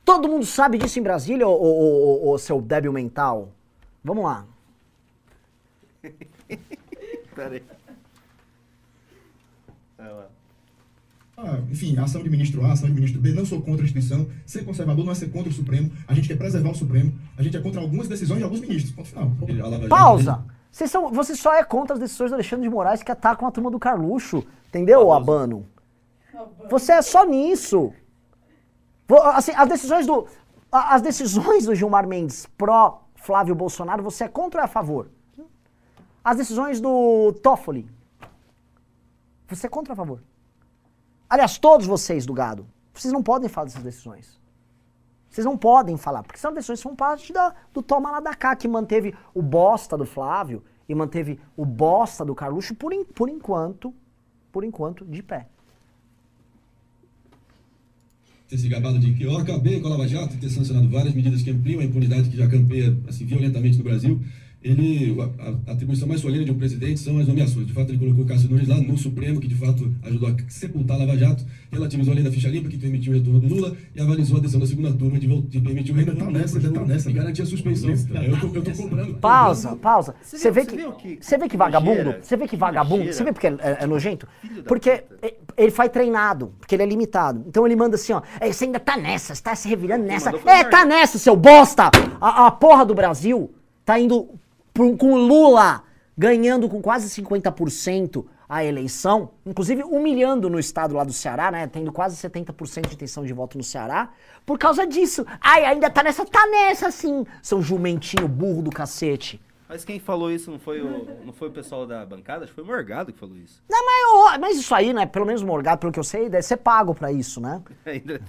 Todo 0.03 0.27
mundo 0.27 0.45
sabe 0.45 0.77
disso 0.77 0.99
em 0.99 1.03
Brasília, 1.03 1.47
ô, 1.47 2.35
seu 2.37 2.59
débil 2.59 2.91
mental? 2.91 3.53
Vamos 4.03 4.25
lá. 4.25 4.45
Pera 7.39 7.55
aí. 7.55 7.63
Vai 9.97 10.11
lá. 10.13 10.27
Ah, 11.37 11.57
enfim, 11.71 11.97
a 11.97 12.03
ação 12.03 12.21
de 12.21 12.29
ministro 12.29 12.65
A, 12.65 12.73
ação 12.73 12.87
de 12.89 12.93
ministro 12.93 13.21
B, 13.21 13.31
não 13.31 13.45
sou 13.45 13.61
contra 13.61 13.81
a 13.81 13.85
instituição. 13.85 14.27
Ser 14.45 14.65
conservador 14.65 15.05
não 15.05 15.11
é 15.13 15.15
ser 15.15 15.31
contra 15.31 15.49
o 15.49 15.53
Supremo. 15.53 15.89
A 16.05 16.13
gente 16.13 16.27
quer 16.27 16.37
preservar 16.37 16.71
o 16.71 16.75
Supremo. 16.75 17.17
A 17.37 17.43
gente 17.43 17.55
é 17.55 17.61
contra 17.61 17.79
algumas 17.79 18.07
decisões 18.09 18.39
de 18.39 18.43
alguns 18.43 18.59
ministros. 18.59 18.91
Ponto 18.93 19.07
final. 19.07 19.31
Pausa! 19.87 20.43
Vocês 20.71 20.91
são, 20.91 21.11
você 21.11 21.35
só 21.35 21.53
é 21.55 21.63
contra 21.63 21.93
as 21.93 21.99
decisões 21.99 22.29
do 22.29 22.35
Alexandre 22.35 22.67
de 22.67 22.73
Moraes 22.73 23.01
que 23.01 23.11
atacam 23.11 23.47
a 23.47 23.51
turma 23.51 23.71
do 23.71 23.79
Carluxo. 23.79 24.43
Entendeu, 24.67 25.11
Abano? 25.13 25.65
Você 26.69 26.91
é 26.91 27.01
só 27.01 27.25
nisso. 27.25 27.93
Assim, 29.33 29.51
as 29.55 29.67
decisões 29.69 30.05
do. 30.05 30.27
a- 30.71 30.93
As 30.95 31.01
decisões 31.01 31.65
do 31.65 31.73
Gilmar 31.73 32.05
Mendes 32.07 32.45
pró 32.57 33.05
Flávio 33.15 33.55
Bolsonaro, 33.55 34.03
você 34.03 34.25
é 34.25 34.27
contra 34.27 34.59
ou 34.59 34.63
é 34.63 34.65
a 34.65 34.67
favor? 34.67 35.09
As 36.29 36.37
decisões 36.37 36.79
do 36.79 37.33
Toffoli. 37.41 37.89
Você 39.47 39.65
é 39.65 39.69
contra 39.69 39.93
a 39.93 39.95
favor? 39.95 40.21
Aliás, 41.27 41.57
todos 41.57 41.87
vocês 41.87 42.23
do 42.23 42.33
gado, 42.33 42.67
vocês 42.93 43.11
não 43.11 43.23
podem 43.23 43.49
falar 43.49 43.65
dessas 43.65 43.81
decisões. 43.81 44.39
Vocês 45.27 45.43
não 45.43 45.57
podem 45.57 45.97
falar, 45.97 46.21
porque 46.21 46.37
essas 46.37 46.53
decisões 46.53 46.79
são 46.81 46.95
parte 46.95 47.33
da, 47.33 47.55
do 47.73 47.81
toma 47.81 48.11
lá 48.11 48.19
da 48.19 48.35
cá, 48.35 48.55
que 48.55 48.67
manteve 48.67 49.15
o 49.33 49.41
bosta 49.41 49.97
do 49.97 50.05
Flávio 50.05 50.63
e 50.87 50.93
manteve 50.93 51.39
o 51.57 51.65
bosta 51.65 52.23
do 52.23 52.35
Carluxo 52.35 52.75
por, 52.75 52.93
en- 52.93 53.05
por 53.05 53.27
enquanto, 53.27 53.91
por 54.51 54.63
enquanto, 54.63 55.03
de 55.05 55.23
pé. 55.23 55.47
ter 58.47 58.57
se 58.59 58.69
gabado 58.69 58.99
de 58.99 59.13
que 59.15 59.23
eu 59.23 59.35
acabei 59.35 59.79
com 59.79 59.87
a 59.87 59.91
Lava 59.91 60.07
Jato 60.07 60.35
e 60.35 60.37
ter 60.37 60.49
sancionado 60.49 60.89
várias 60.89 61.15
medidas 61.15 61.41
que 61.41 61.49
ampliam 61.49 61.81
a 61.81 61.83
impunidade 61.83 62.29
que 62.29 62.37
já 62.37 62.47
campeia 62.47 62.95
assim, 63.07 63.25
violentamente 63.25 63.77
no 63.79 63.83
Brasil, 63.83 64.19
ele, 64.61 65.15
a, 65.39 65.69
a 65.69 65.73
atribuição 65.73 66.05
mais 66.07 66.19
solene 66.19 66.43
de 66.43 66.51
um 66.51 66.57
presidente 66.57 66.99
são 66.99 67.17
as 67.17 67.27
nomeações. 67.27 67.65
De 67.65 67.71
fato, 67.73 67.91
ele 67.91 67.97
colocou 67.97 68.25
Cássio 68.25 68.49
Nunes 68.49 68.67
lá 68.67 68.75
no 68.75 68.97
Supremo, 68.97 69.39
que 69.39 69.47
de 69.47 69.55
fato 69.55 69.89
ajudou 70.03 70.29
a 70.29 70.35
sepultar 70.49 70.97
a 70.97 70.99
Lava 71.05 71.17
Jato, 71.17 71.45
relativizou 71.71 72.11
a 72.11 72.15
lei 72.15 72.23
da 72.25 72.31
ficha 72.31 72.49
limpa, 72.49 72.67
que 72.67 72.77
permitiu 72.77 73.13
o 73.13 73.15
retorno 73.15 73.39
do 73.39 73.47
Lula, 73.47 73.75
e 73.95 74.01
avalizou 74.01 74.37
a 74.37 74.39
decisão 74.41 74.59
da 74.59 74.67
segunda 74.67 74.91
turma 74.91 75.17
de, 75.17 75.27
de 75.43 75.61
permitir 75.61 75.93
o 75.93 75.95
Ainda 75.97 76.11
retorno 76.11 76.19
tá 76.19 76.25
do 76.25 76.31
Lula 76.31 76.39
nessa, 76.41 76.57
ainda 76.57 76.71
tá 76.79 76.85
nessa. 76.85 77.09
e 77.09 77.13
garantir 77.13 77.41
a 77.41 77.45
suspeição. 77.45 77.89
Eu 77.91 78.39
tô, 78.39 78.47
eu 78.55 78.61
tô 78.63 78.71
comprando. 78.71 79.13
Pausa, 79.19 79.75
pausa. 79.77 80.15
Você 80.21 80.37
Você 80.37 80.51
vê 80.51 80.61
você 80.61 80.67
que, 80.67 80.75
viu 80.75 80.91
que- 80.93 81.17
você 81.21 81.37
vê 81.37 81.47
que 81.47 81.55
vagabundo, 81.57 82.15
você 82.21 82.35
vê 82.35 82.47
que 82.47 82.57
vagabundo, 82.57 83.13
você 83.13 83.23
vê 83.23 83.31
porque 83.31 83.47
é, 83.47 83.77
é 83.81 83.87
nojento? 83.87 84.27
Filho 84.41 84.55
da 84.61 84.63
Porque 84.63 85.03
e- 85.23 85.33
ele 85.55 85.71
foi 85.71 85.87
treinado, 85.87 86.53
porque 86.59 86.75
ele 86.75 86.83
é 86.83 86.85
limitado. 86.85 87.45
Então 87.47 87.65
ele 87.65 87.77
manda 87.77 87.95
assim, 87.95 88.11
ó, 88.11 88.21
"É, 88.41 88.51
você 88.51 88.65
ainda 88.65 88.79
tá 88.79 88.97
nessa, 88.97 89.33
você 89.33 89.41
tá 89.41 89.55
se 89.55 89.69
revirando 89.69 90.03
nessa. 90.05 90.31
É, 90.45 90.63
tá 90.65 90.83
nessa, 90.85 91.17
seu 91.17 91.35
bosta! 91.37 91.89
A, 92.19 92.47
a 92.47 92.51
porra 92.51 92.85
do 92.85 92.93
Brasil 92.93 93.51
tá 93.85 93.97
indo 93.99 94.27
com 94.97 95.15
Lula 95.15 95.83
ganhando 96.17 96.67
com 96.67 96.81
quase 96.81 97.21
50% 97.21 98.25
a 98.49 98.65
eleição, 98.65 99.31
inclusive 99.45 99.83
humilhando 99.83 100.49
no 100.49 100.59
estado 100.59 100.95
lá 100.95 101.03
do 101.03 101.13
Ceará, 101.13 101.51
né, 101.51 101.67
tendo 101.67 101.91
quase 101.91 102.15
70% 102.17 102.87
de 102.87 102.95
intenção 102.95 103.23
de 103.23 103.31
voto 103.31 103.57
no 103.57 103.63
Ceará, 103.63 104.11
por 104.43 104.57
causa 104.57 104.87
disso. 104.87 105.25
Ai, 105.39 105.63
ainda 105.65 105.89
tá 105.89 106.01
nessa, 106.01 106.25
tá 106.25 106.47
nessa 106.47 106.89
sim, 106.89 107.25
seu 107.43 107.61
jumentinho 107.61 108.27
burro 108.27 108.63
do 108.63 108.71
cacete. 108.71 109.39
Mas 109.69 109.85
quem 109.85 109.99
falou 109.99 110.31
isso 110.31 110.49
não 110.49 110.57
foi 110.57 110.81
o, 110.81 111.07
não 111.23 111.31
foi 111.31 111.47
o 111.47 111.51
pessoal 111.51 111.85
da 111.85 112.03
bancada? 112.03 112.43
Acho 112.43 112.51
que 112.51 112.55
foi 112.55 112.63
o 112.63 112.67
Morgado 112.67 113.13
que 113.13 113.19
falou 113.19 113.37
isso. 113.37 113.61
Não, 113.69 113.85
mas, 113.85 114.35
ô, 114.35 114.39
mas 114.39 114.57
isso 114.57 114.73
aí, 114.73 114.91
né? 114.91 115.05
Pelo 115.05 115.27
menos 115.27 115.43
o 115.43 115.45
Morgado, 115.45 115.79
pelo 115.79 115.93
que 115.93 115.99
eu 115.99 116.03
sei, 116.03 116.27
deve 116.27 116.41
ser 116.41 116.57
pago 116.57 116.95
pra 116.95 117.11
isso, 117.11 117.39
né? 117.39 117.61
Ainda. 117.85 118.19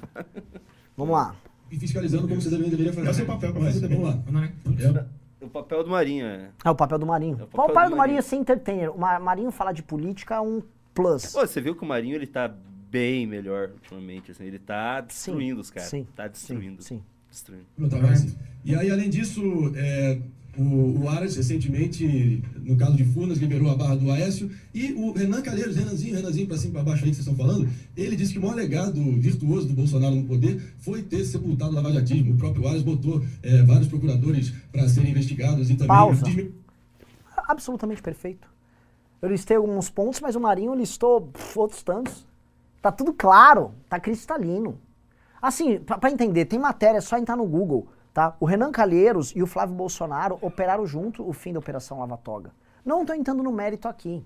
Vamos 0.94 1.14
lá. 1.14 1.34
E 1.70 1.78
fiscalizando 1.78 2.28
como 2.28 2.42
você 2.42 2.50
deveria, 2.50 2.70
deveria 2.70 2.92
fazer. 2.92 3.06
É 3.06 3.10
o 3.10 3.14
seu 3.14 3.26
papel 3.26 3.52
pra 3.54 3.62
fazer. 3.62 3.88
Vamos 3.88 4.04
lá. 4.04 5.06
É, 5.40 5.44
O 5.44 5.48
papel 5.48 5.82
do 5.84 5.90
Marinho, 5.90 6.26
é. 6.26 6.50
É 6.64 6.70
o 6.70 6.74
papel 6.74 6.98
do 6.98 7.06
Marinho. 7.06 7.36
É 7.38 7.42
o 7.42 7.44
o 7.44 7.48
papel 7.48 7.74
papel 7.74 7.84
do 7.90 7.94
do 7.94 7.96
Marinho 7.96 8.18
é 8.18 8.22
ser 8.22 8.36
entertainer. 8.36 8.94
O 8.94 8.98
Ma- 8.98 9.18
Marinho 9.18 9.50
falar 9.50 9.72
de 9.72 9.82
política 9.82 10.34
é 10.36 10.40
um 10.40 10.62
plus. 10.94 11.32
Pô, 11.32 11.40
você 11.46 11.60
viu 11.60 11.74
que 11.74 11.82
o 11.82 11.86
Marinho 11.86 12.14
ele 12.16 12.26
tá 12.26 12.48
bem 12.90 13.26
melhor 13.26 13.70
ultimamente, 13.70 14.32
assim, 14.32 14.44
ele 14.44 14.58
tá 14.58 15.00
destruindo 15.00 15.60
os 15.60 15.70
caras. 15.70 15.88
sim, 15.88 16.06
Tá 16.16 16.26
destruindo. 16.26 16.82
sim, 16.82 16.96
sim. 16.98 17.02
Destruindo. 17.30 17.64
E 18.64 18.74
aí, 18.74 18.90
além 18.90 19.08
disso, 19.08 19.40
é, 19.76 20.18
o, 20.58 21.02
o 21.02 21.08
Aras, 21.08 21.36
recentemente, 21.36 22.42
no 22.64 22.76
caso 22.76 22.96
de 22.96 23.04
Furnas, 23.04 23.38
liberou 23.38 23.70
a 23.70 23.74
barra 23.74 23.96
do 23.96 24.10
Aécio. 24.10 24.50
E 24.74 24.92
o 24.92 25.12
Renan 25.12 25.42
Calheiros, 25.42 25.76
Renanzinho, 25.76 26.14
Renanzinho, 26.16 26.46
pra 26.46 26.56
cima 26.56 26.74
pra 26.74 26.82
baixo 26.82 27.04
aí 27.04 27.10
que 27.10 27.16
vocês 27.16 27.26
estão 27.26 27.34
falando, 27.46 27.68
ele 27.96 28.16
disse 28.16 28.32
que 28.32 28.38
o 28.38 28.42
maior 28.42 28.54
legado 28.54 29.00
virtuoso 29.18 29.68
do 29.68 29.74
Bolsonaro 29.74 30.14
no 30.14 30.24
poder 30.24 30.60
foi 30.78 31.02
ter 31.02 31.24
sepultado 31.24 31.72
o 31.72 31.74
lavajatismo. 31.74 32.32
O 32.34 32.36
próprio 32.36 32.66
Aras 32.68 32.82
botou 32.82 33.22
é, 33.42 33.62
vários 33.62 33.88
procuradores 33.88 34.52
para 34.72 34.88
serem 34.88 35.10
investigados 35.10 35.68
e 35.70 35.74
também... 35.74 35.88
Pausa. 35.88 36.24
desmi- 36.24 36.52
Absolutamente 37.48 38.02
perfeito. 38.02 38.48
Eu 39.22 39.28
listei 39.28 39.56
alguns 39.56 39.90
pontos, 39.90 40.20
mas 40.20 40.34
o 40.36 40.40
Marinho 40.40 40.74
listou 40.74 41.22
pff, 41.22 41.58
outros 41.58 41.82
tantos. 41.82 42.26
Tá 42.80 42.90
tudo 42.90 43.12
claro, 43.12 43.72
tá 43.88 44.00
cristalino. 44.00 44.78
Assim, 45.42 45.78
pra 45.80 46.10
entender, 46.10 46.44
tem 46.46 46.58
matéria, 46.58 46.98
é 46.98 47.00
só 47.00 47.18
entrar 47.18 47.36
no 47.36 47.46
Google, 47.46 47.88
tá? 48.12 48.36
O 48.40 48.44
Renan 48.44 48.72
Calheiros 48.72 49.32
e 49.34 49.42
o 49.42 49.46
Flávio 49.46 49.74
Bolsonaro 49.74 50.38
operaram 50.40 50.86
junto 50.86 51.28
o 51.28 51.32
fim 51.32 51.52
da 51.52 51.58
Operação 51.58 51.98
Lava 51.98 52.16
Toga. 52.16 52.52
Não 52.84 53.04
tô 53.04 53.12
entrando 53.12 53.42
no 53.42 53.52
mérito 53.52 53.88
aqui. 53.88 54.24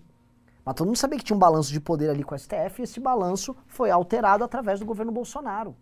Mas 0.64 0.74
todo 0.74 0.86
mundo 0.86 0.96
sabia 0.96 1.18
que 1.18 1.24
tinha 1.24 1.36
um 1.36 1.40
balanço 1.40 1.72
de 1.72 1.80
poder 1.80 2.08
ali 2.08 2.22
com 2.22 2.34
o 2.34 2.38
STF 2.38 2.80
e 2.80 2.82
esse 2.84 2.98
balanço 2.98 3.54
foi 3.66 3.90
alterado 3.90 4.42
através 4.42 4.80
do 4.80 4.86
governo 4.86 5.12
Bolsonaro. 5.12 5.76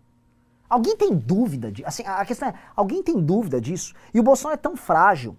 Alguém 0.69 0.97
tem 0.97 1.15
dúvida 1.15 1.71
disso? 1.71 1.87
Assim, 1.87 2.03
a 2.05 2.25
questão 2.25 2.49
é, 2.49 2.53
alguém 2.75 3.01
tem 3.03 3.19
dúvida 3.19 3.61
disso? 3.61 3.93
E 4.13 4.19
o 4.19 4.23
Bolsonaro 4.23 4.55
é 4.55 4.61
tão 4.61 4.75
frágil, 4.75 5.37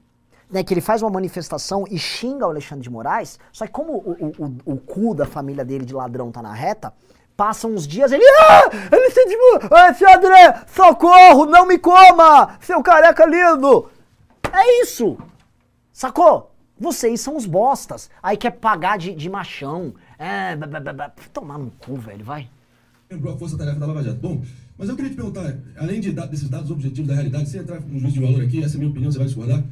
né, 0.50 0.62
que 0.62 0.72
ele 0.72 0.81
faz 0.81 1.03
uma 1.03 1.11
manifestação 1.11 1.85
e 1.90 1.98
xinga 1.98 2.46
o 2.46 2.50
Alexandre 2.50 2.85
de 2.85 2.90
Moraes, 2.90 3.38
só 3.53 3.66
que 3.66 3.72
como 3.72 3.94
o, 3.94 4.12
o, 4.12 4.44
o, 4.44 4.74
o 4.74 4.77
cu 4.79 5.14
da 5.14 5.27
família 5.27 5.64
dele 5.64 5.85
de 5.85 5.92
ladrão 5.92 6.31
tá 6.31 6.40
na 6.40 6.53
reta, 6.53 6.94
passam 7.37 7.73
uns 7.73 7.87
dias 7.87 8.12
ele, 8.12 8.25
ah, 8.40 8.70
Moraes, 8.90 9.70
ah, 9.70 9.94
seu 9.94 10.09
André, 10.09 10.64
socorro, 10.66 11.47
não 11.47 11.66
me 11.66 11.79
coma, 11.79 12.57
seu 12.61 12.83
careca 12.83 13.27
lindo. 13.27 13.90
É 14.53 14.83
isso, 14.83 15.18
sacou? 15.92 16.53
Vocês 16.79 17.20
são 17.20 17.37
os 17.37 17.47
bostas, 17.47 18.11
aí 18.23 18.37
quer 18.37 18.51
pagar 18.53 18.99
de, 18.99 19.14
de 19.14 19.29
machão, 19.29 19.94
é, 20.18 20.57
blá, 20.57 20.81
blá, 20.81 20.92
blá. 20.92 21.12
tomar 21.33 21.59
no 21.59 21.70
cu, 21.73 21.97
velho, 21.97 22.25
vai. 22.25 22.49
lembrou 23.11 23.35
a 23.35 23.38
força-tarefa 23.38 23.79
da 23.79 23.87
Lava 23.87 24.03
Jato. 24.03 24.18
Bom, 24.18 24.42
mas 24.77 24.88
eu 24.88 24.97
queria 24.97 25.11
te 25.11 25.16
perguntar, 25.16 25.57
além 25.77 26.01
de, 26.01 26.11
desses 26.12 26.49
dados 26.49 26.70
objetivos 26.70 27.09
da 27.09 27.14
realidade, 27.14 27.49
sem 27.49 27.61
entrar 27.61 27.81
com 27.81 27.88
um 27.88 28.01
juízo 28.01 28.14
de 28.14 28.20
valor 28.20 28.42
aqui, 28.42 28.62
essa 28.62 28.75
é 28.75 28.77
a 28.77 28.79
minha 28.81 28.90
opinião, 28.90 29.11
você 29.11 29.18
vai 29.18 29.27
discordar, 29.27 29.62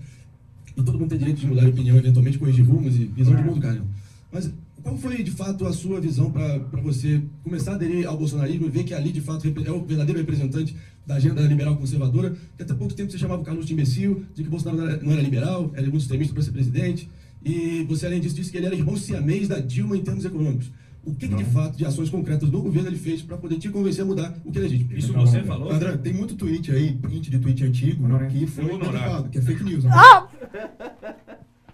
e 0.77 0.83
todo 0.83 0.98
mundo 0.98 1.11
tem 1.11 1.18
direito 1.18 1.40
de 1.40 1.46
mudar 1.46 1.62
de 1.62 1.70
opinião, 1.70 1.96
eventualmente 1.96 2.38
corrigir 2.38 2.64
rumos 2.64 2.94
e 2.96 3.05
visão 3.07 3.35
de 3.35 3.42
mundo, 3.42 3.61
Carlos. 3.61 3.85
Mas 4.31 4.51
qual 4.83 4.97
foi, 4.97 5.23
de 5.23 5.31
fato, 5.31 5.66
a 5.66 5.73
sua 5.73 6.01
visão 6.01 6.31
para 6.31 6.59
você 6.83 7.23
começar 7.45 7.73
a 7.73 7.75
aderir 7.75 8.07
ao 8.07 8.16
bolsonarismo 8.16 8.66
e 8.66 8.71
ver 8.71 8.85
que 8.85 8.92
ali, 8.95 9.12
de 9.12 9.21
fato, 9.21 9.47
é 9.47 9.71
o 9.71 9.85
verdadeiro 9.85 10.18
representante 10.21 10.77
da 11.07 11.14
agenda 11.16 11.40
liberal 11.42 11.77
conservadora, 11.77 12.35
que 12.57 12.62
até 12.62 12.75
pouco 12.75 12.95
tempo 12.95 13.11
você 13.11 13.18
chamava 13.18 13.42
o 13.42 13.45
Carlos 13.45 13.66
de 13.66 13.73
imbecil, 13.73 14.25
de 14.35 14.42
que 14.42 14.49
Bolsonaro 14.49 14.79
não 14.79 14.88
era, 14.88 15.03
não 15.03 15.12
era 15.12 15.23
liberal, 15.23 15.71
era 15.75 15.83
muito 15.83 15.99
extremista 16.03 16.33
para 16.35 16.42
ser 16.42 16.53
presidente, 16.53 17.09
e 17.45 17.85
você, 17.88 18.07
além 18.07 18.21
disso, 18.21 18.37
disse 18.37 18.51
que 18.51 18.57
ele 18.57 18.66
era 18.66 18.75
irmão 18.75 18.97
siamês 18.97 19.49
da 19.49 19.59
Dilma 19.59 19.97
em 19.97 20.03
termos 20.03 20.25
econômicos. 20.25 20.71
O 21.05 21.12
que, 21.12 21.27
que 21.27 21.35
de 21.35 21.45
fato, 21.47 21.77
de 21.77 21.85
ações 21.85 22.09
concretas 22.09 22.49
do 22.49 22.62
governo 22.62 22.88
ele 22.88 22.97
fez 22.97 23.21
para 23.23 23.37
poder 23.37 23.59
te 23.59 23.68
convencer 23.68 24.05
a 24.05 24.07
mudar 24.07 24.33
o 24.45 24.53
que 24.53 24.59
é 24.59 24.62
legítimo? 24.62 24.92
Isso 24.97 25.12
você 25.12 25.42
falou? 25.42 25.73
André, 25.73 25.97
tem 25.97 26.12
muito 26.12 26.37
tweet 26.37 26.71
aí, 26.71 26.92
print 26.92 27.29
de 27.29 27.40
tweet 27.40 27.64
antigo, 27.64 28.05
que 28.31 28.47
foi 28.47 28.64
Foi 28.66 28.75
honorável. 28.75 29.01
derivado, 29.01 29.29
que 29.31 29.38
é 29.38 29.42
fake 29.42 29.64
news. 29.64 29.83
né? 29.83 29.90
Ah! 29.92 30.29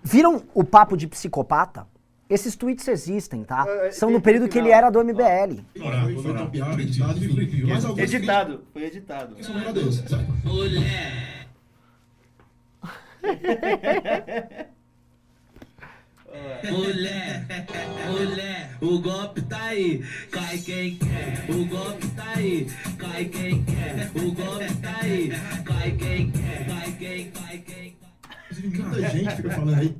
Viram 0.02 0.42
o 0.54 0.64
papo 0.64 0.96
de 0.96 1.06
psicopata? 1.06 1.86
Esses 2.28 2.54
tweets 2.56 2.86
existem, 2.88 3.42
tá? 3.42 3.64
É, 3.66 3.86
é, 3.88 3.90
São 3.90 4.10
no 4.10 4.20
período 4.20 4.48
que 4.48 4.58
ele 4.58 4.70
era 4.70 4.90
do 4.90 5.02
MBL. 5.02 5.62
Editado, 7.98 8.64
foi 8.72 8.84
editado. 8.84 9.34
verdadeiros, 9.34 9.96
sabe? 10.06 10.26
Mulher, 16.70 17.46
mulher, 18.10 18.76
o 18.80 18.98
golpe 19.00 19.40
tá 19.42 19.62
aí, 19.62 20.04
cai 20.30 20.58
quem 20.58 20.96
quer. 20.96 21.46
O 21.48 21.64
golpe 21.64 22.06
tá 22.08 22.32
aí, 22.36 22.66
cai 22.98 23.24
quem 23.24 23.64
quer. 23.64 24.10
O 24.14 24.32
golpe 24.32 24.74
tá 24.82 24.98
aí, 25.00 25.30
cai 25.64 25.90
quem 25.92 26.30
quer. 26.30 26.66
Cai 26.66 26.92
quem, 26.98 27.30
cai 27.30 27.58
quem. 27.58 27.96
Muita 28.62 29.08
gente 29.08 29.36
fica 29.36 29.50
falando 29.50 29.74
aí. 29.74 29.96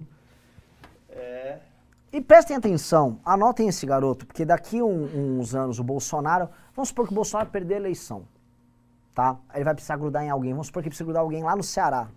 E 2.11 2.21
prestem 2.23 2.57
atenção, 2.57 3.21
anotem 3.25 3.68
esse 3.68 3.85
garoto, 3.85 4.27
porque 4.27 4.44
daqui 4.44 4.83
um- 4.83 5.38
uns 5.38 5.55
anos 5.55 5.79
o 5.79 5.85
Bolsonaro. 5.85 6.49
Vamos 6.75 6.88
supor 6.88 7.07
que 7.07 7.12
o 7.12 7.14
Bolsonaro 7.14 7.51
perder 7.51 7.75
a 7.75 7.79
eleição. 7.79 8.25
Tá? 9.14 9.37
Ele 9.55 9.64
vai 9.64 9.75
precisar 9.75 9.97
grudar 9.97 10.25
em 10.25 10.31
alguém. 10.31 10.53
Vamos 10.53 10.68
supor 10.68 10.83
que 10.83 10.88
precisa 10.88 11.05
grudar 11.05 11.23
alguém 11.23 11.42
lá 11.42 11.55
no 11.55 11.62
Ceará. 11.62 12.09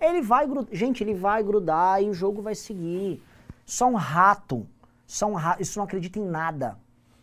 Ele 0.00 0.22
vai 0.22 0.46
grudar. 0.46 0.74
Gente, 0.74 1.04
ele 1.04 1.14
vai 1.14 1.42
grudar 1.42 2.02
e 2.02 2.08
o 2.08 2.14
jogo 2.14 2.40
vai 2.40 2.54
seguir. 2.54 3.22
Só 3.66 3.86
um 3.86 3.94
rato. 3.94 4.66
Só 5.06 5.26
um 5.26 5.34
rato. 5.34 5.62
Isso 5.62 5.78
não 5.78 5.84
acredita 5.84 6.18
em 6.18 6.24
nada. 6.24 6.76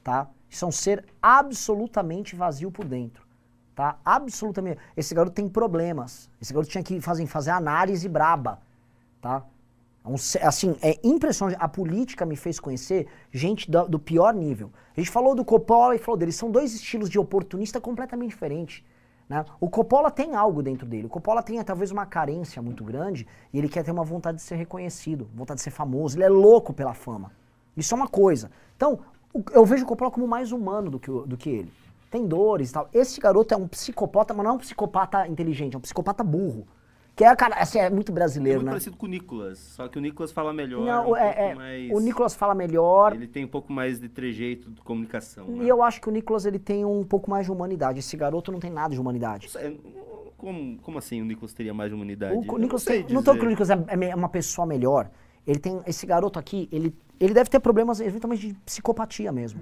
Tá? 0.04 0.28
Isso 0.50 0.64
é 0.64 0.68
um 0.68 0.72
ser 0.72 1.04
absolutamente 1.22 2.36
vazio 2.36 2.72
por 2.72 2.86
dentro. 2.86 3.26
Tá? 3.76 3.98
Absolutamente. 4.06 4.80
Esse 4.96 5.14
garoto 5.16 5.36
tem 5.36 5.50
problemas. 5.50 6.30
Esse 6.40 6.54
garoto 6.54 6.72
tinha 6.72 6.84
que 6.84 7.02
fazer, 7.02 7.26
fazer 7.26 7.50
análise 7.50 8.08
braba. 8.08 8.62
Tá? 9.20 9.44
É 10.06 10.10
um 10.10 10.16
Assim, 10.48 10.76
é 10.82 11.00
impressionante. 11.04 11.58
A 11.60 11.68
política 11.68 12.26
me 12.26 12.36
fez 12.36 12.60
conhecer 12.60 13.08
gente 13.32 13.70
do, 13.70 13.88
do 13.88 14.00
pior 14.00 14.34
nível. 14.34 14.72
A 14.96 15.00
gente 15.00 15.10
falou 15.10 15.34
do 15.34 15.44
Coppola 15.44 15.96
e 15.96 15.98
falou 15.98 16.18
dele. 16.18 16.32
São 16.32 16.52
dois 16.52 16.74
estilos 16.76 17.10
de 17.10 17.18
oportunista 17.18 17.82
completamente 17.82 18.30
diferentes. 18.30 18.84
Né? 19.28 19.44
O 19.60 19.68
Coppola 19.68 20.12
tem 20.12 20.36
algo 20.36 20.62
dentro 20.62 20.86
dele. 20.86 21.08
O 21.08 21.10
Coppola 21.10 21.42
tem 21.42 21.62
talvez 21.64 21.92
uma 21.92 22.06
carência 22.06 22.62
muito 22.62 22.84
grande 22.84 23.28
e 23.52 23.58
ele 23.58 23.68
quer 23.68 23.84
ter 23.84 23.92
uma 23.92 24.04
vontade 24.04 24.38
de 24.38 24.44
ser 24.44 24.56
reconhecido, 24.56 25.28
vontade 25.34 25.58
de 25.58 25.64
ser 25.64 25.72
famoso. 25.72 26.18
Ele 26.18 26.26
é 26.26 26.30
louco 26.30 26.72
pela 26.72 26.94
fama. 26.94 27.32
Isso 27.76 27.94
é 27.94 27.98
uma 27.98 28.08
coisa. 28.08 28.52
Então, 28.76 29.00
eu 29.52 29.66
vejo 29.66 29.84
o 29.84 29.88
Coppola 29.88 30.12
como 30.12 30.28
mais 30.28 30.52
humano 30.52 30.92
do 30.92 31.00
que, 31.00 31.10
do 31.10 31.36
que 31.36 31.50
ele. 31.50 31.74
Tem 32.12 32.26
dores 32.26 32.70
e 32.70 32.74
tal. 32.74 32.88
Esse 32.94 33.20
garoto 33.20 33.54
é 33.54 33.58
um 33.58 33.68
psicopata, 33.68 34.34
mas 34.34 34.44
não 34.44 34.52
é 34.52 34.56
um 34.56 34.60
psicopata 34.60 35.28
inteligente, 35.28 35.74
é 35.74 35.78
um 35.78 35.82
psicopata 35.82 36.24
burro. 36.24 36.68
Que 37.16 37.24
é, 37.24 37.34
cara, 37.36 37.56
assim, 37.56 37.80
é 37.80 37.90
muito 37.90 38.12
É 38.12 38.16
brasileiro, 38.16 38.58
muito 38.60 38.66
né? 38.66 38.72
parecido 38.72 38.98
com 38.98 39.06
o 39.06 39.10
Nicolas, 39.10 39.58
só 39.58 39.88
que 39.88 39.98
o 39.98 40.02
Nicolas 40.02 40.34
fala 40.34 40.52
melhor. 40.52 40.84
Não, 40.86 41.12
um 41.12 41.16
é, 41.16 41.52
é, 41.52 41.56
mais- 41.56 41.92
o 41.92 42.00
Nicolas 42.02 42.36
fala 42.36 42.54
melhor. 42.54 43.14
Ele 43.16 43.26
tem 43.28 43.46
um 43.46 43.48
pouco 43.48 43.72
mais 43.72 44.00
de 44.02 44.10
trejeito 44.10 44.70
de 44.70 44.82
comunicação. 44.82 45.48
né? 45.48 45.64
E 45.64 45.70
eu 45.70 45.82
acho 45.82 46.02
que 46.02 46.10
o 46.10 46.12
Nicolas 46.12 46.46
ele 46.46 46.60
tem 46.60 46.84
um 46.84 47.04
pouco 47.06 47.30
mais 47.30 47.46
de 47.46 47.52
humanidade. 47.54 48.00
Esse 48.00 48.18
garoto 48.18 48.52
não 48.52 48.60
tem 48.60 48.70
nada 48.70 48.94
de 48.94 49.00
humanidade. 49.00 49.46
Não 49.46 49.52
sei, 49.62 49.80
Como, 50.38 50.78
como 50.80 50.98
assim 50.98 51.22
o 51.22 51.26
Nicolas 51.26 51.54
teria 51.54 51.74
mais 51.74 51.90
de 51.90 51.96
humanidade? 51.96 52.34
O 52.36 52.44
Eu 52.44 52.58
Nicolas 52.58 52.84
tem, 52.84 53.04
não 53.10 53.24
tô 53.24 53.32
dizer. 53.32 53.40
que 53.40 53.46
o 53.46 53.50
Nicolas 53.50 53.70
é, 53.70 53.76
é 53.88 54.10
é 54.10 54.16
uma 54.16 54.30
pessoa 54.30 54.68
melhor. 54.68 55.10
Ele 55.48 55.60
tem 55.60 55.80
esse 55.88 56.06
garoto 56.06 56.38
aqui, 56.38 56.68
ele, 56.70 56.94
ele 57.18 57.34
deve 57.34 57.50
ter 57.50 57.62
problemas 57.62 58.02
eventualmente 58.02 58.48
de 58.50 58.54
psicopatia 58.56 59.32
mesmo. 59.32 59.62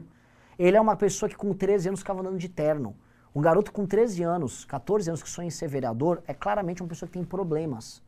Ele 0.57 0.75
é 0.75 0.81
uma 0.81 0.95
pessoa 0.95 1.29
que 1.29 1.35
com 1.35 1.53
13 1.53 1.89
anos 1.89 1.99
ficava 1.99 2.21
andando 2.21 2.37
de 2.39 2.49
terno. 2.49 2.95
Um 3.35 3.41
garoto 3.41 3.71
com 3.71 3.85
13 3.85 4.21
anos, 4.23 4.63
14 4.65 5.09
anos 5.09 5.23
que 5.23 5.29
sonha 5.29 5.47
em 5.47 5.51
ser 5.51 5.67
vereador 5.67 6.21
é 6.27 6.33
claramente 6.33 6.81
uma 6.83 6.87
pessoa 6.89 7.07
que 7.07 7.13
tem 7.13 7.23
problemas. 7.23 8.01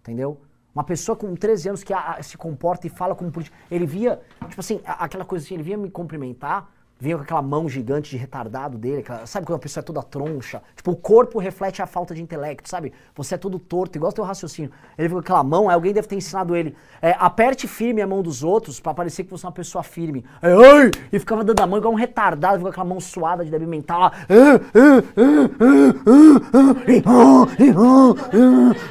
Entendeu? 0.00 0.40
Uma 0.74 0.84
pessoa 0.84 1.16
com 1.16 1.34
13 1.34 1.68
anos 1.68 1.82
que 1.84 1.92
a- 1.92 2.12
a- 2.14 2.22
se 2.22 2.36
comporta 2.36 2.86
e 2.86 2.90
fala 2.90 3.14
como 3.14 3.30
político. 3.30 3.56
Ele 3.70 3.86
via, 3.86 4.20
tipo 4.48 4.60
assim, 4.60 4.80
a- 4.84 5.04
aquela 5.04 5.24
coisa 5.24 5.44
assim, 5.44 5.54
ele 5.54 5.62
via 5.62 5.76
me 5.76 5.90
cumprimentar, 5.90 6.70
vinha 6.98 7.16
com 7.16 7.22
aquela 7.22 7.42
mão 7.42 7.68
gigante 7.68 8.10
de 8.10 8.16
retardado 8.16 8.78
dele, 8.78 9.00
aquela- 9.00 9.26
sabe 9.26 9.44
quando 9.46 9.56
a 9.56 9.60
pessoa 9.60 9.82
é 9.82 9.84
toda 9.84 10.02
troncha? 10.02 10.62
Tipo, 10.74 10.92
o 10.92 10.96
corpo 10.96 11.38
reflete 11.38 11.82
a 11.82 11.86
falta 11.86 12.14
de 12.14 12.22
intelecto, 12.22 12.68
sabe? 12.68 12.92
Você 13.14 13.34
é 13.34 13.38
todo 13.38 13.58
torto, 13.58 13.98
igual 13.98 14.10
o 14.10 14.14
teu 14.14 14.24
raciocínio. 14.24 14.70
Ele 14.96 15.08
viu 15.08 15.16
com 15.18 15.20
aquela 15.20 15.44
mão, 15.44 15.68
alguém 15.68 15.92
deve 15.92 16.08
ter 16.08 16.16
ensinado 16.16 16.56
ele, 16.56 16.74
é, 17.02 17.14
aperte 17.18 17.68
firme 17.68 18.00
a 18.00 18.06
mão 18.06 18.22
dos 18.22 18.42
outros 18.42 18.80
pra 18.80 18.94
parecer 18.94 19.24
que 19.24 19.30
você 19.30 19.44
é 19.44 19.48
uma 19.48 19.52
pessoa 19.52 19.82
firme. 19.84 20.24
Aí, 20.40 20.52
ai! 20.52 20.90
E 21.12 21.18
ficava 21.18 21.44
dando 21.44 21.60
a 21.60 21.66
mão 21.66 21.78
igual 21.78 21.92
um 21.92 21.96
retardado, 21.96 22.62
com 22.62 22.68
aquela 22.68 22.84
mão 22.86 22.98
suada 23.00 23.44
de 23.44 23.50
débil 23.50 23.68
mental 23.68 24.00
lá. 24.00 24.12
"Ah, 24.28 24.60
ah, 24.74 25.02
ah, 25.16 25.50
ah, 25.60 25.94
ah, 26.06 26.40
ah, 26.54 26.74
e, 26.90 27.02
ah, 27.04 27.46
e, 27.58 27.70
ah, 27.70 28.14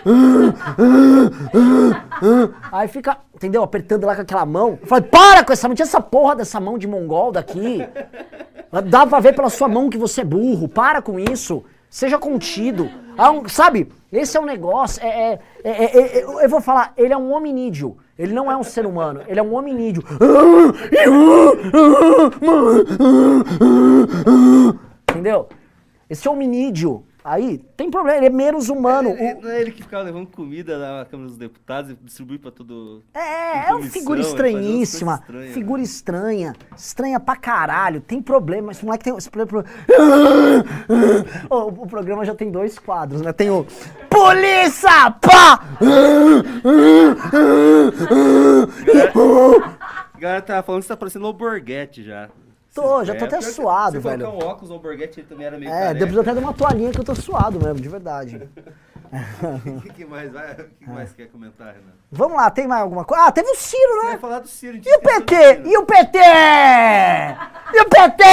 ah, 0.06 0.95
ah, 1.53 2.03
ah." 2.22 2.80
Aí 2.80 2.88
fica, 2.88 3.18
entendeu? 3.34 3.64
Apertando 3.64 4.06
lá 4.06 4.16
com 4.16 4.22
aquela 4.22 4.45
mão. 4.45 4.78
Eu 4.82 4.88
falei, 4.88 5.03
para 5.10 5.43
com 5.43 5.53
essa 5.53 5.68
mão, 5.68 5.76
tira 5.76 5.88
essa 5.88 6.01
porra 6.01 6.36
dessa 6.36 6.60
mão 6.60 6.78
de 6.78 6.88
mongol 6.88 7.32
daqui. 7.32 7.88
Dá 8.89 9.05
pra 9.07 9.19
ver 9.19 9.33
pela 9.33 9.49
sua 9.49 9.67
mão 9.67 9.89
que 9.89 9.97
você 9.97 10.21
é 10.21 10.25
burro. 10.25 10.67
Para 10.67 11.01
com 11.01 11.19
isso. 11.19 11.63
Seja 11.89 12.17
contido. 12.17 12.89
Um- 13.17 13.47
sabe? 13.47 13.89
Esse 14.11 14.35
é 14.35 14.39
um 14.39 14.45
negócio. 14.45 15.01
É, 15.01 15.07
é- 15.07 15.39
é- 15.63 15.97
é- 15.97 16.17
é- 16.19 16.45
eu 16.45 16.49
vou 16.49 16.59
falar, 16.59 16.93
ele 16.97 17.13
é 17.13 17.17
um 17.17 17.31
hominídeo. 17.31 17.97
Ele 18.17 18.33
não 18.33 18.51
é 18.51 18.55
um 18.57 18.63
ser 18.63 18.85
humano. 18.85 19.21
Ele 19.27 19.39
é 19.39 19.43
um 19.43 19.53
hominídeo. 19.55 20.03
Entendeu? 25.09 25.47
Esse 26.09 26.27
hominídeo 26.29 27.03
aí 27.26 27.57
tem 27.76 27.89
problema. 27.91 28.17
Ele 28.17 28.28
é 28.28 28.30
menos 28.30 28.69
humano. 28.69 29.09
Ele- 29.09 29.34
O- 29.34 29.41
Não 29.41 29.49
é 29.49 29.59
ele 29.61 29.71
que 29.71 29.82
ficava 29.84 30.03
levando 30.03 30.28
comida 30.28 30.78
na 30.78 31.05
Câmara 31.05 31.28
dos 31.28 31.38
Deputados 31.38 31.91
e 31.91 31.95
distribuir 31.95 32.39
pra 32.39 32.51
todo. 32.51 33.03
É, 33.13 33.19
em 33.19 33.69
é 33.69 33.73
uma 33.73 33.82
figura 33.88 34.21
estranhíssima. 34.21 35.19
estranhas, 35.21 35.53
figura 35.53 35.78
né? 35.80 35.84
estranha. 35.84 36.53
Estranha 36.78 37.19
pra 37.19 37.36
caralho. 37.36 37.99
Tem 37.99 38.21
problema. 38.21 38.71
Esse 38.71 38.86
moleque 38.86 39.03
tem 39.03 39.17
esse 39.17 39.30
problema. 39.30 39.65
O, 41.49 41.55
o 41.84 41.88
programa 41.88 42.23
já 42.23 42.36
tem 42.36 42.51
dois 42.51 42.78
quadros, 42.80 43.21
né? 43.21 43.34
Tem 43.34 43.49
o. 43.49 43.65
Polícia! 44.09 45.11
Pá! 45.11 45.59
Galera 50.17 50.41
tava 50.41 50.63
falando 50.63 50.82
que 50.82 50.88
você 50.88 50.93
tá 50.93 50.97
parecendo 50.97 51.26
o 51.28 51.34
Borghetti 51.34 52.03
já. 52.03 52.30
Tô, 52.76 53.03
já 53.05 53.15
tô 53.15 53.23
até 53.26 53.39
suado, 53.41 53.95
se 53.95 54.01
você 54.01 54.09
velho. 54.09 54.26
colocar 54.26 54.45
um 54.45 54.49
óculos, 54.49 54.69
o 54.71 54.78
Borghetti 54.80 55.21
ele 55.21 55.28
também 55.28 55.47
era 55.47 55.57
meio 55.57 55.69
É, 55.69 55.71
careca. 55.71 55.93
eu 55.93 55.97
preciso 55.99 56.21
até 56.21 56.34
dar 56.34 56.41
uma 56.41 56.53
toalhinha 56.53 56.91
que 56.91 56.99
eu 56.99 57.03
tô 57.05 57.15
suado 57.15 57.57
mesmo, 57.57 57.80
de 57.80 57.88
verdade. 57.89 58.49
O 59.78 59.82
que, 59.82 59.89
que 59.93 60.05
mais 60.05 60.30
vai? 60.34 60.55
Que 60.78 60.89
mais 60.89 61.13
quer 61.13 61.28
comentar, 61.28 61.67
Renan? 61.67 61.93
Vamos 62.11 62.36
lá, 62.36 62.49
tem 62.51 62.67
mais 62.67 62.82
alguma 62.82 63.05
coisa? 63.05 63.23
Ah, 63.26 63.32
teve 63.32 63.49
o 63.49 63.55
Ciro, 63.55 63.93
Você 64.01 64.05
né? 64.07 64.11
ia 64.13 64.19
falar 64.19 64.39
do 64.39 64.47
Ciro. 64.49 64.78
E 64.84 64.95
o 64.97 64.99
PT? 64.99 65.61
E 65.63 65.78
o 65.78 65.86
PT? 65.86 66.19
E 67.73 67.82
o 67.82 67.86
PT? 67.89 68.23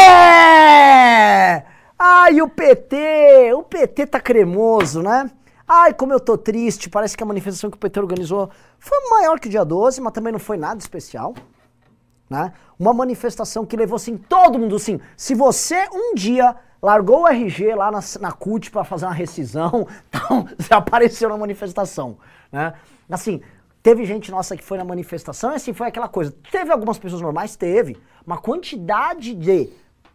Ai, 1.98 2.40
o 2.42 2.48
PT! 2.48 3.52
O 3.54 3.62
PT 3.62 4.06
tá 4.06 4.18
cremoso, 4.20 5.02
né? 5.02 5.30
Ai, 5.68 5.94
como 5.94 6.12
eu 6.12 6.18
tô 6.20 6.36
triste. 6.36 6.90
Parece 6.90 7.16
que 7.16 7.22
a 7.22 7.26
manifestação 7.26 7.70
que 7.70 7.76
o 7.76 7.80
PT 7.80 8.00
organizou 8.00 8.50
foi 8.78 8.98
maior 9.10 9.38
que 9.38 9.46
o 9.46 9.50
dia 9.50 9.64
12, 9.64 10.00
mas 10.00 10.12
também 10.12 10.32
não 10.32 10.40
foi 10.40 10.56
nada 10.56 10.80
especial. 10.80 11.32
Né? 12.32 12.50
Uma 12.78 12.94
manifestação 12.94 13.66
que 13.66 13.76
levou 13.76 13.96
assim 13.96 14.16
todo 14.16 14.58
mundo 14.58 14.76
assim. 14.76 14.98
Se 15.18 15.34
você 15.34 15.86
um 15.92 16.14
dia 16.14 16.56
largou 16.80 17.24
o 17.24 17.28
RG 17.28 17.74
lá 17.74 17.90
na, 17.90 18.00
na 18.20 18.32
CUT 18.32 18.70
pra 18.70 18.84
fazer 18.84 19.04
uma 19.04 19.12
rescisão, 19.12 19.86
então 20.08 20.48
você 20.56 20.72
apareceu 20.72 21.28
na 21.28 21.36
manifestação, 21.36 22.16
né? 22.50 22.72
Assim, 23.10 23.42
teve 23.82 24.06
gente 24.06 24.30
nossa 24.30 24.56
que 24.56 24.64
foi 24.64 24.78
na 24.78 24.84
manifestação 24.84 25.52
e 25.52 25.56
assim 25.56 25.74
foi 25.74 25.88
aquela 25.88 26.08
coisa. 26.08 26.34
Teve 26.50 26.72
algumas 26.72 26.98
pessoas 26.98 27.20
normais, 27.20 27.54
teve, 27.54 27.98
uma 28.26 28.38
quantidade 28.38 29.34
de 29.34 29.68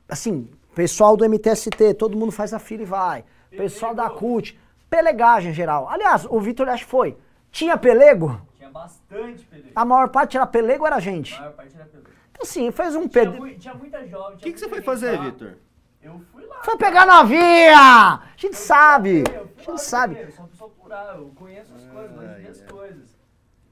assim, 0.09 0.49
pessoal 0.73 1.15
do 1.15 1.23
MTST, 1.23 1.93
todo 1.99 2.17
mundo 2.17 2.31
faz 2.31 2.51
a 2.51 2.57
fila 2.57 2.81
e 2.81 2.85
vai. 2.85 3.25
Pessoal 3.51 3.93
da 3.93 4.09
CUT, 4.09 4.59
pelegagem 4.89 5.51
em 5.51 5.53
geral. 5.53 5.87
Aliás, 5.87 6.25
o 6.27 6.39
Vitor 6.39 6.67
acho 6.67 6.83
que 6.83 6.89
foi. 6.89 7.15
Tinha 7.51 7.77
pelego? 7.77 8.41
Tinha 8.67 8.71
bastante 8.71 9.45
pelego. 9.45 9.71
A 9.75 9.85
maior 9.85 10.09
parte 10.09 10.37
era 10.37 10.45
pelego 10.47 10.81
ou 10.83 10.87
era 10.87 10.99
gente? 10.99 11.33
A 11.35 11.39
maior 11.39 11.53
parte 11.53 11.75
era 11.75 11.85
pelego. 11.85 12.09
Então, 12.31 12.43
assim, 12.43 12.71
fez 12.71 12.95
um 12.95 13.07
Tinha, 13.07 13.09
pele... 13.25 13.39
mui- 13.39 13.55
tinha 13.55 13.73
muita 13.73 14.05
jovem. 14.07 14.35
O 14.35 14.39
que, 14.39 14.51
que 14.53 14.59
você 14.59 14.69
foi 14.69 14.81
fazer, 14.81 15.19
Vitor? 15.19 15.55
Eu 16.01 16.19
fui 16.31 16.45
lá. 16.45 16.61
Foi 16.63 16.77
pegar 16.77 17.05
novinha! 17.05 17.75
A 17.77 18.21
gente 18.37 18.55
sabe! 18.55 19.23
Eu 19.33 19.47
fui 19.55 19.65
A 19.65 19.71
lá 19.71 19.77
gente 19.77 19.81
sabe. 19.81 20.15
ver, 20.15 20.25
Eu 20.25 20.31
sou 20.31 20.43
uma 20.43 20.49
pessoa 20.49 20.69
plural, 20.69 21.17
eu 21.17 21.31
conheço 21.35 21.73
as 21.73 21.83
coisas, 21.85 22.11
gosto 22.15 22.27
de 22.35 22.41
ver 22.41 22.49
as 22.49 22.61
coisas. 22.61 23.17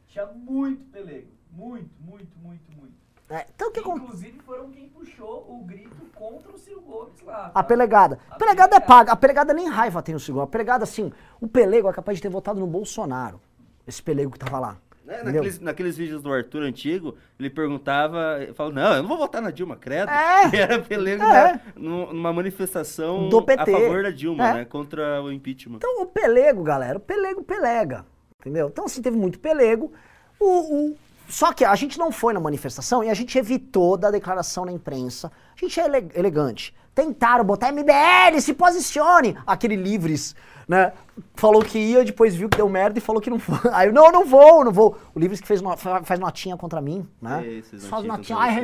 Tinha 0.07 0.25
muito 0.27 0.83
pelego. 0.91 1.27
Muito, 1.51 1.89
muito, 2.01 2.37
muito, 2.39 2.71
muito. 2.77 2.93
É, 3.29 3.45
então 3.55 3.69
o 3.69 3.71
que? 3.71 3.79
Inclusive 3.79 4.39
foram 4.39 4.69
quem 4.71 4.89
puxou 4.89 5.45
o 5.49 5.63
grito 5.65 5.95
contra 6.13 6.51
o 6.51 6.57
Ciro 6.57 6.81
Gomes 6.81 7.21
lá. 7.21 7.45
A 7.45 7.49
tá? 7.49 7.63
pelegada. 7.63 8.19
A 8.29 8.35
A 8.35 8.37
pelegada 8.37 8.75
é 8.75 8.79
pelegada. 8.79 8.85
paga. 8.85 9.11
A 9.11 9.15
pelegada 9.15 9.53
nem 9.53 9.67
raiva 9.69 10.01
tem 10.03 10.13
no 10.13 10.19
segundo. 10.19 10.41
A 10.41 10.47
pelegada, 10.47 10.83
assim, 10.83 11.11
o 11.39 11.47
pelego 11.47 11.87
é 11.89 11.93
capaz 11.93 12.17
de 12.17 12.21
ter 12.21 12.29
votado 12.29 12.59
no 12.59 12.67
Bolsonaro. 12.67 13.39
Esse 13.87 14.01
pelego 14.03 14.31
que 14.31 14.39
tava 14.39 14.59
lá. 14.59 14.77
É, 15.07 15.13
Entendeu? 15.15 15.33
naqueles, 15.33 15.59
naqueles 15.59 15.97
vídeos 15.97 16.21
do 16.23 16.33
Arthur 16.33 16.63
antigo, 16.63 17.15
ele 17.39 17.49
perguntava, 17.49 18.37
ele 18.41 18.53
falou, 18.53 18.73
não, 18.73 18.93
eu 18.95 19.01
não 19.01 19.09
vou 19.09 19.17
votar 19.17 19.41
na 19.41 19.51
Dilma, 19.51 19.75
credo. 19.75 20.09
É. 20.09 20.49
E 20.55 20.57
era 20.59 20.79
pelego 20.79 21.23
É. 21.23 21.25
na- 21.53 21.59
nu- 21.75 22.13
numa 22.13 22.33
manifestação 22.33 23.29
Do 23.29 23.41
PT. 23.41 23.61
a 23.61 23.65
favor 23.65 24.03
da 24.03 24.09
Dilma, 24.11 24.47
É. 24.49 24.53
né? 24.55 24.65
Contra 24.65 25.21
o 25.21 25.31
impeachment. 25.31 25.77
Então 25.77 26.01
o 26.01 26.05
pelego, 26.05 26.63
galera, 26.63 26.97
o 26.97 27.01
pelego 27.01 27.43
pelega. 27.43 28.05
Entendeu? 28.39 28.67
Então, 28.67 28.85
assim, 28.85 29.01
teve 29.01 29.17
muito 29.17 29.39
pelego. 29.39 29.91
O, 30.39 30.89
o- 30.91 30.97
Só 31.27 31.51
que 31.53 31.65
a 31.65 31.73
gente 31.75 31.97
não 31.97 32.11
foi 32.11 32.33
na 32.33 32.39
manifestação 32.39 33.03
e 33.03 33.09
a 33.09 33.13
gente 33.15 33.35
evitou 33.37 33.97
da 33.97 34.11
declaração 34.11 34.63
na 34.65 34.71
imprensa. 34.71 35.31
A 35.55 35.59
gente 35.59 35.79
é 35.79 35.85
ele- 35.85 36.11
elegante. 36.13 36.73
Tentaram 36.95 37.43
botar 37.43 37.71
MBL, 37.73 38.39
se 38.39 38.53
posicione! 38.53 39.37
Aquele 39.45 39.75
Livres, 39.75 40.33
né? 40.65 40.93
Falou 41.35 41.61
que 41.61 41.77
ia, 41.77 42.05
depois 42.05 42.33
viu 42.33 42.47
que 42.47 42.55
deu 42.57 42.69
merda 42.69 42.97
e 42.97 43.01
falou 43.01 43.21
que 43.21 43.29
não 43.29 43.37
foi. 43.37 43.59
Aí 43.73 43.89
eu, 43.89 43.93
não, 43.93 44.09
não 44.11 44.25
vou, 44.25 44.63
não 44.63 44.71
vou. 44.71 44.97
O 45.13 45.19
Livres 45.19 45.41
que 45.41 45.47
fez 45.47 45.61
no- 45.61 45.75
fa- 45.75 46.03
faz 46.03 46.19
notinha 46.19 46.55
contra 46.55 46.79
mim, 46.79 47.05
né? 47.21 47.45
Esses 47.45 47.85
Faz 47.85 48.05
notinha. 48.05 48.37
Ai, 48.39 48.55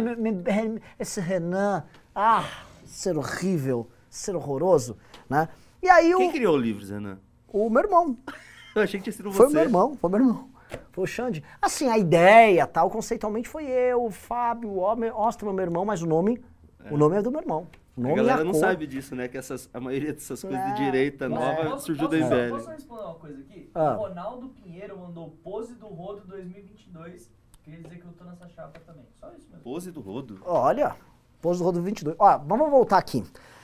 esse 0.98 1.20
Renan, 1.20 1.84
ah, 2.16 2.46
ser 2.86 3.18
horrível, 3.18 3.90
ser 4.10 4.36
horroroso, 4.36 4.98
né? 5.30 5.50
E 5.84 5.90
aí 5.90 6.14
Quem 6.16 6.30
o, 6.30 6.32
criou 6.32 6.56
o 6.56 6.60
Livres, 6.60 6.90
Renan? 6.90 7.20
o 7.50 7.70
meu 7.70 7.84
irmão, 7.84 8.18
Eu 8.74 8.84
achei 8.84 8.98
que 9.00 9.04
tinha 9.04 9.14
sido 9.14 9.30
foi 9.34 9.48
você. 9.48 9.54
meu 9.56 9.64
irmão, 9.64 9.98
foi 10.00 10.10
meu 10.10 10.20
irmão. 10.22 10.50
Foi 10.94 11.04
o 11.04 11.08
Xande. 11.08 11.44
Assim, 11.62 11.90
a 11.90 11.98
ideia, 11.98 12.66
tal, 12.66 12.90
conceitualmente 12.90 13.50
foi 13.50 13.66
eu, 13.66 14.06
o 14.06 14.10
Fábio, 14.12 14.70
o 14.70 14.82
Ostro, 15.18 15.52
meu 15.52 15.66
irmão, 15.66 15.84
mas 15.84 16.02
o 16.02 16.06
nome, 16.08 16.42
o 16.90 16.96
nome 16.96 17.18
é 17.18 17.22
do 17.22 17.30
meu 17.30 17.42
irmão. 17.42 17.68
O 18.02 18.06
A 18.06 18.08
nome 18.10 18.16
galera 18.16 18.40
e 18.40 18.42
a 18.42 18.46
não 18.46 18.52
cor. 18.52 18.60
sabe 18.60 18.88
disso, 18.88 19.16
né? 19.16 19.28
Que 19.28 19.38
essas, 19.38 19.70
a 19.74 19.80
maioria 19.80 20.12
dessas 20.14 20.42
coisas 20.42 20.60
É. 20.60 20.72
de 20.74 20.84
direita 20.86 21.30
nova 21.30 21.64
Posso- 21.72 21.86
surgiu 21.86 22.10
posso, 22.10 22.20
só- 22.20 22.26
MBL. 22.28 22.50
Posso 22.58 22.70
responder 22.72 23.02
uma 23.04 23.16
coisa 23.16 23.40
aqui? 23.42 23.70
Ah. 23.76 23.94
O 23.94 23.98
Ronaldo 24.00 24.50
Pinheiro 24.50 24.98
mandou 24.98 25.30
pose 25.44 25.76
do 25.76 25.86
Rodo 25.88 26.22
2022. 26.28 27.30
Queria 27.64 27.82
dizer 27.84 28.00
que 28.00 28.06
eu 28.06 28.12
tô 28.14 28.24
nessa 28.24 28.48
chapa 28.50 28.80
também. 28.86 29.06
Só 29.20 29.28
isso 29.38 29.48
mesmo. 29.50 29.64
Pose 29.64 29.92
do 29.92 30.02
Rodo. 30.02 30.40
Olha, 30.46 30.96
pôs 31.42 31.60
do 31.60 31.64
Rodo 31.64 31.82
22. 31.82 32.16
Ó, 32.18 32.38
vamos 32.40 32.70
voltar 32.72 32.98
aqui. 32.98 33.24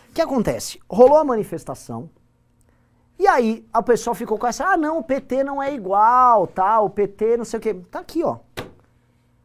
O 0.09 0.13
que 0.13 0.21
acontece? 0.21 0.79
Rolou 0.89 1.17
a 1.17 1.23
manifestação. 1.23 2.09
E 3.19 3.27
aí, 3.27 3.65
a 3.73 3.81
pessoa 3.81 4.13
ficou 4.13 4.38
com 4.38 4.45
essa, 4.45 4.63
ah, 4.73 4.77
não, 4.77 4.99
o 4.99 5.03
PT 5.03 5.43
não 5.43 5.61
é 5.63 5.73
igual, 5.73 6.45
tá? 6.45 6.79
O 6.81 6.89
PT 6.91 7.35
não 7.38 7.45
sei 7.45 7.57
o 7.57 7.61
quê. 7.61 7.73
Tá 7.89 7.99
aqui, 8.01 8.23
ó. 8.23 8.38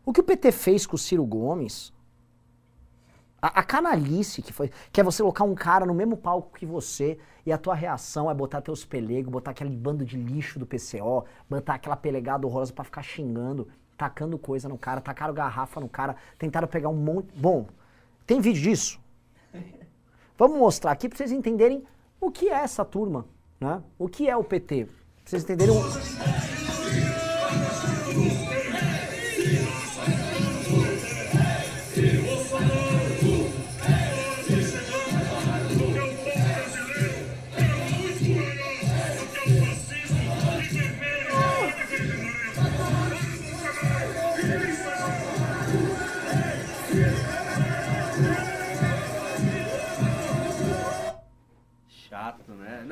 O 0.04 0.12
que 0.12 0.20
o 0.20 0.24
PT 0.24 0.52
fez 0.52 0.84
com 0.86 0.96
o 0.96 0.98
Ciro 0.98 1.24
Gomes, 1.24 1.90
a, 3.42 3.60
a 3.60 3.62
canalice 3.64 4.40
que 4.40 4.52
foi, 4.52 4.70
que 4.92 5.00
é 5.00 5.04
você 5.04 5.20
colocar 5.22 5.42
um 5.44 5.54
cara 5.54 5.84
no 5.84 5.92
mesmo 5.92 6.16
palco 6.16 6.56
que 6.56 6.64
você 6.64 7.18
e 7.44 7.52
a 7.52 7.58
tua 7.58 7.74
reação 7.74 8.30
é 8.30 8.34
botar 8.34 8.60
teus 8.62 8.84
pelegos, 8.84 9.32
botar 9.32 9.50
aquele 9.50 9.68
bando 9.70 10.04
de 10.04 10.16
lixo 10.16 10.58
do 10.60 10.64
PCO, 10.66 11.24
botar 11.50 11.74
aquela 11.74 11.96
pelegada 11.96 12.46
horrorosa 12.46 12.72
pra 12.72 12.84
ficar 12.84 13.02
xingando, 13.02 13.68
tacando 13.98 14.38
coisa 14.38 14.68
no 14.68 14.78
cara, 14.78 15.00
tacaram 15.00 15.34
garrafa 15.34 15.80
no 15.80 15.88
cara, 15.88 16.14
tentaram 16.38 16.68
pegar 16.68 16.88
um 16.88 16.94
monte. 16.96 17.28
Bom, 17.36 17.66
tem 18.24 18.40
vídeo 18.40 18.62
disso? 18.62 19.00
Vamos 20.38 20.58
mostrar 20.58 20.92
aqui 20.92 21.08
pra 21.08 21.18
vocês 21.18 21.32
entenderem 21.32 21.82
o 22.20 22.30
que 22.30 22.48
é 22.48 22.54
essa 22.54 22.84
turma, 22.84 23.26
né? 23.60 23.82
O 23.98 24.08
que 24.08 24.28
é 24.30 24.36
o 24.36 24.44
PT. 24.44 24.84
Pra 24.86 24.94
vocês 25.24 25.42
entenderem. 25.42 25.74
o- 25.76 26.31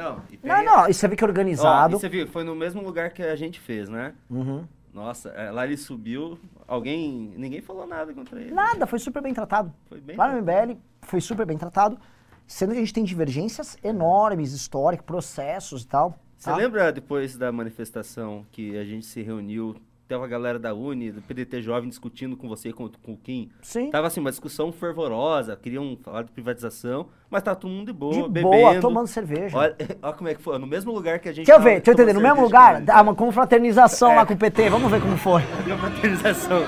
Não, 0.03 0.22
e 0.30 0.38
Não, 0.42 0.57
pega- 0.57 0.62
não, 0.62 0.88
isso 0.88 1.01
você 1.01 1.09
vê 1.09 1.16
que 1.16 1.22
é 1.24 1.26
Ó, 1.26 1.30
organizado. 1.30 1.96
e 1.96 2.01
você 2.01 2.09
viu, 2.09 2.26
foi 2.26 2.42
no 2.44 2.55
mesmo 2.55 2.82
lugar 2.82 3.11
que 3.11 3.22
a 3.22 3.36
gente 3.36 3.61
fez, 3.61 3.88
né? 3.88 4.14
Uhum. 4.30 4.64
Nossa, 4.92 5.28
é, 5.30 5.51
lá 5.51 5.64
ele 5.64 5.76
subiu, 5.76 6.38
alguém. 6.66 7.32
Ninguém 7.36 7.61
falou 7.61 7.86
nada 7.86 8.12
contra 8.12 8.40
ele. 8.40 8.53
Nada, 8.53 8.86
foi 8.86 8.98
super 8.98 9.22
bem 9.22 9.32
tratado. 9.32 9.72
Foi 9.88 10.01
bem 10.01 10.16
Lá 10.16 10.32
no 10.32 10.38
MBL 10.42 10.76
foi 11.03 11.20
super 11.20 11.46
bem 11.46 11.57
tratado, 11.57 11.98
sendo 12.46 12.72
que 12.72 12.78
a 12.78 12.80
gente 12.80 12.92
tem 12.92 13.05
divergências 13.05 13.76
enormes, 13.84 14.53
históricas, 14.53 15.05
processos 15.07 15.82
e 15.82 15.86
tal. 15.86 16.18
Você 16.36 16.51
tá? 16.51 16.57
lembra 16.57 16.90
depois 16.90 17.36
da 17.36 17.53
manifestação 17.53 18.44
que 18.51 18.76
a 18.78 18.84
gente 18.84 19.07
se 19.07 19.22
reuniu, 19.22 19.76
teve 20.11 20.24
a 20.24 20.26
galera 20.26 20.58
da 20.58 20.74
Uni, 20.74 21.12
do 21.12 21.22
PDT 21.22 21.62
Jovem 21.62 21.88
discutindo 21.88 22.36
com 22.36 22.48
você, 22.48 22.72
com, 22.72 22.88
com 22.88 23.12
o 23.12 23.16
Kim? 23.16 23.48
Sim. 23.62 23.90
Tava 23.90 24.08
assim, 24.08 24.18
uma 24.18 24.30
discussão 24.30 24.72
fervorosa, 24.72 25.54
queriam 25.54 25.96
falar 26.02 26.24
de 26.24 26.32
privatização, 26.32 27.06
mas 27.30 27.44
tá 27.44 27.54
todo 27.54 27.70
mundo 27.70 27.86
de 27.86 27.92
boa, 27.92 28.14
De 28.14 28.22
bebendo. 28.28 28.48
boa, 28.50 28.80
tomando 28.80 29.06
cerveja. 29.06 29.56
Olha, 29.56 29.76
olha 30.02 30.12
como 30.14 30.28
é 30.28 30.34
que 30.34 30.42
foi, 30.42 30.58
no 30.58 30.66
mesmo 30.66 30.90
lugar 30.92 31.20
que 31.20 31.28
a 31.28 31.32
gente 31.32 31.46
Deixa 31.46 31.52
eu 31.52 31.58
tava 31.62 31.70
ver, 31.70 31.76
deixa 31.76 31.90
eu 31.90 31.94
entender, 31.94 32.12
no 32.12 32.20
mesmo 32.20 32.42
lugar, 32.42 32.78
eles, 32.78 32.88
ah, 32.88 33.02
uma 33.02 33.14
confraternização 33.14 34.11
É. 34.11 34.16
lá 34.16 34.26
com 34.26 34.34
o 34.34 34.36
PT, 34.36 34.68
vamos 34.68 34.90
ver 34.90 35.00
como 35.00 35.16
foi. 35.16 35.42
A 35.72 35.78
fraternização 35.78 36.66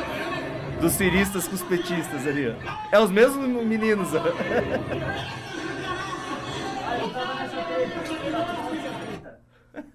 dos 0.81 0.93
ciristas 0.93 1.49
com 1.49 1.57
os 1.57 1.63
petistas 1.63 2.25
ali, 2.25 2.49
ó. 2.49 2.55
É 2.93 3.01
os 3.01 3.11
mesmos 3.11 3.45
meninos, 3.65 4.09
ó. 4.15 4.23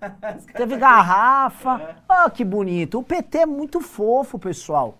Teve 0.55 0.77
garrafa. 0.77 1.97
Ah, 2.07 2.29
que 2.29 2.43
bonito. 2.43 2.99
O 2.99 3.03
PT 3.03 3.39
é 3.39 3.45
muito 3.45 3.81
fofo, 3.81 4.37
pessoal. 4.37 4.97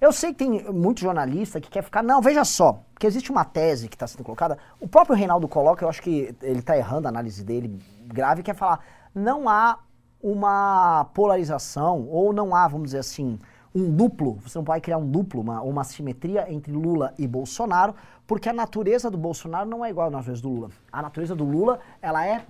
Eu 0.00 0.12
sei 0.12 0.32
que 0.32 0.38
tem 0.38 0.72
muito 0.72 1.00
jornalista 1.00 1.60
que 1.60 1.70
quer 1.70 1.82
ficar. 1.82 2.02
Não, 2.02 2.20
veja 2.20 2.44
só, 2.44 2.84
porque 2.92 3.06
existe 3.06 3.30
uma 3.30 3.44
tese 3.44 3.88
que 3.88 3.96
está 3.96 4.06
sendo 4.06 4.24
colocada. 4.24 4.58
O 4.80 4.88
próprio 4.88 5.16
Reinaldo 5.16 5.48
coloca, 5.48 5.84
eu 5.84 5.88
acho 5.88 6.02
que 6.02 6.34
ele 6.42 6.58
está 6.58 6.76
errando 6.76 7.06
a 7.06 7.10
análise 7.10 7.44
dele 7.44 7.80
grave, 8.06 8.42
que 8.42 8.50
é 8.50 8.54
falar: 8.54 8.80
não 9.14 9.48
há 9.48 9.78
uma 10.22 11.06
polarização, 11.14 12.06
ou 12.08 12.32
não 12.32 12.54
há, 12.54 12.66
vamos 12.66 12.86
dizer 12.86 12.98
assim, 12.98 13.38
um 13.74 13.90
duplo. 13.90 14.38
Você 14.42 14.58
não 14.58 14.64
pode 14.64 14.80
criar 14.80 14.98
um 14.98 15.08
duplo, 15.08 15.40
uma, 15.40 15.62
uma 15.62 15.84
simetria 15.84 16.50
entre 16.52 16.72
Lula 16.72 17.14
e 17.18 17.26
Bolsonaro, 17.26 17.94
porque 18.26 18.48
a 18.48 18.52
natureza 18.52 19.10
do 19.10 19.18
Bolsonaro 19.18 19.68
não 19.68 19.84
é 19.84 19.90
igual 19.90 20.08
à 20.08 20.10
natureza 20.10 20.42
do 20.42 20.48
Lula. 20.48 20.70
A 20.92 21.02
natureza 21.02 21.34
do 21.34 21.44
Lula, 21.44 21.80
ela 22.00 22.26
é 22.26 22.44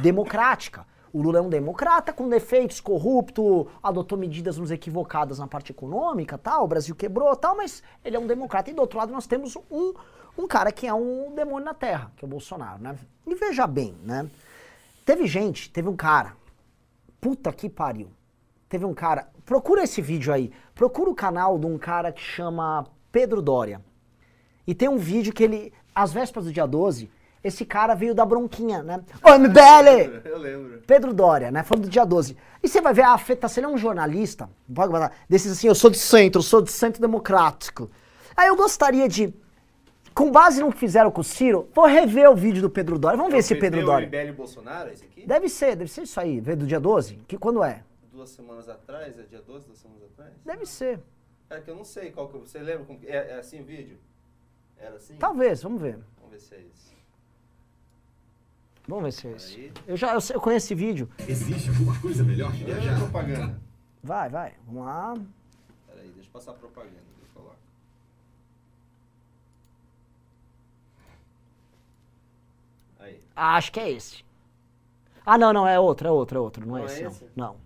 democrática. 0.00 0.86
O 1.12 1.22
Lula 1.22 1.38
é 1.38 1.42
um 1.42 1.48
democrata 1.48 2.12
com 2.12 2.28
defeitos, 2.28 2.80
corrupto, 2.80 3.68
adotou 3.80 4.18
medidas 4.18 4.58
nos 4.58 4.72
equivocadas 4.72 5.38
na 5.38 5.46
parte 5.46 5.70
econômica, 5.70 6.36
tal, 6.36 6.64
o 6.64 6.66
Brasil 6.66 6.94
quebrou, 6.96 7.36
tal, 7.36 7.56
mas 7.56 7.84
ele 8.04 8.16
é 8.16 8.18
um 8.18 8.26
democrata. 8.26 8.70
E 8.70 8.74
do 8.74 8.80
outro 8.80 8.98
lado 8.98 9.12
nós 9.12 9.24
temos 9.24 9.56
um, 9.70 9.94
um 10.36 10.48
cara 10.48 10.72
que 10.72 10.88
é 10.88 10.92
um 10.92 11.32
demônio 11.32 11.64
na 11.64 11.74
terra, 11.74 12.10
que 12.16 12.24
é 12.24 12.26
o 12.26 12.28
Bolsonaro, 12.28 12.82
né? 12.82 12.96
E 13.24 13.34
veja 13.36 13.64
bem, 13.64 13.94
né? 14.02 14.28
Teve 15.06 15.26
gente, 15.28 15.70
teve 15.70 15.88
um 15.88 15.94
cara, 15.94 16.34
puta 17.20 17.52
que 17.52 17.70
pariu. 17.70 18.10
Teve 18.68 18.84
um 18.84 18.92
cara, 18.92 19.28
procura 19.44 19.84
esse 19.84 20.02
vídeo 20.02 20.32
aí, 20.32 20.50
procura 20.74 21.10
o 21.10 21.14
canal 21.14 21.56
de 21.60 21.66
um 21.66 21.78
cara 21.78 22.10
que 22.10 22.20
chama 22.20 22.86
Pedro 23.12 23.40
Dória. 23.40 23.80
E 24.66 24.74
tem 24.74 24.88
um 24.88 24.96
vídeo 24.96 25.32
que 25.32 25.44
ele, 25.44 25.72
às 25.94 26.12
vésperas 26.12 26.46
do 26.46 26.52
dia 26.52 26.66
12, 26.66 27.08
esse 27.44 27.66
cara 27.66 27.94
veio 27.94 28.14
dar 28.14 28.24
bronquinha, 28.24 28.82
né? 28.82 29.04
Ô, 29.22 29.38
MBL! 29.38 30.22
Eu 30.24 30.38
lembro. 30.38 30.82
Pedro 30.86 31.12
Dória, 31.12 31.50
né? 31.50 31.62
Falando 31.62 31.84
do 31.84 31.90
dia 31.90 32.06
12. 32.06 32.34
E 32.62 32.68
você 32.68 32.80
vai 32.80 32.94
ver 32.94 33.02
a 33.02 33.12
afetação, 33.12 33.62
ele 33.62 33.70
é 33.70 33.74
um 33.74 33.76
jornalista, 33.76 34.48
desses 35.28 35.52
assim, 35.52 35.68
eu 35.68 35.74
sou 35.74 35.90
de 35.90 35.98
centro, 35.98 36.38
eu 36.38 36.42
sou 36.42 36.62
de 36.62 36.72
centro 36.72 37.02
democrático. 37.02 37.90
Aí 38.34 38.48
eu 38.48 38.56
gostaria 38.56 39.06
de, 39.06 39.34
com 40.14 40.32
base 40.32 40.62
no 40.62 40.72
que 40.72 40.78
fizeram 40.78 41.10
com 41.10 41.20
o 41.20 41.24
Ciro, 41.24 41.68
vou 41.74 41.84
rever 41.84 42.30
o 42.30 42.34
vídeo 42.34 42.62
do 42.62 42.70
Pedro 42.70 42.98
Dória. 42.98 43.18
Vamos 43.18 43.30
ver 43.30 43.40
esse 43.40 43.54
Pedro 43.54 43.84
Dória. 43.84 44.06
MBL 44.06 44.34
Bolsonaro, 44.34 44.90
esse 44.90 45.04
aqui? 45.04 45.26
Deve 45.26 45.50
ser, 45.50 45.76
deve 45.76 45.90
ser 45.90 46.02
isso 46.02 46.18
aí, 46.18 46.40
veio 46.40 46.56
do 46.56 46.66
dia 46.66 46.80
12? 46.80 47.16
Que 47.28 47.36
quando 47.36 47.62
é? 47.62 47.82
Duas 48.10 48.30
semanas 48.30 48.70
atrás, 48.70 49.18
é 49.18 49.22
dia 49.22 49.42
12, 49.42 49.66
duas 49.66 49.78
semanas 49.78 50.02
atrás? 50.04 50.32
Deve 50.42 50.64
ser. 50.64 50.98
É 51.50 51.60
que 51.60 51.70
eu 51.70 51.76
não 51.76 51.84
sei 51.84 52.10
qual 52.10 52.28
que... 52.28 52.38
Você 52.38 52.58
lembra? 52.58 52.86
Como, 52.86 52.98
é, 53.04 53.32
é 53.32 53.34
assim 53.34 53.60
o 53.60 53.64
vídeo? 53.64 53.98
Era 54.78 54.96
assim? 54.96 55.16
Talvez, 55.16 55.62
vamos 55.62 55.82
ver. 55.82 55.98
Vamos 56.16 56.32
ver 56.32 56.40
se 56.40 56.54
é 56.54 56.60
isso. 56.60 56.93
Vamos 58.86 59.04
ver 59.04 59.12
se 59.12 59.26
é 59.28 59.32
isso. 59.32 59.72
Eu 59.86 59.96
já 59.96 60.12
eu, 60.14 60.20
eu 60.34 60.40
conheço 60.40 60.66
esse 60.66 60.74
vídeo. 60.74 61.08
Existe 61.26 61.70
alguma 61.70 61.98
coisa 62.00 62.22
melhor 62.22 62.52
que 62.52 62.64
viajar? 62.64 62.98
propaganda. 62.98 63.58
Vai, 64.02 64.28
vai, 64.28 64.54
vamos 64.66 64.84
lá. 64.84 65.14
Peraí, 65.86 66.08
deixa 66.10 66.28
eu 66.28 66.32
passar 66.32 66.50
a 66.50 66.54
propaganda. 66.54 66.92
Eu 67.22 67.28
coloco. 67.34 67.56
Aí. 73.00 73.20
Ah, 73.34 73.56
acho 73.56 73.72
que 73.72 73.80
é 73.80 73.90
esse. 73.90 74.22
Ah, 75.24 75.38
não, 75.38 75.54
não, 75.54 75.66
é 75.66 75.80
outro, 75.80 76.06
é 76.06 76.10
outro, 76.10 76.36
é 76.36 76.40
outro. 76.40 76.66
Não 76.66 76.76
é 76.76 76.80
Não 76.80 76.88
é 76.88 76.92
esse, 76.92 77.02
não. 77.02 77.10
esse? 77.10 77.30
Não. 77.34 77.56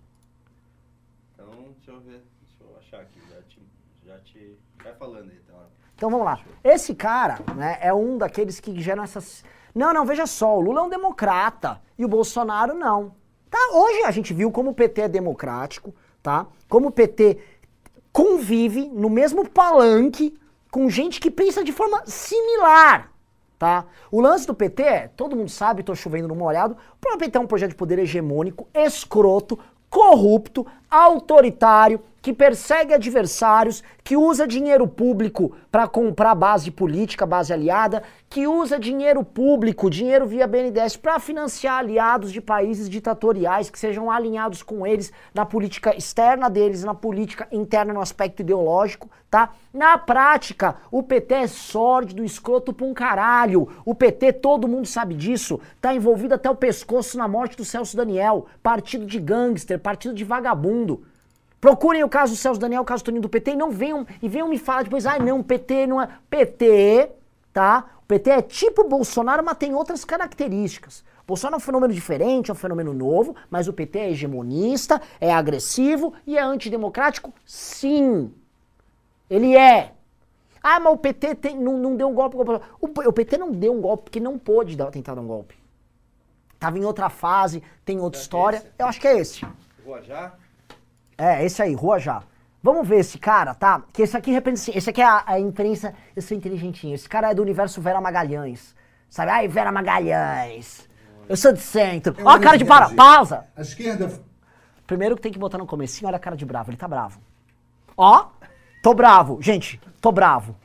Então, 1.33 1.49
deixa 1.75 1.91
eu 1.91 1.99
ver. 1.99 2.23
Deixa 2.41 2.63
eu 2.63 2.77
achar 2.79 3.01
aqui. 3.01 3.19
Já 3.29 3.41
te... 3.41 3.61
Já 4.05 4.19
te... 4.19 4.57
Vai 4.81 4.93
falando 4.93 5.29
aí, 5.29 5.39
tá? 5.45 5.65
Então 5.93 6.09
vamos 6.09 6.25
lá. 6.25 6.39
Esse 6.63 6.95
cara, 6.95 7.39
né, 7.57 7.77
é 7.81 7.93
um 7.93 8.17
daqueles 8.17 8.61
que 8.61 8.79
geram 8.79 9.03
essas. 9.03 9.43
Não, 9.73 9.93
não, 9.93 10.05
veja 10.05 10.25
só, 10.25 10.57
o 10.57 10.61
Lula 10.61 10.81
é 10.81 10.83
um 10.83 10.89
democrata 10.89 11.81
e 11.97 12.05
o 12.05 12.07
Bolsonaro 12.07 12.73
não. 12.73 13.13
Tá? 13.49 13.59
Hoje 13.73 14.03
a 14.03 14.11
gente 14.11 14.33
viu 14.33 14.51
como 14.51 14.71
o 14.71 14.73
PT 14.73 15.01
é 15.01 15.07
democrático, 15.07 15.93
tá? 16.21 16.45
Como 16.67 16.89
o 16.89 16.91
PT 16.91 17.37
convive 18.11 18.89
no 18.89 19.09
mesmo 19.09 19.47
palanque 19.47 20.37
com 20.71 20.89
gente 20.89 21.19
que 21.19 21.31
pensa 21.31 21.63
de 21.63 21.71
forma 21.71 22.03
similar, 22.05 23.11
tá? 23.57 23.85
O 24.11 24.21
lance 24.21 24.45
do 24.45 24.53
PT 24.53 24.83
é, 24.83 25.07
todo 25.07 25.35
mundo 25.35 25.49
sabe, 25.49 25.83
tô 25.83 25.95
chovendo 25.95 26.27
no 26.27 26.35
molhado, 26.35 26.73
o 26.73 26.97
próprio 26.99 27.19
PT 27.19 27.37
é 27.37 27.41
um 27.41 27.47
projeto 27.47 27.71
de 27.71 27.75
poder 27.75 27.97
hegemônico, 27.99 28.67
escroto, 28.73 29.57
corrupto, 29.89 30.65
autoritário, 30.89 32.01
que 32.21 32.33
persegue 32.33 32.93
adversários, 32.93 33.83
que 34.03 34.17
usa 34.17 34.47
dinheiro 34.47 34.87
público 34.87 35.55
para 35.71 35.87
comprar 35.87 36.35
base 36.35 36.71
política, 36.71 37.25
base 37.25 37.53
aliada, 37.53 38.03
que 38.29 38.47
usa 38.47 38.79
dinheiro 38.79 39.23
público, 39.23 39.89
dinheiro 39.89 40.25
via 40.25 40.47
BNDES 40.47 40.97
para 40.97 41.19
financiar 41.19 41.79
aliados 41.79 42.31
de 42.31 42.41
países 42.41 42.89
ditatoriais 42.89 43.69
que 43.69 43.79
sejam 43.79 44.11
alinhados 44.11 44.61
com 44.61 44.85
eles 44.85 45.11
na 45.33 45.45
política 45.45 45.95
externa 45.95 46.49
deles, 46.49 46.83
na 46.83 46.93
política 46.93 47.47
interna 47.51 47.93
no 47.93 48.01
aspecto 48.01 48.41
ideológico, 48.41 49.09
tá? 49.29 49.51
Na 49.73 49.97
prática, 49.97 50.75
o 50.91 51.03
PT 51.03 51.33
é 51.33 51.47
sórdido, 51.47 52.23
escroto 52.23 52.73
pra 52.73 52.85
um 52.85 52.93
caralho. 52.93 53.67
O 53.85 53.93
PT, 53.93 54.33
todo 54.33 54.67
mundo 54.67 54.87
sabe 54.87 55.13
disso, 55.13 55.59
tá 55.79 55.93
envolvido 55.93 56.33
até 56.33 56.49
o 56.49 56.55
pescoço 56.55 57.17
na 57.17 57.27
morte 57.27 57.55
do 57.55 57.65
Celso 57.65 57.95
Daniel, 57.95 58.47
partido 58.63 59.05
de 59.05 59.19
gangster, 59.19 59.79
partido 59.79 60.13
de 60.13 60.23
vagabundo. 60.23 60.78
Procurem 61.59 62.03
o 62.03 62.09
caso 62.09 62.35
Celso 62.35 62.59
Daniel, 62.59 62.83
o 62.83 62.85
caso 62.85 63.03
Toninho 63.03 63.21
do 63.21 63.29
PT 63.29 63.51
e 63.51 63.55
não 63.55 63.69
venham 63.69 64.07
e 64.21 64.29
venham 64.29 64.47
me 64.47 64.57
falar 64.57 64.83
depois, 64.83 65.05
ai 65.05 65.19
não, 65.19 65.43
PT 65.43 65.87
não 65.87 66.01
é. 66.01 66.07
PT, 66.29 67.11
tá? 67.51 67.85
O 68.01 68.05
PT 68.07 68.29
é 68.29 68.41
tipo 68.41 68.87
Bolsonaro, 68.87 69.43
mas 69.43 69.57
tem 69.57 69.75
outras 69.75 70.05
características. 70.05 71.03
Bolsonaro 71.27 71.55
é 71.55 71.57
um 71.57 71.59
fenômeno 71.59 71.93
diferente, 71.93 72.49
é 72.49 72.53
um 72.53 72.57
fenômeno 72.57 72.93
novo, 72.93 73.35
mas 73.51 73.67
o 73.67 73.73
PT 73.73 73.99
é 73.99 74.09
hegemonista, 74.11 75.01
é 75.19 75.31
agressivo 75.33 76.13
e 76.25 76.37
é 76.37 76.41
antidemocrático? 76.41 77.33
Sim. 77.45 78.33
Ele 79.29 79.55
é. 79.55 79.93
Ah, 80.63 80.79
mas 80.79 80.93
o 80.93 80.97
PT 80.97 81.35
tem- 81.35 81.57
não, 81.57 81.77
não 81.77 81.95
deu 81.95 82.07
um 82.09 82.13
golpe. 82.13 82.35
O, 82.37 83.09
o 83.09 83.13
PT 83.13 83.37
não 83.37 83.51
deu 83.51 83.73
um 83.73 83.81
golpe 83.81 84.03
porque 84.05 84.19
não 84.19 84.39
pôde 84.39 84.75
dar, 84.75 84.89
tentar 84.91 85.13
dar 85.13 85.21
um 85.21 85.27
golpe. 85.27 85.55
Tava 86.59 86.79
em 86.79 86.83
outra 86.83 87.09
fase, 87.09 87.61
tem 87.85 87.99
outra 87.99 88.19
história. 88.19 88.63
Eu 88.77 88.87
acho 88.87 88.99
que 88.99 89.07
é 89.07 89.17
esse. 89.19 89.45
Rua 89.85 90.01
já? 90.01 90.33
É, 91.19 91.43
esse 91.45 91.61
aí, 91.61 91.73
Rua 91.73 91.99
Já. 91.99 92.23
Vamos 92.63 92.87
ver 92.87 92.99
esse 92.99 93.17
cara, 93.17 93.53
tá? 93.53 93.83
Que 93.93 94.01
esse 94.01 94.17
aqui 94.17 94.31
representa 94.31 94.77
esse 94.77 94.89
aqui 94.89 95.01
é 95.01 95.05
a, 95.05 95.23
a 95.25 95.39
imprensa, 95.39 95.93
eu 96.15 96.21
sou 96.21 96.35
inteligentinho. 96.35 96.95
Esse 96.95 97.07
cara 97.07 97.31
é 97.31 97.33
do 97.33 97.41
universo 97.41 97.81
Vera 97.81 98.01
Magalhães. 98.01 98.75
Sabe? 99.09 99.31
Ai, 99.31 99.47
Vera 99.47 99.71
Magalhães. 99.71 100.87
Eu 101.27 101.37
sou 101.37 101.53
de 101.53 101.59
centro. 101.59 102.15
Ó 102.23 102.29
a 102.29 102.39
cara 102.39 102.57
de 102.57 102.65
para, 102.65 102.89
pausa. 102.89 103.45
A 103.55 103.61
esquerda 103.61 104.09
Primeiro 104.89 105.15
que 105.15 105.21
tem 105.21 105.31
que 105.31 105.37
botar 105.37 105.59
no 105.59 105.67
comecinho, 105.67 106.07
olha 106.07 106.17
a 106.17 106.19
cara 106.19 106.35
de 106.35 106.43
bravo, 106.43 106.71
ele 106.71 106.77
tá 106.77 106.87
bravo. 106.87 107.21
Ó, 107.95 108.29
tô 108.81 108.91
bravo. 108.95 109.39
Gente, 109.39 109.79
tô 110.01 110.11
bravo. 110.11 110.55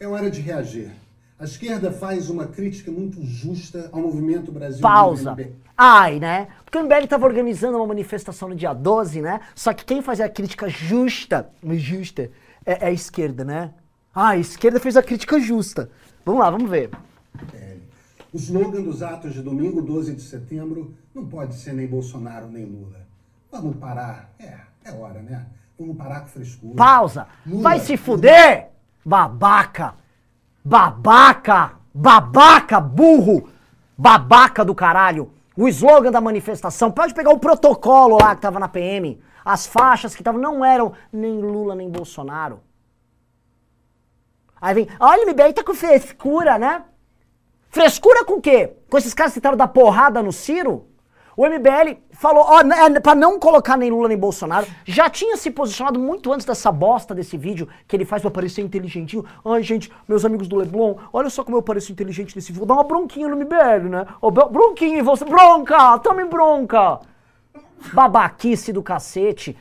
é 0.00 0.08
hora 0.08 0.30
de 0.30 0.40
reagir. 0.40 0.90
A 1.38 1.44
esquerda 1.44 1.92
faz 1.92 2.28
uma 2.28 2.46
crítica 2.46 2.90
muito 2.90 3.24
justa 3.24 3.88
ao 3.92 4.00
movimento 4.00 4.50
Brasil 4.50 4.80
Pausa. 4.80 5.36
Ai, 5.76 6.18
né? 6.18 6.48
Porque 6.64 6.76
o 6.76 6.82
MBL 6.82 7.04
estava 7.04 7.26
organizando 7.26 7.76
uma 7.76 7.86
manifestação 7.86 8.48
no 8.48 8.56
dia 8.56 8.72
12, 8.72 9.22
né? 9.22 9.40
Só 9.54 9.72
que 9.72 9.84
quem 9.84 10.02
fazia 10.02 10.24
a 10.24 10.28
crítica 10.28 10.68
justa, 10.68 11.48
justa, 11.62 12.30
é, 12.66 12.84
é 12.84 12.86
a 12.86 12.90
esquerda, 12.90 13.44
né? 13.44 13.72
Ah, 14.12 14.30
a 14.30 14.36
esquerda 14.36 14.80
fez 14.80 14.96
a 14.96 15.02
crítica 15.02 15.38
justa. 15.38 15.88
Vamos 16.24 16.40
lá, 16.40 16.50
vamos 16.50 16.68
ver. 16.68 16.90
O 18.32 18.36
slogan 18.36 18.82
dos 18.82 19.00
atos 19.00 19.32
de 19.32 19.40
domingo, 19.40 19.80
12 19.80 20.16
de 20.16 20.22
setembro, 20.22 20.94
não 21.14 21.24
pode 21.26 21.54
ser 21.54 21.72
nem 21.72 21.86
Bolsonaro 21.86 22.48
nem 22.48 22.64
Lula. 22.64 23.06
Vamos 23.50 23.76
parar. 23.76 24.34
É, 24.40 24.58
é 24.84 24.92
hora, 24.92 25.22
né? 25.22 25.46
Vamos 25.78 25.96
parar 25.96 26.22
com 26.22 26.26
frescura. 26.26 26.74
Pausa. 26.74 27.28
Lula, 27.46 27.62
Vai 27.62 27.78
se 27.78 27.96
fuder, 27.96 28.70
babaca. 29.04 29.94
Babaca. 30.64 31.72
Babaca, 31.92 32.80
burro. 32.80 33.48
Babaca 33.96 34.64
do 34.64 34.74
caralho. 34.74 35.32
O 35.56 35.68
slogan 35.68 36.12
da 36.12 36.20
manifestação, 36.20 36.90
pode 36.90 37.12
pegar 37.14 37.30
o 37.30 37.38
protocolo 37.40 38.18
lá 38.20 38.36
que 38.36 38.42
tava 38.42 38.60
na 38.60 38.68
PM. 38.68 39.20
As 39.44 39.66
faixas 39.66 40.14
que 40.14 40.20
estavam 40.20 40.40
não 40.40 40.64
eram 40.64 40.92
nem 41.12 41.40
Lula 41.40 41.74
nem 41.74 41.90
Bolsonaro. 41.90 42.60
Aí 44.60 44.74
vem, 44.74 44.88
olha, 45.00 45.24
o 45.24 45.30
MBL 45.30 45.52
tá 45.52 45.64
com 45.64 45.74
frescura, 45.74 46.58
né? 46.58 46.84
Frescura 47.70 48.24
com 48.24 48.34
o 48.34 48.40
quê? 48.40 48.76
Com 48.90 48.98
esses 48.98 49.14
caras 49.14 49.32
que 49.32 49.40
tentaram 49.40 49.56
dar 49.56 49.68
porrada 49.68 50.22
no 50.22 50.32
Ciro? 50.32 50.86
O 51.38 51.46
MBL 51.46 52.00
falou, 52.10 52.42
ó, 52.48 52.62
é, 52.62 52.98
pra 52.98 53.14
não 53.14 53.38
colocar 53.38 53.76
nem 53.76 53.90
Lula 53.92 54.08
nem 54.08 54.18
Bolsonaro, 54.18 54.66
já 54.84 55.08
tinha 55.08 55.36
se 55.36 55.52
posicionado 55.52 55.96
muito 55.96 56.32
antes 56.32 56.44
dessa 56.44 56.72
bosta 56.72 57.14
desse 57.14 57.36
vídeo 57.38 57.68
que 57.86 57.94
ele 57.94 58.04
faz 58.04 58.22
pra 58.22 58.28
parecer 58.32 58.60
inteligentinho. 58.60 59.24
Ai, 59.44 59.62
gente, 59.62 59.88
meus 60.08 60.24
amigos 60.24 60.48
do 60.48 60.56
Leblon, 60.56 60.96
olha 61.12 61.30
só 61.30 61.44
como 61.44 61.56
eu 61.56 61.62
pareço 61.62 61.92
inteligente 61.92 62.34
nesse 62.34 62.48
vídeo. 62.48 62.58
Vou 62.58 62.66
dar 62.66 62.74
uma 62.74 62.82
bronquinha 62.82 63.28
no 63.28 63.36
MBL, 63.36 63.88
né? 63.88 64.04
Ó, 64.20 64.32
bro- 64.32 64.48
bronquinha 64.48 64.98
em 64.98 65.02
você. 65.02 65.24
Bronca! 65.24 65.96
Tome 66.00 66.24
bronca! 66.24 66.98
Babaquice 67.92 68.72
do 68.72 68.82
cacete. 68.82 69.56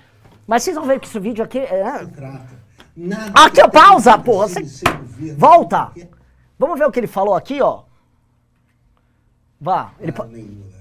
Mas 0.48 0.64
vocês 0.64 0.76
vão 0.76 0.86
ver 0.86 1.00
que 1.00 1.06
esse 1.06 1.20
vídeo 1.20 1.46
aqui 1.46 1.60
é... 1.60 2.00
Democrata. 2.00 2.58
Nada 2.96 3.32
Aqui, 3.40 3.62
ó, 3.62 3.68
pausa, 3.68 4.18
porra. 4.18 4.48
Você- 4.48 4.84
Volta! 5.38 5.92
Vamos 6.58 6.80
ver 6.80 6.86
o 6.88 6.92
que 6.92 7.00
ele 7.00 7.06
falou 7.06 7.36
aqui, 7.36 7.62
ó. 7.62 7.84
Vá, 9.62 9.92
ele... 10.00 10.12
Lula. 10.12 10.77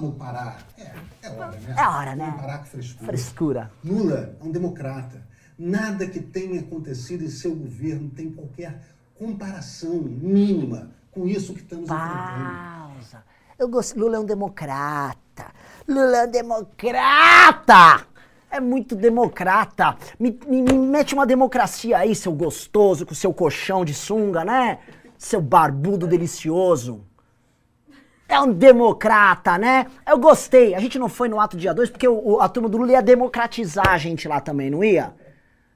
Vamos 0.00 0.16
parar. 0.16 0.58
É, 0.78 0.92
é 1.22 1.30
hora, 1.30 1.56
né? 1.58 1.74
É 1.76 1.88
hora, 1.88 2.14
né? 2.16 2.24
Vamos 2.26 2.40
parar 2.40 2.58
com 2.58 2.64
frescura. 2.66 3.06
Frescura. 3.06 3.70
Lula 3.84 4.36
é 4.40 4.44
um 4.44 4.50
democrata. 4.52 5.26
Nada 5.58 6.06
que 6.06 6.20
tenha 6.20 6.60
acontecido 6.60 7.24
em 7.24 7.28
seu 7.30 7.54
governo 7.54 8.10
tem 8.10 8.30
qualquer 8.30 8.82
comparação 9.18 9.94
mínima 10.02 10.90
com 11.10 11.26
isso 11.26 11.54
que 11.54 11.60
estamos 11.60 11.84
enfrentando. 11.90 12.50
Pausa. 12.90 13.24
Eu 13.58 13.68
gosto. 13.68 13.98
Lula 13.98 14.16
é 14.16 14.20
um 14.20 14.24
democrata. 14.24 15.46
Lula 15.88 16.16
é 16.18 16.26
um 16.26 16.30
democrata! 16.30 18.06
É 18.50 18.60
muito 18.60 18.94
democrata. 18.94 19.96
Me, 20.20 20.38
me- 20.46 20.62
me 20.62 20.72
mete 20.78 21.14
uma 21.14 21.26
democracia 21.26 21.98
aí, 21.98 22.14
seu 22.14 22.32
gostoso, 22.32 23.06
com 23.06 23.14
seu 23.14 23.32
colchão 23.32 23.84
de 23.84 23.94
sunga, 23.94 24.44
né? 24.44 24.78
Seu 25.18 25.40
barbudo 25.40 26.06
delicioso. 26.06 27.05
É 28.28 28.40
um 28.40 28.52
democrata, 28.52 29.56
né? 29.56 29.86
Eu 30.06 30.18
gostei. 30.18 30.74
A 30.74 30.80
gente 30.80 30.98
não 30.98 31.08
foi 31.08 31.28
no 31.28 31.40
ato 31.40 31.56
dia 31.56 31.72
2 31.72 31.90
porque 31.90 32.08
o- 32.08 32.34
o- 32.34 32.40
a 32.40 32.48
turma 32.48 32.68
do 32.68 32.76
Lula 32.78 32.92
ia 32.92 33.02
democratizar 33.02 33.88
a 33.90 33.98
gente 33.98 34.26
lá 34.26 34.40
também, 34.40 34.68
não 34.70 34.82
ia? 34.82 35.12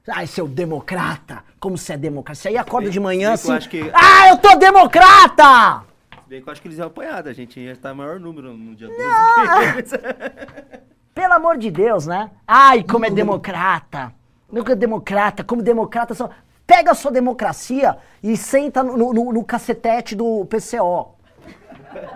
Ai, 0.09 0.27
seu 0.27 0.47
democrata. 0.47 1.43
Como 1.59 1.77
você 1.77 1.93
é 1.93 1.97
democrata? 1.97 2.39
Você 2.39 2.49
aí 2.49 2.57
acorda 2.57 2.89
de 2.89 2.99
manhã 2.99 3.33
assim. 3.33 3.53
eu 3.53 3.59
que- 3.59 3.91
Ah, 3.93 4.29
eu 4.29 4.37
tô 4.37 4.55
democrata! 4.57 5.83
Se 6.23 6.29
Bem 6.29 6.41
que 6.41 6.47
eu 6.47 6.51
acho 6.51 6.61
que 6.61 6.67
eles 6.67 6.77
iam 6.77 6.87
apoiar, 6.87 7.25
a 7.27 7.33
gente 7.33 7.59
ia 7.59 7.71
estar 7.73 7.93
maior 7.93 8.19
número 8.19 8.53
no 8.53 8.73
dia 8.75 8.87
12 8.87 8.99
que 8.99 9.79
eles. 9.79 9.91
Pelo 11.13 11.33
amor 11.33 11.57
de 11.57 11.69
Deus, 11.69 12.07
né? 12.07 12.31
Ai, 12.47 12.83
como 12.83 13.05
é 13.05 13.09
democrata. 13.09 14.13
Como 14.49 14.59
é 14.71 14.75
democrata, 14.75 15.43
como 15.43 15.61
democrata 15.61 16.13
só. 16.13 16.29
Pega 16.65 16.91
a 16.91 16.95
sua 16.95 17.11
democracia 17.11 17.97
e 18.23 18.35
senta 18.37 18.81
no, 18.81 19.13
no- 19.13 19.31
no 19.33 19.43
cacetete 19.43 20.15
do 20.15 20.45
PCO. 20.45 21.15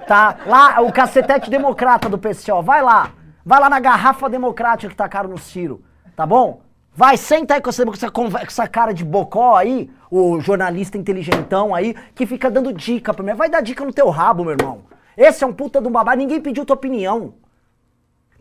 Tá? 0.08 0.38
Lá, 0.46 0.82
o 0.82 0.92
cacetete 0.92 1.50
democrata 1.50 2.10
do 2.10 2.18
PCO. 2.18 2.62
Vai 2.62 2.82
lá. 2.82 3.12
Vai 3.46 3.60
lá 3.60 3.70
na 3.70 3.80
garrafa 3.80 4.30
democrática 4.30 4.90
que 4.90 4.96
tacaram 4.96 5.30
no 5.30 5.38
Ciro. 5.38 5.84
Tá 6.16 6.26
bom? 6.26 6.62
Vai, 6.94 7.18
senta 7.18 7.56
aí 7.56 7.62
com 7.62 7.70
essa, 7.70 7.86
com 7.86 7.94
essa 7.94 8.10
com 8.10 8.38
essa 8.38 8.68
cara 8.68 8.94
de 8.94 9.04
bocó 9.04 9.56
aí, 9.56 9.92
o 10.10 10.40
jornalista 10.40 10.98
inteligentão 10.98 11.76
aí, 11.76 11.94
que 12.16 12.26
fica 12.26 12.50
dando 12.50 12.72
dica 12.72 13.14
pra 13.14 13.24
mim. 13.24 13.34
Vai 13.34 13.50
dar 13.50 13.62
dica 13.62 13.84
no 13.84 13.92
teu 13.92 14.10
rabo, 14.10 14.46
meu 14.46 14.54
irmão. 14.54 14.84
Esse 15.18 15.44
é 15.44 15.48
um 15.48 15.54
puta 15.54 15.82
de 15.82 15.88
um 15.88 15.92
babá, 15.92 16.16
ninguém 16.16 16.40
pediu 16.40 16.66
tua 16.66 16.76
opinião. 16.76 17.34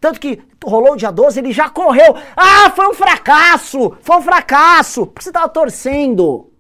Tanto 0.01 0.21
que 0.21 0.41
rolou 0.65 0.97
dia 0.97 1.11
12, 1.11 1.41
ele 1.41 1.51
já 1.51 1.69
correu. 1.69 2.15
Ah, 2.37 2.71
foi 2.71 2.87
um 2.89 2.95
fracasso! 2.95 3.97
Foi 4.03 4.19
um 4.19 4.23
fracasso! 4.23 5.07
Porque 5.07 5.25
você 5.25 5.33
tava 5.33 5.49
torcendo. 5.49 6.53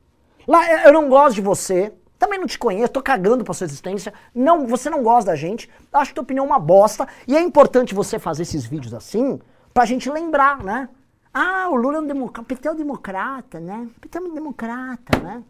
Lá, 0.49 0.85
eu 0.85 0.93
não 0.93 1.09
gosto 1.09 1.37
de 1.37 1.43
você. 1.43 1.93
Também 2.25 2.39
não 2.41 2.47
te 2.47 2.59
conheço, 2.59 2.91
tô 2.91 3.03
cagando 3.03 3.45
pra 3.45 3.53
sua 3.53 3.66
existência. 3.66 4.11
Não, 4.35 4.66
você 4.66 4.89
não 4.89 5.03
gosta 5.03 5.31
da 5.33 5.37
gente. 5.37 5.68
Acho 5.93 6.14
tua 6.14 6.22
opinião 6.22 6.47
uma 6.47 6.59
bosta. 6.59 7.07
E 7.29 7.37
é 7.37 7.41
importante 7.43 7.95
você 7.95 8.18
fazer 8.18 8.45
esses 8.45 8.64
vídeos 8.64 8.95
assim, 8.95 9.39
pra 9.75 9.85
gente 9.85 10.09
lembrar, 10.11 10.64
né? 10.64 10.89
Ah, 11.35 11.68
o 11.70 11.75
Lula 11.75 11.99
é 11.99 12.01
um 12.01 12.07
democrata. 12.07 12.49
PT 12.49 12.66
é 12.68 12.72
um 12.72 12.77
democrata, 12.77 13.61
né? 13.61 13.87
O 13.95 14.01
PT 14.01 14.16
é 14.16 14.20
um 14.22 14.33
democrata, 14.33 15.18
né? 15.18 15.43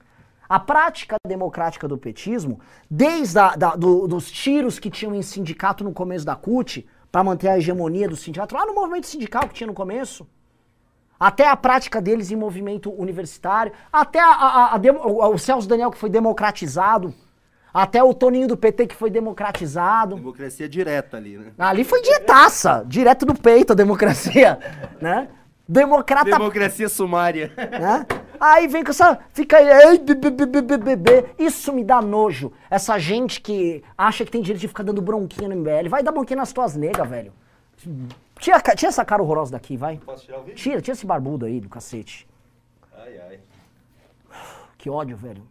A 0.49 0.59
prática 0.59 1.15
democrática 1.25 1.87
do 1.87 1.97
petismo, 1.97 2.59
desde 2.91 3.39
a, 3.39 3.55
da- 3.55 3.77
do- 3.77 4.09
dos 4.09 4.29
tiros 4.29 4.81
que 4.81 4.91
tinham 4.91 5.15
em 5.15 5.23
sindicato 5.23 5.85
no 5.85 5.93
começo 5.93 6.27
da 6.27 6.35
CUT, 6.35 6.85
para 7.13 7.23
manter 7.23 7.47
a 7.51 7.57
hegemonia 7.57 8.09
do 8.09 8.17
sindicato, 8.17 8.57
lá 8.57 8.67
no 8.67 8.75
movimento 8.75 9.07
sindical 9.07 9.47
que 9.47 9.55
tinha 9.55 9.69
no 9.69 9.75
começo, 9.75 10.27
até 11.19 11.49
a 11.49 11.57
prática 11.57 12.01
deles 12.01 12.31
em 12.31 12.37
movimento 12.37 12.93
universitário, 12.93 13.73
até 13.93 14.21
a- 14.21 14.27
a- 14.27 14.75
a 14.75 14.81
o, 15.29 15.39
Celso 15.39 15.69
Daniel 15.69 15.91
que 15.91 15.99
foi 15.99 16.11
democratizado, 16.11 17.15
até 17.73 18.03
o 18.03 18.13
Toninho 18.15 18.47
do 18.49 18.57
PT 18.57 18.87
que 18.87 18.95
foi 18.95 19.11
democratizado. 19.11 20.17
Democracia 20.17 20.69
direta 20.69 21.17
ali, 21.17 21.37
né? 21.39 21.47
Ali 21.59 21.85
foi 21.85 22.01
diretaça, 22.03 22.85
direto 22.87 23.25
do 23.27 23.35
peito 23.35 23.73
a 23.73 23.77
democracia, 23.77 24.59
né? 25.01 25.29
Democrata 25.67 26.27
Democracia 26.31 26.89
sumária. 26.91 27.51
né? 27.57 28.07
Aí 28.39 28.69
vem 28.69 28.85
com 28.85 28.91
essa. 28.91 29.19
Fica 29.33 29.57
aí. 29.57 29.67
Isso 31.39 31.73
me 31.73 31.83
dá 31.83 32.03
nojo. 32.03 32.53
Essa 32.71 32.99
gente 32.99 33.41
que 33.41 33.83
acha 33.97 34.27
que 34.27 34.31
tem 34.31 34.43
direito 34.43 34.61
de 34.61 34.69
ficar 34.69 34.83
dando 34.83 35.01
bronquinha 35.01 35.49
no 35.49 35.55
MBL. 35.57 35.89
Vai 35.89 36.03
dar 36.03 36.13
bronquinha 36.13 36.37
nas 36.37 36.53
tuas 36.53 36.77
negas, 36.77 37.09
velho. 37.09 37.33
Tira, 38.39 38.61
tira 38.61 38.89
essa 38.89 39.05
cara 39.05 39.23
horrorosa 39.23 39.53
daqui, 39.53 39.77
vai. 39.77 39.99
Posso 39.99 40.25
tirar 40.25 40.39
o 40.39 40.43
vídeo? 40.43 40.57
Tira, 40.57 40.81
tira 40.81 40.95
esse 40.95 41.07
barbudo 41.07 41.47
aí 41.47 41.61
do 41.61 41.69
cacete. 41.69 42.27
Ai, 42.97 43.19
ai. 43.29 43.41
Que 44.77 44.91
ódio, 44.91 45.17
velho. 45.17 45.43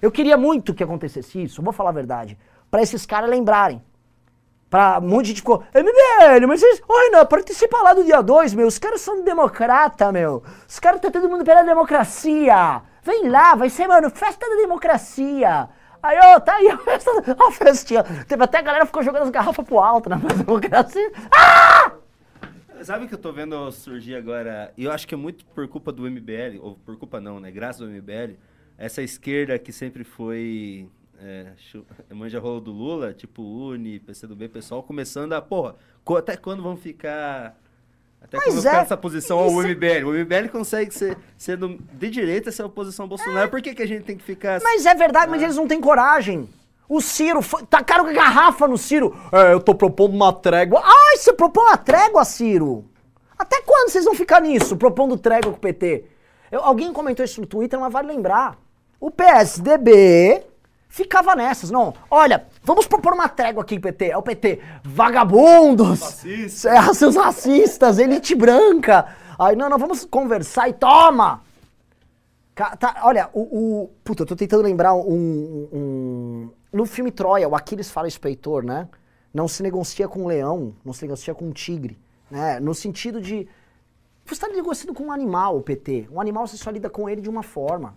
Eu 0.00 0.10
queria 0.10 0.36
muito 0.36 0.74
que 0.74 0.82
acontecesse 0.82 1.42
isso, 1.42 1.62
vou 1.62 1.72
falar 1.72 1.90
a 1.90 1.94
verdade. 1.94 2.36
Pra 2.70 2.82
esses 2.82 3.06
caras 3.06 3.30
lembrarem. 3.30 3.82
Pra 4.68 4.98
um 4.98 5.06
monte 5.06 5.24
de 5.24 5.28
gente 5.28 5.40
ficou, 5.40 5.62
MBL, 5.74 6.46
mas 6.48 6.60
vocês. 6.60 6.82
Oi, 6.88 7.10
não, 7.10 7.26
participa 7.26 7.78
lá 7.82 7.92
do 7.92 8.04
dia 8.04 8.22
2, 8.22 8.54
meu. 8.54 8.66
Os 8.66 8.78
caras 8.78 9.02
são 9.02 9.22
democrata, 9.22 10.10
meu. 10.10 10.42
Os 10.66 10.80
caras 10.80 11.00
tá 11.00 11.10
todo 11.10 11.28
mundo 11.28 11.44
pela 11.44 11.62
democracia. 11.62 12.82
Vem 13.02 13.28
lá, 13.28 13.54
vai 13.54 13.68
ser, 13.68 13.86
mano, 13.86 14.08
festa 14.10 14.48
da 14.48 14.56
democracia. 14.56 15.68
Aí, 16.02 16.18
ó, 16.22 16.40
tá 16.40 16.54
aí 16.54 16.68
a 16.68 16.78
festa, 16.78 17.10
a 17.38 17.52
festinha. 17.52 18.02
Teve 18.26 18.42
até 18.42 18.58
a 18.58 18.62
galera 18.62 18.86
ficou 18.86 19.02
jogando 19.02 19.24
as 19.24 19.30
garrafas 19.30 19.64
pro 19.64 19.78
alto 19.78 20.08
na 20.08 20.18
festa 20.18 20.38
da 20.42 20.44
democracia. 20.44 21.12
Ah! 21.30 21.92
Sabe 22.84 23.04
o 23.04 23.08
que 23.08 23.14
eu 23.14 23.18
tô 23.18 23.32
vendo 23.32 23.70
surgir 23.70 24.14
agora? 24.14 24.72
E 24.76 24.84
eu 24.84 24.92
acho 24.92 25.06
que 25.06 25.14
é 25.14 25.16
muito 25.16 25.44
por 25.46 25.66
culpa 25.68 25.92
do 25.92 26.02
MBL, 26.10 26.58
ou 26.60 26.76
por 26.76 26.96
culpa 26.96 27.20
não, 27.20 27.38
né? 27.38 27.50
Graças 27.50 27.82
ao 27.82 27.88
MBL, 27.88 28.34
essa 28.76 29.02
esquerda 29.02 29.58
que 29.58 29.72
sempre 29.72 30.04
foi 30.04 30.88
é, 31.20 31.52
manja 32.14 32.40
rolo 32.40 32.60
do 32.60 32.72
Lula, 32.72 33.12
tipo 33.12 33.42
Uni, 33.42 34.00
PCdoB, 34.00 34.48
pessoal, 34.48 34.82
começando 34.82 35.32
a, 35.32 35.40
porra, 35.40 35.76
até 36.18 36.36
quando 36.36 36.62
vão 36.62 36.76
ficar. 36.76 37.56
Até 38.20 38.36
Mas 38.36 38.46
quando 38.46 38.54
vão 38.54 38.62
ficar 38.62 38.76
é, 38.76 38.80
nessa 38.80 38.96
posição 38.96 39.38
ao 39.38 39.50
MBL? 39.50 40.06
O 40.06 40.12
MBL 40.12 40.48
consegue 40.50 40.92
ser, 40.92 41.16
sendo 41.36 41.78
de 41.92 42.10
direita 42.10 42.50
ser 42.50 42.62
oposição 42.64 43.04
ao 43.04 43.08
Bolsonaro. 43.08 43.50
Por 43.50 43.60
que, 43.62 43.74
que 43.74 43.82
a 43.82 43.86
gente 43.86 44.04
tem 44.04 44.16
que 44.16 44.24
ficar. 44.24 44.60
Mas 44.62 44.86
é 44.86 44.94
verdade, 44.94 45.30
mas 45.30 45.42
eles 45.42 45.56
não 45.56 45.66
têm 45.66 45.80
coragem. 45.80 46.48
O 46.88 47.00
Ciro, 47.00 47.40
foi, 47.40 47.62
tacaram 47.64 48.06
a 48.06 48.12
garrafa 48.12 48.68
no 48.68 48.76
Ciro. 48.76 49.16
É, 49.32 49.52
eu 49.52 49.60
tô 49.60 49.74
propondo 49.74 50.14
uma 50.14 50.32
trégua. 50.32 50.82
Ai, 50.84 51.16
você 51.16 51.32
propõe 51.32 51.64
uma 51.64 51.76
trégua, 51.76 52.24
Ciro? 52.24 52.84
Até 53.38 53.62
quando 53.62 53.88
vocês 53.90 54.04
vão 54.04 54.14
ficar 54.14 54.40
nisso, 54.40 54.76
propondo 54.76 55.16
trégua 55.16 55.50
com 55.52 55.56
o 55.56 55.60
PT? 55.60 56.04
Eu- 56.50 56.62
alguém 56.62 56.92
comentou 56.92 57.24
isso 57.24 57.40
no 57.40 57.46
Twitter, 57.46 57.80
mas 57.80 57.92
vale 57.92 58.08
lembrar. 58.08 58.58
O 59.00 59.10
PSDB 59.10 60.42
ficava 60.88 61.34
nessas, 61.34 61.70
não. 61.70 61.94
Olha, 62.10 62.46
vamos 62.62 62.86
propor 62.86 63.14
uma 63.14 63.28
trégua 63.28 63.62
aqui, 63.62 63.80
PT. 63.80 64.10
É 64.10 64.16
o 64.16 64.22
PT. 64.22 64.60
Vagabundos! 64.84 66.24
É, 66.66 66.82
seus 66.94 67.16
racistas, 67.16 67.98
elite 67.98 68.34
branca. 68.34 69.06
Aí, 69.38 69.56
não, 69.56 69.68
não, 69.70 69.78
vamos 69.78 70.04
conversar 70.04 70.68
e 70.68 70.74
toma! 70.74 71.40
Tá, 72.54 72.96
olha, 73.04 73.30
o, 73.32 73.40
o- 73.40 73.90
Puta, 74.04 74.22
eu 74.22 74.26
tô 74.26 74.36
tentando 74.36 74.62
lembrar 74.62 74.92
um, 74.94 75.00
um- 75.72 76.50
No 76.72 76.86
filme 76.86 77.10
Troia, 77.10 77.48
o 77.48 77.54
Aquiles 77.54 77.90
fala 77.90 78.08
isso 78.08 78.20
pro 78.20 78.30
Heitor, 78.30 78.64
né? 78.64 78.88
Não 79.32 79.46
se 79.46 79.62
negocia 79.62 80.08
com 80.08 80.24
um 80.24 80.26
leão, 80.26 80.74
não 80.84 80.92
se 80.92 81.02
negocia 81.02 81.34
com 81.34 81.46
um 81.46 81.52
tigre. 81.52 81.98
Né? 82.30 82.58
No 82.60 82.74
sentido 82.74 83.20
de. 83.20 83.46
Você 84.24 84.34
está 84.34 84.48
negociando 84.48 84.94
com 84.94 85.04
um 85.04 85.12
animal, 85.12 85.58
o 85.58 85.62
PT. 85.62 86.08
Um 86.10 86.20
animal 86.20 86.46
você 86.46 86.56
só 86.56 86.70
lida 86.70 86.88
com 86.88 87.08
ele 87.08 87.20
de 87.20 87.28
uma 87.28 87.42
forma. 87.42 87.96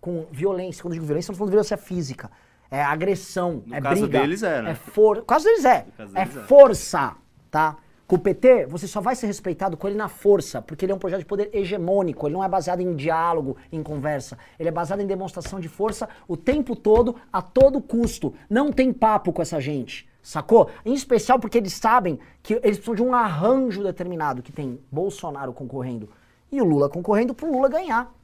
Com 0.00 0.26
violência. 0.32 0.82
Quando 0.82 0.94
eu 0.94 0.96
digo 0.96 1.06
violência, 1.06 1.30
eu 1.30 1.32
não 1.32 1.38
falando 1.38 1.50
de 1.50 1.56
violência 1.56 1.76
física. 1.76 2.30
É 2.70 2.82
agressão, 2.82 3.62
No 3.66 3.74
é 3.74 3.80
caso 3.80 4.02
briga. 4.02 4.20
deles 4.20 4.42
é, 4.42 4.62
né? 4.62 4.70
É 4.72 4.74
for... 4.74 5.18
No 5.18 5.24
caso 5.24 5.44
deles 5.44 5.64
é. 5.64 5.86
Caso 5.96 6.16
é 6.16 6.24
deles 6.24 6.36
é. 6.36 6.40
força, 6.46 7.14
tá? 7.50 7.76
Com 8.06 8.16
o 8.16 8.18
PT, 8.20 8.66
você 8.66 8.86
só 8.86 9.00
vai 9.00 9.16
ser 9.16 9.26
respeitado 9.26 9.76
com 9.76 9.88
ele 9.88 9.96
na 9.96 10.08
força, 10.08 10.62
porque 10.62 10.84
ele 10.84 10.92
é 10.92 10.94
um 10.94 10.98
projeto 10.98 11.20
de 11.20 11.26
poder 11.26 11.50
hegemônico, 11.52 12.26
ele 12.26 12.34
não 12.34 12.44
é 12.44 12.48
baseado 12.48 12.80
em 12.80 12.94
diálogo, 12.94 13.56
em 13.72 13.82
conversa. 13.82 14.38
Ele 14.60 14.68
é 14.68 14.72
baseado 14.72 15.00
em 15.00 15.06
demonstração 15.06 15.58
de 15.58 15.68
força 15.68 16.08
o 16.28 16.36
tempo 16.36 16.76
todo, 16.76 17.16
a 17.32 17.42
todo 17.42 17.80
custo. 17.80 18.32
Não 18.48 18.70
tem 18.70 18.92
papo 18.92 19.32
com 19.32 19.42
essa 19.42 19.60
gente, 19.60 20.08
sacou? 20.22 20.70
Em 20.84 20.94
especial 20.94 21.40
porque 21.40 21.58
eles 21.58 21.72
sabem 21.72 22.18
que 22.44 22.54
eles 22.54 22.76
precisam 22.76 22.94
de 22.94 23.02
um 23.02 23.12
arranjo 23.12 23.82
determinado, 23.82 24.40
que 24.40 24.52
tem 24.52 24.78
Bolsonaro 24.90 25.52
concorrendo 25.52 26.08
e 26.50 26.60
o 26.60 26.64
Lula 26.64 26.88
concorrendo 26.88 27.34
pro 27.34 27.50
Lula 27.50 27.68
ganhar. 27.68 28.14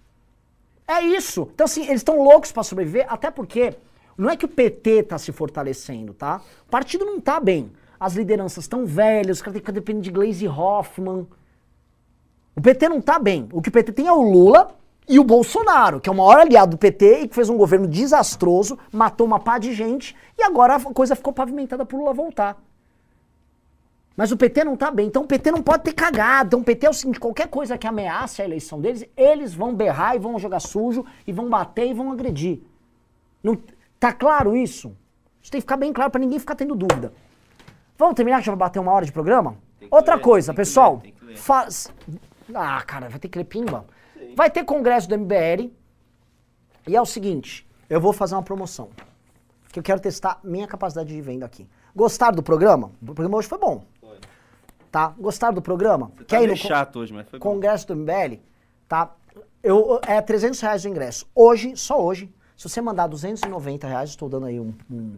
É 0.86 1.00
isso. 1.00 1.48
Então, 1.54 1.64
assim, 1.64 1.82
eles 1.84 2.00
estão 2.00 2.22
loucos 2.22 2.52
pra 2.52 2.62
sobreviver, 2.62 3.06
até 3.08 3.30
porque 3.30 3.74
não 4.16 4.30
é 4.30 4.36
que 4.36 4.44
o 4.44 4.48
PT 4.48 5.04
tá 5.04 5.18
se 5.18 5.32
fortalecendo, 5.32 6.12
tá? 6.12 6.40
O 6.66 6.70
partido 6.70 7.04
não 7.04 7.20
tá 7.20 7.40
bem. 7.40 7.72
As 8.02 8.14
lideranças 8.14 8.64
estão 8.64 8.84
velhas, 8.84 9.36
os 9.36 9.42
caras 9.42 9.52
têm 9.52 9.62
que 9.62 9.70
dependendo 9.70 10.02
de 10.02 10.10
Glaze 10.10 10.48
Hoffman. 10.48 11.24
O 12.56 12.60
PT 12.60 12.88
não 12.88 13.00
tá 13.00 13.16
bem. 13.16 13.48
O 13.52 13.62
que 13.62 13.68
o 13.68 13.72
PT 13.72 13.92
tem 13.92 14.08
é 14.08 14.12
o 14.12 14.20
Lula 14.20 14.74
e 15.08 15.20
o 15.20 15.24
Bolsonaro, 15.24 16.00
que 16.00 16.08
é 16.08 16.12
o 16.12 16.16
maior 16.16 16.40
aliado 16.40 16.72
do 16.72 16.78
PT 16.78 17.20
e 17.20 17.28
que 17.28 17.34
fez 17.36 17.48
um 17.48 17.56
governo 17.56 17.86
desastroso, 17.86 18.76
matou 18.90 19.24
uma 19.24 19.38
pá 19.38 19.56
de 19.56 19.72
gente 19.72 20.16
e 20.36 20.42
agora 20.42 20.74
a 20.74 20.80
coisa 20.80 21.14
ficou 21.14 21.32
pavimentada 21.32 21.86
pro 21.86 21.96
Lula 21.96 22.12
voltar. 22.12 22.60
Mas 24.16 24.32
o 24.32 24.36
PT 24.36 24.64
não 24.64 24.76
tá 24.76 24.90
bem. 24.90 25.06
Então 25.06 25.22
o 25.22 25.26
PT 25.28 25.52
não 25.52 25.62
pode 25.62 25.84
ter 25.84 25.92
cagado. 25.92 26.48
Então 26.48 26.60
o 26.60 26.64
PT 26.64 26.86
é 26.86 26.90
o 26.90 26.92
seguinte: 26.92 27.20
qualquer 27.20 27.46
coisa 27.46 27.78
que 27.78 27.86
ameace 27.86 28.42
a 28.42 28.44
eleição 28.44 28.80
deles, 28.80 29.04
eles 29.16 29.54
vão 29.54 29.72
berrar 29.72 30.16
e 30.16 30.18
vão 30.18 30.40
jogar 30.40 30.58
sujo 30.58 31.06
e 31.24 31.32
vão 31.32 31.48
bater 31.48 31.86
e 31.86 31.94
vão 31.94 32.10
agredir. 32.10 32.62
Não, 33.40 33.56
tá 34.00 34.12
claro 34.12 34.56
isso? 34.56 34.92
Isso 35.40 35.52
tem 35.52 35.60
que 35.60 35.64
ficar 35.64 35.76
bem 35.76 35.92
claro 35.92 36.10
pra 36.10 36.20
ninguém 36.20 36.40
ficar 36.40 36.56
tendo 36.56 36.74
dúvida. 36.74 37.12
Vamos 38.02 38.16
terminar 38.16 38.40
que 38.40 38.46
já 38.46 38.50
vai 38.50 38.58
bater 38.58 38.80
uma 38.80 38.90
hora 38.90 39.06
de 39.06 39.12
programa? 39.12 39.56
Outra 39.88 40.16
ler, 40.16 40.20
coisa, 40.22 40.52
pessoal. 40.52 41.00
ler. 41.22 41.36
Faz... 41.36 41.88
Ah, 42.52 42.82
cara, 42.82 43.08
vai 43.08 43.20
ter 43.20 43.28
que 43.28 43.38
ler 43.38 43.44
pimba. 43.44 43.84
Vai 44.34 44.50
ter 44.50 44.64
congresso 44.64 45.08
do 45.08 45.16
MBL. 45.16 45.70
E 46.88 46.96
é 46.96 47.00
o 47.00 47.06
seguinte: 47.06 47.64
eu 47.88 48.00
vou 48.00 48.12
fazer 48.12 48.34
uma 48.34 48.42
promoção. 48.42 48.90
Que 49.72 49.78
eu 49.78 49.84
quero 49.84 50.00
testar 50.00 50.40
minha 50.42 50.66
capacidade 50.66 51.14
de 51.14 51.20
venda 51.20 51.46
aqui. 51.46 51.68
Gostaram 51.94 52.34
do 52.34 52.42
programa? 52.42 52.90
O 53.00 53.14
programa 53.14 53.36
hoje 53.38 53.46
foi 53.46 53.58
bom. 53.58 53.84
Tá? 54.90 55.14
Gostaram 55.16 55.54
do 55.54 55.62
programa? 55.62 56.10
Você 56.16 56.24
tá 56.24 56.24
Quer 56.24 56.36
ir 56.38 56.40
meio 56.40 56.50
no 56.50 56.56
chato 56.56 56.98
hoje, 56.98 57.14
mas 57.14 57.28
foi 57.30 57.38
bom. 57.38 57.50
Congresso 57.52 57.86
do 57.86 57.94
MBL? 57.94 58.40
Tá? 58.88 59.14
Eu, 59.62 60.00
é 60.08 60.20
300 60.20 60.60
reais 60.60 60.84
o 60.84 60.88
ingresso. 60.88 61.24
Hoje, 61.32 61.76
só 61.76 62.02
hoje, 62.04 62.34
se 62.56 62.68
você 62.68 62.80
mandar 62.80 63.06
290 63.06 63.86
reais, 63.86 64.10
estou 64.10 64.28
dando 64.28 64.46
aí 64.46 64.58
um- 64.58 64.74
um 64.90 65.14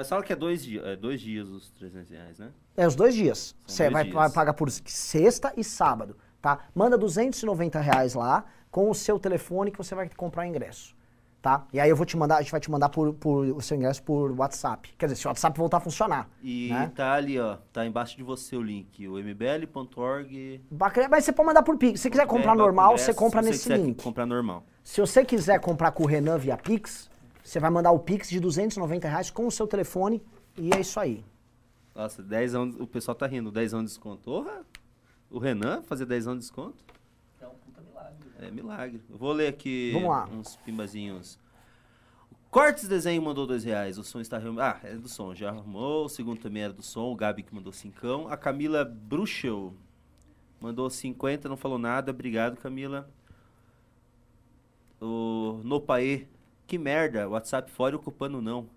Mas 0.00 0.08
fala 0.08 0.22
que 0.22 0.32
é 0.32 0.36
dois, 0.36 0.64
dias, 0.64 0.82
é 0.86 0.96
dois 0.96 1.20
dias 1.20 1.46
os 1.46 1.70
300 1.72 2.08
reais, 2.08 2.38
né? 2.38 2.48
É, 2.74 2.86
os 2.86 2.94
dois 2.94 3.14
dias. 3.14 3.54
Você 3.66 3.90
vai, 3.90 4.04
dias. 4.04 4.14
vai 4.14 4.30
pagar 4.30 4.54
por 4.54 4.70
sexta 4.70 5.52
e 5.58 5.62
sábado, 5.62 6.16
tá? 6.40 6.60
Manda 6.74 6.96
290 6.96 7.78
reais 7.80 8.14
lá 8.14 8.46
com 8.70 8.88
o 8.88 8.94
seu 8.94 9.18
telefone 9.18 9.70
que 9.70 9.76
você 9.76 9.94
vai 9.94 10.08
comprar 10.16 10.44
o 10.44 10.46
ingresso, 10.46 10.96
tá? 11.42 11.66
E 11.70 11.78
aí 11.78 11.90
eu 11.90 11.96
vou 11.96 12.06
te 12.06 12.16
mandar, 12.16 12.38
a 12.38 12.40
gente 12.40 12.50
vai 12.50 12.60
te 12.62 12.70
mandar 12.70 12.88
por, 12.88 13.12
por 13.12 13.44
o 13.48 13.60
seu 13.60 13.76
ingresso 13.76 14.02
por 14.02 14.32
WhatsApp. 14.32 14.90
Quer 14.96 15.04
dizer, 15.04 15.16
se 15.16 15.26
o 15.26 15.28
WhatsApp 15.28 15.58
voltar 15.58 15.76
a 15.76 15.80
funcionar. 15.80 16.30
E 16.42 16.70
Né? 16.70 16.90
tá 16.96 17.12
ali, 17.12 17.38
ó. 17.38 17.58
Tá 17.70 17.84
embaixo 17.84 18.16
de 18.16 18.22
você 18.22 18.56
o 18.56 18.62
link. 18.62 19.06
O 19.06 19.18
mbl.org. 19.18 20.62
Bacana, 20.70 21.10
mas 21.10 21.26
você 21.26 21.32
pode 21.32 21.46
mandar 21.48 21.62
por 21.62 21.76
Pix. 21.76 22.00
Se 22.00 22.04
você 22.04 22.10
quiser 22.10 22.26
comprar 22.26 22.54
normal, 22.54 22.96
você 22.96 23.12
compra 23.12 23.42
nesse 23.42 23.70
link. 23.70 24.02
comprar 24.02 24.24
normal. 24.24 24.64
Se 24.82 24.98
você 24.98 25.26
quiser 25.26 25.60
comprar 25.60 25.92
com 25.92 26.04
o 26.04 26.06
Renan 26.06 26.38
via 26.38 26.56
Pix, 26.56 27.10
você 27.50 27.58
vai 27.58 27.68
mandar 27.68 27.90
o 27.90 27.98
Pix 27.98 28.30
de 28.30 28.38
290 28.38 29.08
reais 29.08 29.28
com 29.28 29.44
o 29.44 29.50
seu 29.50 29.66
telefone 29.66 30.22
e 30.56 30.72
é 30.72 30.78
isso 30.78 31.00
aí. 31.00 31.24
Nossa, 31.92 32.22
10 32.22 32.54
anos, 32.54 32.76
o 32.78 32.86
pessoal 32.86 33.12
tá 33.16 33.26
rindo. 33.26 33.50
10 33.50 33.74
anos 33.74 33.90
de 33.90 33.96
desconto. 33.96 34.22
Porra! 34.22 34.64
O 35.28 35.40
Renan 35.40 35.82
fazer 35.82 36.06
10 36.06 36.28
anos 36.28 36.44
de 36.44 36.48
desconto? 36.48 36.84
É 37.40 37.48
um 37.48 37.50
puta 37.50 37.80
milagre. 37.80 38.28
É 38.38 38.50
milagre. 38.52 39.02
Eu 39.10 39.18
vou 39.18 39.32
ler 39.32 39.48
aqui 39.48 39.90
Vamos 39.92 40.10
lá. 40.10 40.28
uns 40.28 40.54
pimbazinhos. 40.58 41.40
Cortes 42.52 42.86
Desenho 42.86 43.20
mandou 43.20 43.48
dois 43.48 43.64
reais. 43.64 43.98
O 43.98 44.04
som 44.04 44.20
está 44.20 44.36
arrumado. 44.36 44.60
Ah, 44.60 44.88
é 44.88 44.94
do 44.94 45.08
som. 45.08 45.34
Já 45.34 45.48
arrumou. 45.48 46.04
O 46.04 46.08
segundo 46.08 46.40
também 46.40 46.62
era 46.62 46.72
do 46.72 46.82
som. 46.84 47.10
O 47.10 47.16
Gabi 47.16 47.42
que 47.42 47.52
mandou 47.52 47.72
cincão. 47.72 48.28
A 48.28 48.36
Camila 48.36 48.84
Bruxel 48.84 49.74
mandou 50.60 50.88
50, 50.88 51.48
não 51.48 51.56
falou 51.56 51.78
nada. 51.78 52.12
Obrigado, 52.12 52.56
Camila. 52.58 53.10
O 55.00 55.60
Nopaê. 55.64 56.28
Que 56.70 56.78
merda. 56.78 57.28
WhatsApp 57.28 57.68
fora 57.68 57.96
ocupando 57.96 58.40
não. 58.40 58.70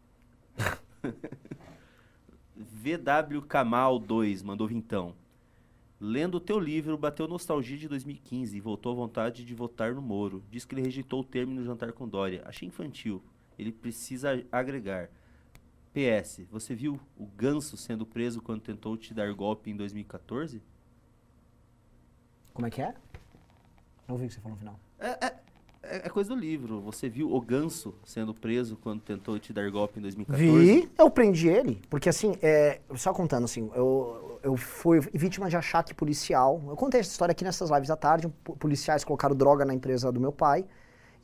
VW 2.57 3.43
Kamal 3.47 3.99
2 3.99 4.41
mandou 4.41 4.67
vintão. 4.67 5.13
Lendo 5.99 6.37
o 6.37 6.39
teu 6.39 6.59
livro, 6.59 6.97
bateu 6.97 7.27
nostalgia 7.27 7.77
de 7.77 7.87
2015 7.87 8.57
e 8.57 8.59
voltou 8.59 8.93
à 8.93 8.95
vontade 8.95 9.45
de 9.45 9.53
votar 9.53 9.93
no 9.93 10.01
Moro. 10.01 10.43
Diz 10.49 10.65
que 10.65 10.73
ele 10.73 10.81
rejeitou 10.81 11.19
o 11.19 11.23
termo 11.23 11.53
no 11.53 11.63
jantar 11.63 11.93
com 11.93 12.07
Dória. 12.07 12.41
Achei 12.47 12.67
infantil. 12.67 13.21
Ele 13.59 13.71
precisa 13.71 14.43
agregar. 14.51 15.11
PS, 15.93 16.47
você 16.49 16.73
viu 16.73 16.99
o 17.15 17.27
Ganso 17.27 17.77
sendo 17.77 18.07
preso 18.07 18.41
quando 18.41 18.61
tentou 18.61 18.97
te 18.97 19.13
dar 19.13 19.31
golpe 19.35 19.69
em 19.69 19.75
2014? 19.75 20.63
Como 22.55 22.65
é 22.65 22.71
que 22.71 22.81
é? 22.81 22.95
Não 24.07 24.15
ouvi 24.15 24.25
o 24.25 24.27
que 24.29 24.33
você 24.33 24.41
falou 24.41 24.55
no 24.55 24.59
final. 24.59 24.79
É, 24.97 25.27
é- 25.27 25.42
é 26.05 26.09
coisa 26.09 26.33
do 26.33 26.39
livro. 26.39 26.79
Você 26.81 27.07
viu 27.09 27.31
o 27.33 27.39
Ganso 27.41 27.93
sendo 28.05 28.33
preso 28.33 28.77
quando 28.81 29.01
tentou 29.01 29.37
te 29.39 29.51
dar 29.53 29.69
golpe 29.71 29.99
em 29.99 30.01
2014? 30.01 30.47
Vi, 30.57 30.89
eu 30.97 31.09
prendi 31.09 31.47
ele, 31.49 31.81
porque 31.89 32.09
assim, 32.09 32.35
é, 32.41 32.79
só 32.95 33.13
contando 33.13 33.45
assim, 33.45 33.69
eu, 33.75 34.39
eu 34.43 34.55
fui 34.57 34.99
vítima 35.13 35.49
de 35.49 35.55
achaque 35.57 35.93
policial. 35.93 36.61
Eu 36.67 36.75
contei 36.75 36.99
essa 36.99 37.11
história 37.11 37.31
aqui 37.31 37.43
nessas 37.43 37.69
lives 37.69 37.89
à 37.89 37.95
tarde. 37.95 38.27
po- 38.43 38.55
Policiais 38.55 39.03
colocaram 39.03 39.35
droga 39.35 39.63
na 39.65 39.73
empresa 39.73 40.11
do 40.11 40.19
meu 40.19 40.31
pai. 40.31 40.65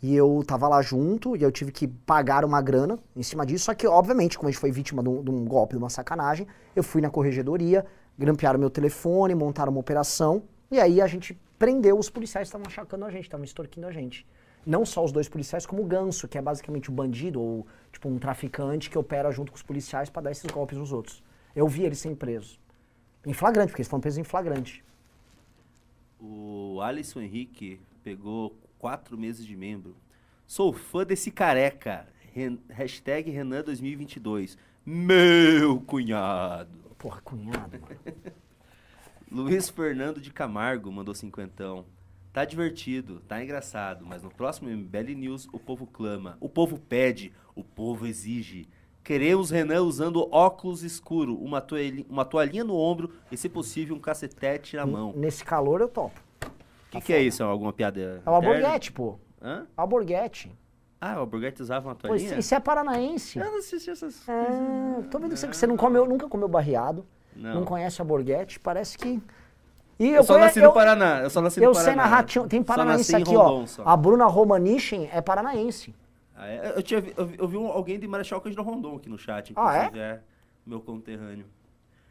E 0.01 0.15
eu 0.15 0.41
tava 0.47 0.65
lá 0.69 0.81
junto 0.81 1.35
e 1.35 1.43
eu 1.43 1.51
tive 1.51 1.73
que 1.73 1.85
pagar 1.85 2.45
uma 2.45 2.61
grana 2.61 2.97
em 3.15 3.21
cima 3.23 3.45
disso. 3.45 3.65
Só 3.65 3.73
que, 3.73 3.85
obviamente, 3.85 4.37
como 4.37 4.47
a 4.47 4.51
gente 4.51 4.59
foi 4.61 4.71
vítima 4.71 5.03
de 5.03 5.09
um, 5.09 5.21
de 5.21 5.29
um 5.29 5.43
golpe, 5.43 5.73
de 5.73 5.77
uma 5.77 5.89
sacanagem, 5.89 6.47
eu 6.73 6.81
fui 6.83 7.01
na 7.01 7.09
corregedoria, 7.09 7.85
grampearam 8.17 8.57
meu 8.57 8.69
telefone, 8.69 9.35
montaram 9.35 9.71
uma 9.73 9.81
operação. 9.81 10.43
E 10.71 10.79
aí 10.79 11.01
a 11.01 11.07
gente 11.07 11.37
prendeu 11.57 11.99
os 11.99 12.09
policiais 12.09 12.45
que 12.45 12.55
estavam 12.55 12.65
achacando 12.67 13.03
a 13.03 13.11
gente, 13.11 13.23
estavam 13.23 13.43
extorquindo 13.43 13.87
a 13.87 13.91
gente. 13.91 14.25
Não 14.69 14.85
só 14.85 15.03
os 15.03 15.11
dois 15.11 15.27
policiais, 15.27 15.65
como 15.65 15.81
o 15.81 15.85
Ganso, 15.85 16.27
que 16.27 16.37
é 16.37 16.41
basicamente 16.43 16.91
o 16.91 16.93
bandido 16.93 17.41
ou 17.41 17.65
tipo 17.91 18.07
um 18.07 18.19
traficante 18.19 18.87
que 18.87 18.99
opera 18.99 19.31
junto 19.31 19.51
com 19.51 19.55
os 19.55 19.63
policiais 19.63 20.11
para 20.11 20.21
dar 20.21 20.31
esses 20.31 20.45
golpes 20.51 20.77
nos 20.77 20.91
outros. 20.91 21.23
Eu 21.55 21.67
vi 21.67 21.81
eles 21.81 21.97
serem 21.97 22.15
presos. 22.15 22.59
Em 23.25 23.33
flagrante, 23.33 23.69
porque 23.71 23.81
eles 23.81 23.89
foram 23.89 23.99
presos 23.99 24.19
em 24.19 24.23
flagrante. 24.23 24.83
O 26.21 26.79
Alisson 26.83 27.21
Henrique 27.21 27.81
pegou 28.03 28.55
quatro 28.77 29.17
meses 29.17 29.43
de 29.43 29.55
membro. 29.55 29.95
Sou 30.45 30.71
fã 30.71 31.03
desse 31.03 31.31
careca. 31.31 32.07
Ren- 32.31 32.59
hashtag 32.69 33.31
Renan 33.31 33.63
2022. 33.63 34.55
Meu 34.85 35.81
cunhado. 35.81 36.69
Porra, 36.99 37.21
cunhado, 37.21 37.79
mano. 37.81 37.99
Luiz 39.31 39.67
Fernando 39.67 40.21
de 40.21 40.31
Camargo 40.31 40.91
mandou 40.91 41.15
cinquentão. 41.15 41.85
Tá 42.31 42.45
divertido, 42.45 43.21
tá 43.27 43.43
engraçado, 43.43 44.05
mas 44.05 44.21
no 44.21 44.29
próximo 44.29 44.69
MBL 44.69 45.15
News 45.15 45.47
o 45.51 45.57
povo 45.59 45.87
clama, 45.87 46.37
o 46.39 46.47
povo 46.47 46.77
pede, 46.79 47.33
o 47.55 47.63
povo 47.63 48.05
exige. 48.05 48.69
Queremos 49.03 49.49
Renan 49.49 49.81
usando 49.81 50.27
óculos 50.31 50.83
escuro, 50.83 51.35
uma, 51.35 51.59
toalhi- 51.59 52.05
uma 52.07 52.23
toalhinha 52.23 52.63
no 52.63 52.75
ombro 52.75 53.09
e, 53.31 53.37
se 53.37 53.49
possível, 53.49 53.95
um 53.95 53.99
cacetete 53.99 54.75
na 54.75 54.85
mão. 54.85 55.13
Nesse 55.15 55.43
calor 55.43 55.81
eu 55.81 55.87
topo. 55.87 56.19
O 56.45 56.91
que, 56.91 57.01
que 57.01 57.13
é 57.13 57.21
isso? 57.21 57.41
É 57.41 57.45
alguma 57.45 57.73
piada? 57.73 57.99
É 58.23 58.29
o? 58.29 58.33
Alborguete, 58.33 58.91
pô. 58.91 59.17
Hã? 59.41 59.65
Alborguete. 59.75 60.51
Ah, 61.01 61.15
o 61.15 61.19
Alborguete 61.21 61.61
usava 61.63 61.87
uma 61.89 61.95
toalhinha? 61.95 62.31
isso, 62.31 62.39
isso 62.39 62.53
é 62.55 62.59
paranaense. 62.59 63.39
Eu 63.39 63.45
não 63.45 63.57
assisti 63.57 63.89
essas 63.89 64.27
Ah, 64.29 65.01
tô 65.09 65.17
vendo 65.17 65.31
que 65.31 65.39
você, 65.39 65.47
que 65.47 65.57
você 65.57 65.65
não 65.65 65.77
comeu, 65.77 66.05
nunca 66.05 66.27
comeu 66.27 66.47
barreado, 66.47 67.05
não, 67.35 67.55
Não. 67.55 67.65
conhece 67.65 67.99
a 68.01 68.05
Borghetti, 68.05 68.59
parece 68.59 68.97
que... 68.97 69.19
E 69.99 70.07
Eu, 70.11 70.23
só 70.23 70.33
conhe- 70.33 70.45
nasci 70.45 70.61
no 70.61 70.71
Paraná. 70.73 71.19
Eu 71.21 71.29
só 71.29 71.41
nasci 71.41 71.59
no 71.59 71.65
Eu 71.65 71.71
Paraná. 71.73 71.85
sei 71.89 71.95
narrar, 71.95 72.23
tinha- 72.23 72.47
tem 72.47 72.61
Só 72.61 72.65
paranaense 72.65 73.15
aqui, 73.15 73.25
Rondon, 73.35 73.63
ó. 73.63 73.65
só. 73.65 73.83
A 73.85 73.97
Bruna 73.97 74.25
Romanichin 74.25 75.09
é 75.11 75.19
paranaense. 75.21 75.93
Ah, 76.35 76.47
é? 76.47 76.73
Eu, 76.77 76.81
tinha, 76.81 77.01
vi- 77.01 77.13
eu, 77.17 77.29
eu 77.37 77.47
vi 77.47 77.57
um- 77.57 77.67
alguém 77.67 77.99
de 77.99 78.07
Marechal 78.07 78.39
Cândido 78.39 78.61
Rondon 78.63 78.95
aqui 78.95 79.09
no 79.09 79.17
chat, 79.17 79.51
Ah, 79.57 79.89
é? 79.93 79.97
é? 79.99 80.19
Meu 80.65 80.79
conterrâneo. 80.79 81.45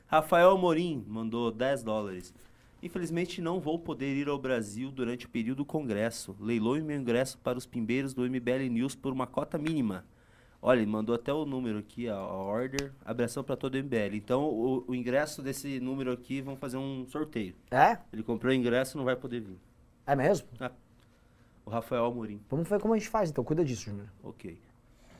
Rafael 0.07 0.51
Amorim 0.51 1.03
mandou 1.09 1.51
10 1.51 1.83
dólares. 1.83 2.35
Infelizmente 2.83 3.41
não 3.41 3.59
vou 3.59 3.79
poder 3.79 4.15
ir 4.15 4.29
ao 4.29 4.39
Brasil 4.39 4.91
durante 4.91 5.25
o 5.27 5.29
período 5.29 5.59
do 5.59 5.65
congresso. 5.65 6.37
Leiloe 6.39 6.83
meu 6.83 6.97
ingresso 6.97 7.39
para 7.39 7.57
os 7.59 7.67
pimbeiros 7.67 8.13
do 8.15 8.25
MBL 8.25 8.69
News 8.69 8.95
por 8.95 9.13
uma 9.13 9.27
cota 9.27 9.57
mínima. 9.59 10.05
Olha, 10.61 10.81
ele 10.81 10.91
mandou 10.91 11.15
até 11.15 11.33
o 11.33 11.45
número 11.45 11.79
aqui, 11.79 12.09
a, 12.09 12.17
a 12.17 12.37
order, 12.37 12.93
abração 13.05 13.45
para 13.45 13.57
todo 13.57 13.77
o 13.77 13.79
MBL. 13.79 14.15
Então, 14.15 14.45
o, 14.45 14.85
o 14.89 14.95
ingresso 14.95 15.41
desse 15.41 15.79
número 15.79 16.11
aqui, 16.11 16.41
vamos 16.41 16.59
fazer 16.59 16.77
um 16.77 17.07
sorteio. 17.07 17.55
É? 17.71 17.99
Ele 18.13 18.25
comprou 18.25 18.53
o 18.53 18.55
ingresso 18.55 18.99
não 18.99 19.05
vai 19.05 19.15
poder 19.15 19.41
vir. 19.41 19.59
É 20.05 20.17
mesmo? 20.17 20.49
O 21.65 21.71
Rafael 21.71 22.07
Amorim. 22.07 22.41
Vamos 22.49 22.69
ver 22.69 22.81
como 22.81 22.95
a 22.95 22.99
gente 22.99 23.09
faz, 23.09 23.31
então. 23.31 23.45
Cuida 23.45 23.65
disso, 23.65 23.85
Júnior. 23.85 24.09
Ok. 24.23 24.59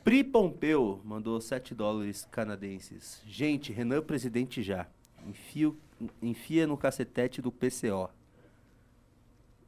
Pri 0.03 0.23
Pompeu 0.23 0.99
mandou 1.05 1.39
7 1.39 1.73
dólares 1.73 2.27
canadenses. 2.31 3.21
Gente, 3.25 3.71
Renan 3.71 4.01
presidente 4.01 4.61
já. 4.61 4.87
Enfio, 5.25 5.77
enfia 6.21 6.65
no 6.65 6.75
cacetete 6.75 7.41
do 7.41 7.51
PCO. 7.51 8.09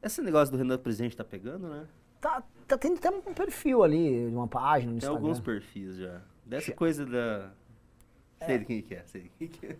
Esse 0.02 0.20
negócio 0.20 0.50
do 0.52 0.58
Renan 0.58 0.78
presidente 0.78 1.16
tá 1.16 1.24
pegando, 1.24 1.68
né? 1.68 1.86
Tá, 2.22 2.40
tá 2.68 2.78
tendo 2.78 2.98
até 2.98 3.10
um 3.10 3.20
perfil 3.34 3.82
ali, 3.82 4.26
uma 4.28 4.46
página 4.46 4.92
no 4.92 4.98
Tem 5.00 5.08
Instagram. 5.08 5.16
alguns 5.16 5.40
perfis 5.40 5.96
já. 5.96 6.22
Dessa 6.46 6.72
coisa 6.72 7.04
da. 7.04 7.50
Sei 8.46 8.58
de 8.58 8.64
quem 8.64 8.80
que 8.80 8.94
é, 8.94 9.02
sei 9.06 9.22
de 9.22 9.28
quem 9.30 9.48
que 9.48 9.66
é. 9.66 9.76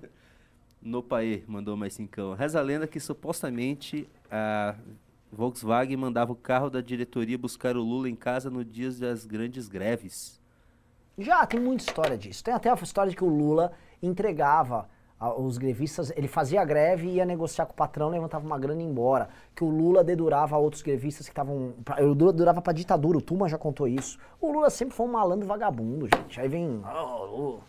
Nopaê 0.82 1.44
mandou 1.46 1.76
mais 1.76 1.94
cincão. 1.94 2.34
Reza 2.34 2.58
a 2.58 2.62
lenda 2.62 2.88
que 2.88 2.98
supostamente 2.98 4.08
a 4.28 4.74
Volkswagen 5.30 5.96
mandava 5.96 6.32
o 6.32 6.36
carro 6.36 6.68
da 6.68 6.80
diretoria 6.80 7.38
buscar 7.38 7.76
o 7.76 7.80
Lula 7.80 8.08
em 8.08 8.16
casa 8.16 8.50
no 8.50 8.64
dia 8.64 8.90
das 8.90 9.24
grandes 9.24 9.68
greves. 9.68 10.42
Já, 11.16 11.46
tem 11.46 11.60
muita 11.60 11.84
história 11.84 12.18
disso. 12.18 12.42
Tem 12.42 12.52
até 12.52 12.68
a 12.70 12.74
história 12.74 13.10
de 13.10 13.16
que 13.16 13.22
o 13.22 13.28
Lula 13.28 13.72
entregava 14.02 14.90
os 15.30 15.58
grevistas, 15.58 16.12
ele 16.16 16.26
fazia 16.28 16.60
a 16.60 16.64
greve 16.64 17.06
e 17.08 17.14
ia 17.16 17.24
negociar 17.24 17.66
com 17.66 17.72
o 17.72 17.76
patrão, 17.76 18.08
levantava 18.08 18.44
uma 18.44 18.58
grana 18.58 18.80
e 18.80 18.84
ia 18.84 18.90
embora. 18.90 19.28
Que 19.54 19.62
o 19.62 19.68
Lula 19.68 20.02
dedurava 20.02 20.56
outros 20.56 20.82
grevistas 20.82 21.26
que 21.26 21.32
estavam. 21.32 21.74
O 22.00 22.04
Lula 22.06 22.32
dedurava 22.32 22.60
pra 22.62 22.72
ditadura, 22.72 23.18
o 23.18 23.22
Tuma 23.22 23.48
já 23.48 23.56
contou 23.58 23.86
isso. 23.86 24.18
O 24.40 24.50
Lula 24.52 24.70
sempre 24.70 24.94
foi 24.94 25.06
um 25.06 25.12
malandro 25.12 25.46
vagabundo, 25.46 26.08
gente. 26.14 26.40
Aí 26.40 26.48
vem. 26.48 26.80
"Ah, 26.84 27.16
Lula." 27.24 27.60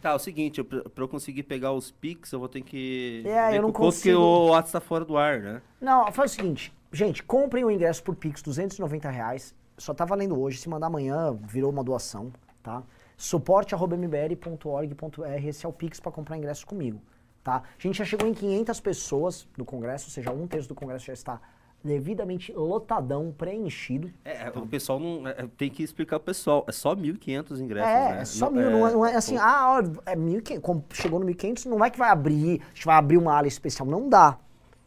Tá, 0.00 0.10
é 0.10 0.14
o 0.14 0.18
seguinte, 0.18 0.58
eu, 0.58 0.64
pra 0.64 1.04
eu 1.04 1.08
conseguir 1.08 1.42
pegar 1.42 1.72
os 1.72 1.90
Pix, 1.90 2.30
eu 2.32 2.38
vou 2.38 2.48
ter 2.48 2.60
que. 2.62 3.22
É, 3.26 3.50
ver 3.50 3.56
eu 3.56 3.62
não 3.62 3.72
com 3.72 3.82
o 3.82 3.82
Couto, 3.86 3.96
porque 3.96 4.12
consigo. 4.12 4.20
o 4.20 4.50
WhatsApp 4.50 4.72
tá 4.72 4.80
fora 4.88 5.04
do 5.04 5.16
ar, 5.16 5.40
né? 5.40 5.62
Não, 5.80 6.10
faz 6.12 6.32
o 6.32 6.34
seguinte, 6.36 6.72
gente, 6.92 7.20
comprem 7.22 7.64
o 7.64 7.70
ingresso 7.70 8.02
por 8.04 8.14
Pix, 8.14 8.40
290 8.42 9.10
reais. 9.10 9.54
Só 9.76 9.92
tá 9.92 10.04
valendo 10.04 10.40
hoje, 10.40 10.58
se 10.58 10.68
mandar 10.68 10.86
amanhã, 10.86 11.36
virou 11.42 11.70
uma 11.70 11.82
doação, 11.82 12.32
tá? 12.62 12.82
suporte.mbl.org.br, 13.18 15.46
esse 15.46 15.66
é 15.66 15.68
o 15.68 15.72
Pix 15.72 16.00
pra 16.00 16.10
comprar 16.12 16.36
ingresso 16.38 16.66
comigo, 16.66 17.00
tá? 17.44 17.62
A 17.78 17.82
gente 17.82 17.98
já 17.98 18.04
chegou 18.04 18.26
em 18.28 18.32
500 18.32 18.80
pessoas 18.80 19.46
no 19.58 19.64
congresso, 19.64 20.06
ou 20.06 20.10
seja, 20.12 20.30
um 20.30 20.46
terço 20.46 20.68
do 20.68 20.74
congresso 20.74 21.04
já 21.06 21.12
está 21.12 21.40
devidamente 21.82 22.52
lotadão, 22.52 23.32
preenchido. 23.36 24.10
É, 24.24 24.48
o 24.54 24.66
pessoal 24.66 24.98
não. 24.98 25.26
é, 25.28 25.46
tem 25.56 25.70
que 25.70 25.82
explicar 25.82 26.18
pro 26.18 26.26
pessoal. 26.26 26.64
É 26.68 26.72
só 26.72 26.94
1.500 26.94 27.60
ingressos, 27.60 27.90
É, 27.92 28.14
né? 28.14 28.20
é 28.20 28.24
só 28.24 28.50
mil, 28.50 28.70
não 28.70 28.86
é, 28.86 28.92
não 28.92 29.06
é 29.06 29.14
assim, 29.16 29.36
o- 29.36 29.40
ah, 29.40 29.80
ó, 29.80 30.10
é 30.10 30.16
1.500, 30.16 30.60
como 30.60 30.84
chegou 30.92 31.20
no 31.20 31.26
1.500, 31.26 31.66
não 31.66 31.78
vai 31.78 31.90
que 31.90 31.98
vai 31.98 32.10
abrir, 32.10 32.60
a 32.62 32.74
gente 32.74 32.86
vai 32.86 32.96
abrir 32.96 33.16
uma 33.18 33.32
área 33.34 33.48
especial, 33.48 33.86
não 33.86 34.08
dá, 34.08 34.38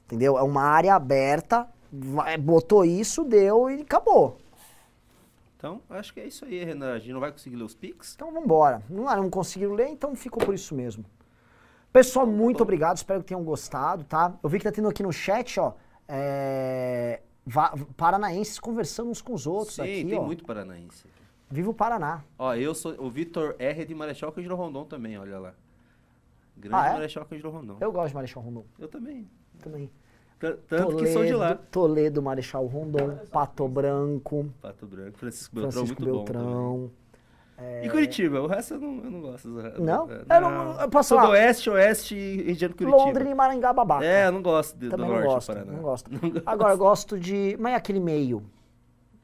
entendeu? 0.05 0.37
É 0.37 0.43
uma 0.43 0.63
área 0.63 0.93
aberta, 0.95 1.67
vai- 1.91 2.37
botou 2.37 2.83
isso, 2.85 3.23
deu 3.23 3.69
e 3.69 3.81
acabou. 3.81 4.37
Então, 5.61 5.79
acho 5.91 6.11
que 6.11 6.19
é 6.19 6.25
isso 6.25 6.43
aí, 6.43 6.63
Renan. 6.63 6.93
A 6.95 6.97
gente 6.97 7.13
não 7.13 7.19
vai 7.19 7.31
conseguir 7.31 7.55
ler 7.55 7.65
os 7.65 7.75
Pix? 7.75 8.15
Então 8.15 8.33
vambora. 8.33 8.81
Não, 8.89 9.07
ah, 9.07 9.15
não 9.15 9.29
conseguiram 9.29 9.73
ler, 9.75 9.89
então 9.89 10.15
ficou 10.15 10.43
por 10.43 10.55
isso 10.55 10.73
mesmo. 10.73 11.05
Pessoal, 11.93 12.25
muito 12.25 12.63
obrigado, 12.63 12.97
espero 12.97 13.19
que 13.19 13.27
tenham 13.27 13.43
gostado, 13.43 14.03
tá? 14.05 14.33
Eu 14.41 14.49
vi 14.49 14.57
que 14.57 14.63
tá 14.63 14.71
tendo 14.71 14.87
aqui 14.87 15.03
no 15.03 15.13
chat, 15.13 15.59
ó, 15.59 15.73
é, 16.07 17.21
paranaenses 17.95 18.57
conversando 18.57 19.11
uns 19.11 19.21
com 19.21 19.35
os 19.35 19.45
outros 19.45 19.75
Sim, 19.75 19.83
aqui, 19.83 20.05
tem 20.05 20.17
ó. 20.17 20.23
muito 20.23 20.43
paranaense. 20.43 21.05
Viva 21.47 21.69
o 21.69 21.73
Paraná. 21.75 22.23
Ó, 22.39 22.55
eu 22.55 22.73
sou 22.73 22.95
o 22.97 23.07
Vitor 23.11 23.55
R 23.59 23.85
de 23.85 23.93
Marechal 23.93 24.31
Cândido 24.31 24.55
Rondon 24.55 24.85
também, 24.85 25.15
olha 25.19 25.37
lá. 25.37 25.53
Grande 26.57 26.75
Ah, 26.75 26.87
é? 26.87 26.93
Marechal 26.93 27.23
Cândido 27.25 27.51
Rondon. 27.51 27.77
Eu 27.79 27.91
gosto 27.91 28.07
de 28.07 28.15
Marechal 28.15 28.41
Rondon 28.41 28.65
Eu 28.79 28.87
também. 28.87 29.29
também. 29.59 29.91
Tanto 30.67 30.95
que 30.97 31.07
sou 31.07 31.23
de 31.23 31.33
lá. 31.33 31.55
Toledo, 31.71 32.21
Marechal 32.21 32.65
Rondon, 32.65 33.17
Pato 33.31 33.67
Branco, 33.67 34.47
Pato 34.61 34.85
Branco, 34.85 35.17
Francisco 35.17 35.55
Beltrão, 35.55 35.71
Francisco 35.71 36.01
muito 36.01 36.15
Beltrão. 36.17 36.91
também. 37.57 37.85
E 37.85 37.89
Curitiba, 37.91 38.41
o 38.41 38.47
resto 38.47 38.73
eu 38.73 38.79
não, 38.79 39.03
eu 39.03 39.11
não 39.11 39.21
gosto. 39.21 39.47
Não? 39.79 40.09
É, 40.11 40.37
Eu 40.37 40.41
não- 40.41 40.81
eu 40.81 40.89
posso 40.89 41.13
do 41.13 41.19
falar. 41.19 41.29
Oeste, 41.33 41.69
Oeste 41.69 42.15
e 42.15 42.41
região 42.41 42.69
de 42.69 42.75
Curitiba. 42.75 42.97
Londrina 43.03 43.29
e 43.29 43.35
Maringá 43.35 43.71
babaca. 43.71 44.03
É, 44.03 44.25
eu 44.25 44.31
não 44.31 44.41
gosto 44.41 44.75
de, 44.79 44.85
do 44.87 44.91
Também 44.97 45.07
Norte 45.07 45.21
não 45.23 45.29
do 45.29 45.33
gosto, 45.35 45.47
Paraná. 45.53 45.71
não 45.71 45.81
gosto. 45.83 46.09
Não 46.11 46.19
gosto. 46.31 46.43
Agora, 46.49 46.73
eu 46.73 46.77
gosto 46.79 47.19
de... 47.19 47.55
Mas 47.59 47.73
é 47.73 47.75
aquele 47.75 47.99
meio. 47.99 48.43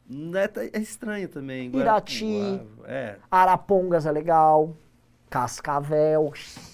Não 0.07 0.37
É, 0.39 0.47
tá- 0.47 0.63
é 0.63 0.77
estranho 0.77 1.27
também. 1.27 1.75
Irati. 1.75 2.61
É, 2.85 3.15
Arapongas 3.31 4.05
é 4.05 4.11
legal. 4.11 4.75
Cascavel. 5.31 6.31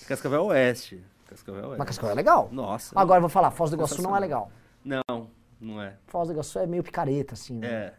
Cascavel 0.08 0.46
Oeste. 0.48 1.02
Cascavel 1.34 1.64
Oeste. 1.66 1.78
Mas 1.80 1.88
Cascavel 1.88 2.12
é 2.12 2.16
legal. 2.16 2.50
Nossa. 2.52 3.00
Agora 3.00 3.18
eu 3.18 3.22
vou 3.22 3.30
falar, 3.30 3.52
Foz 3.52 3.70
do 3.72 3.76
Iguaçu 3.78 4.02
não 4.02 4.16
é 4.16 4.20
legal. 4.20 4.52
Não, 4.84 5.28
não 5.60 5.82
é. 5.82 5.96
Foz 6.08 6.28
do 6.28 6.34
Iguaçu 6.34 6.60
é 6.60 6.68
meio 6.68 6.84
picareta, 6.84 7.34
assim, 7.34 7.56
né? 7.60 7.68
É. 7.68 7.94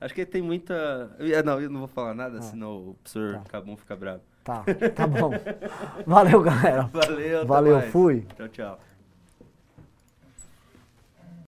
Acho 0.00 0.14
que 0.14 0.26
tem 0.26 0.42
muita. 0.42 1.14
É, 1.18 1.42
Não, 1.42 1.60
eu 1.60 1.70
não 1.70 1.78
vou 1.80 1.88
falar 1.88 2.12
nada, 2.14 2.38
Ah. 2.38 2.42
senão 2.42 2.90
o 2.90 2.94
professor 2.94 3.34
Tá. 3.34 3.50
Cabum 3.50 3.76
fica 3.76 3.94
bravo. 3.94 4.20
Tá, 4.42 4.64
tá 4.96 5.06
bom. 5.06 5.30
Valeu, 6.04 6.42
galera. 6.42 6.90
Valeu, 6.92 7.46
Valeu, 7.46 7.82
fui. 7.82 8.26
Tchau, 8.36 8.48
tchau. 8.48 8.80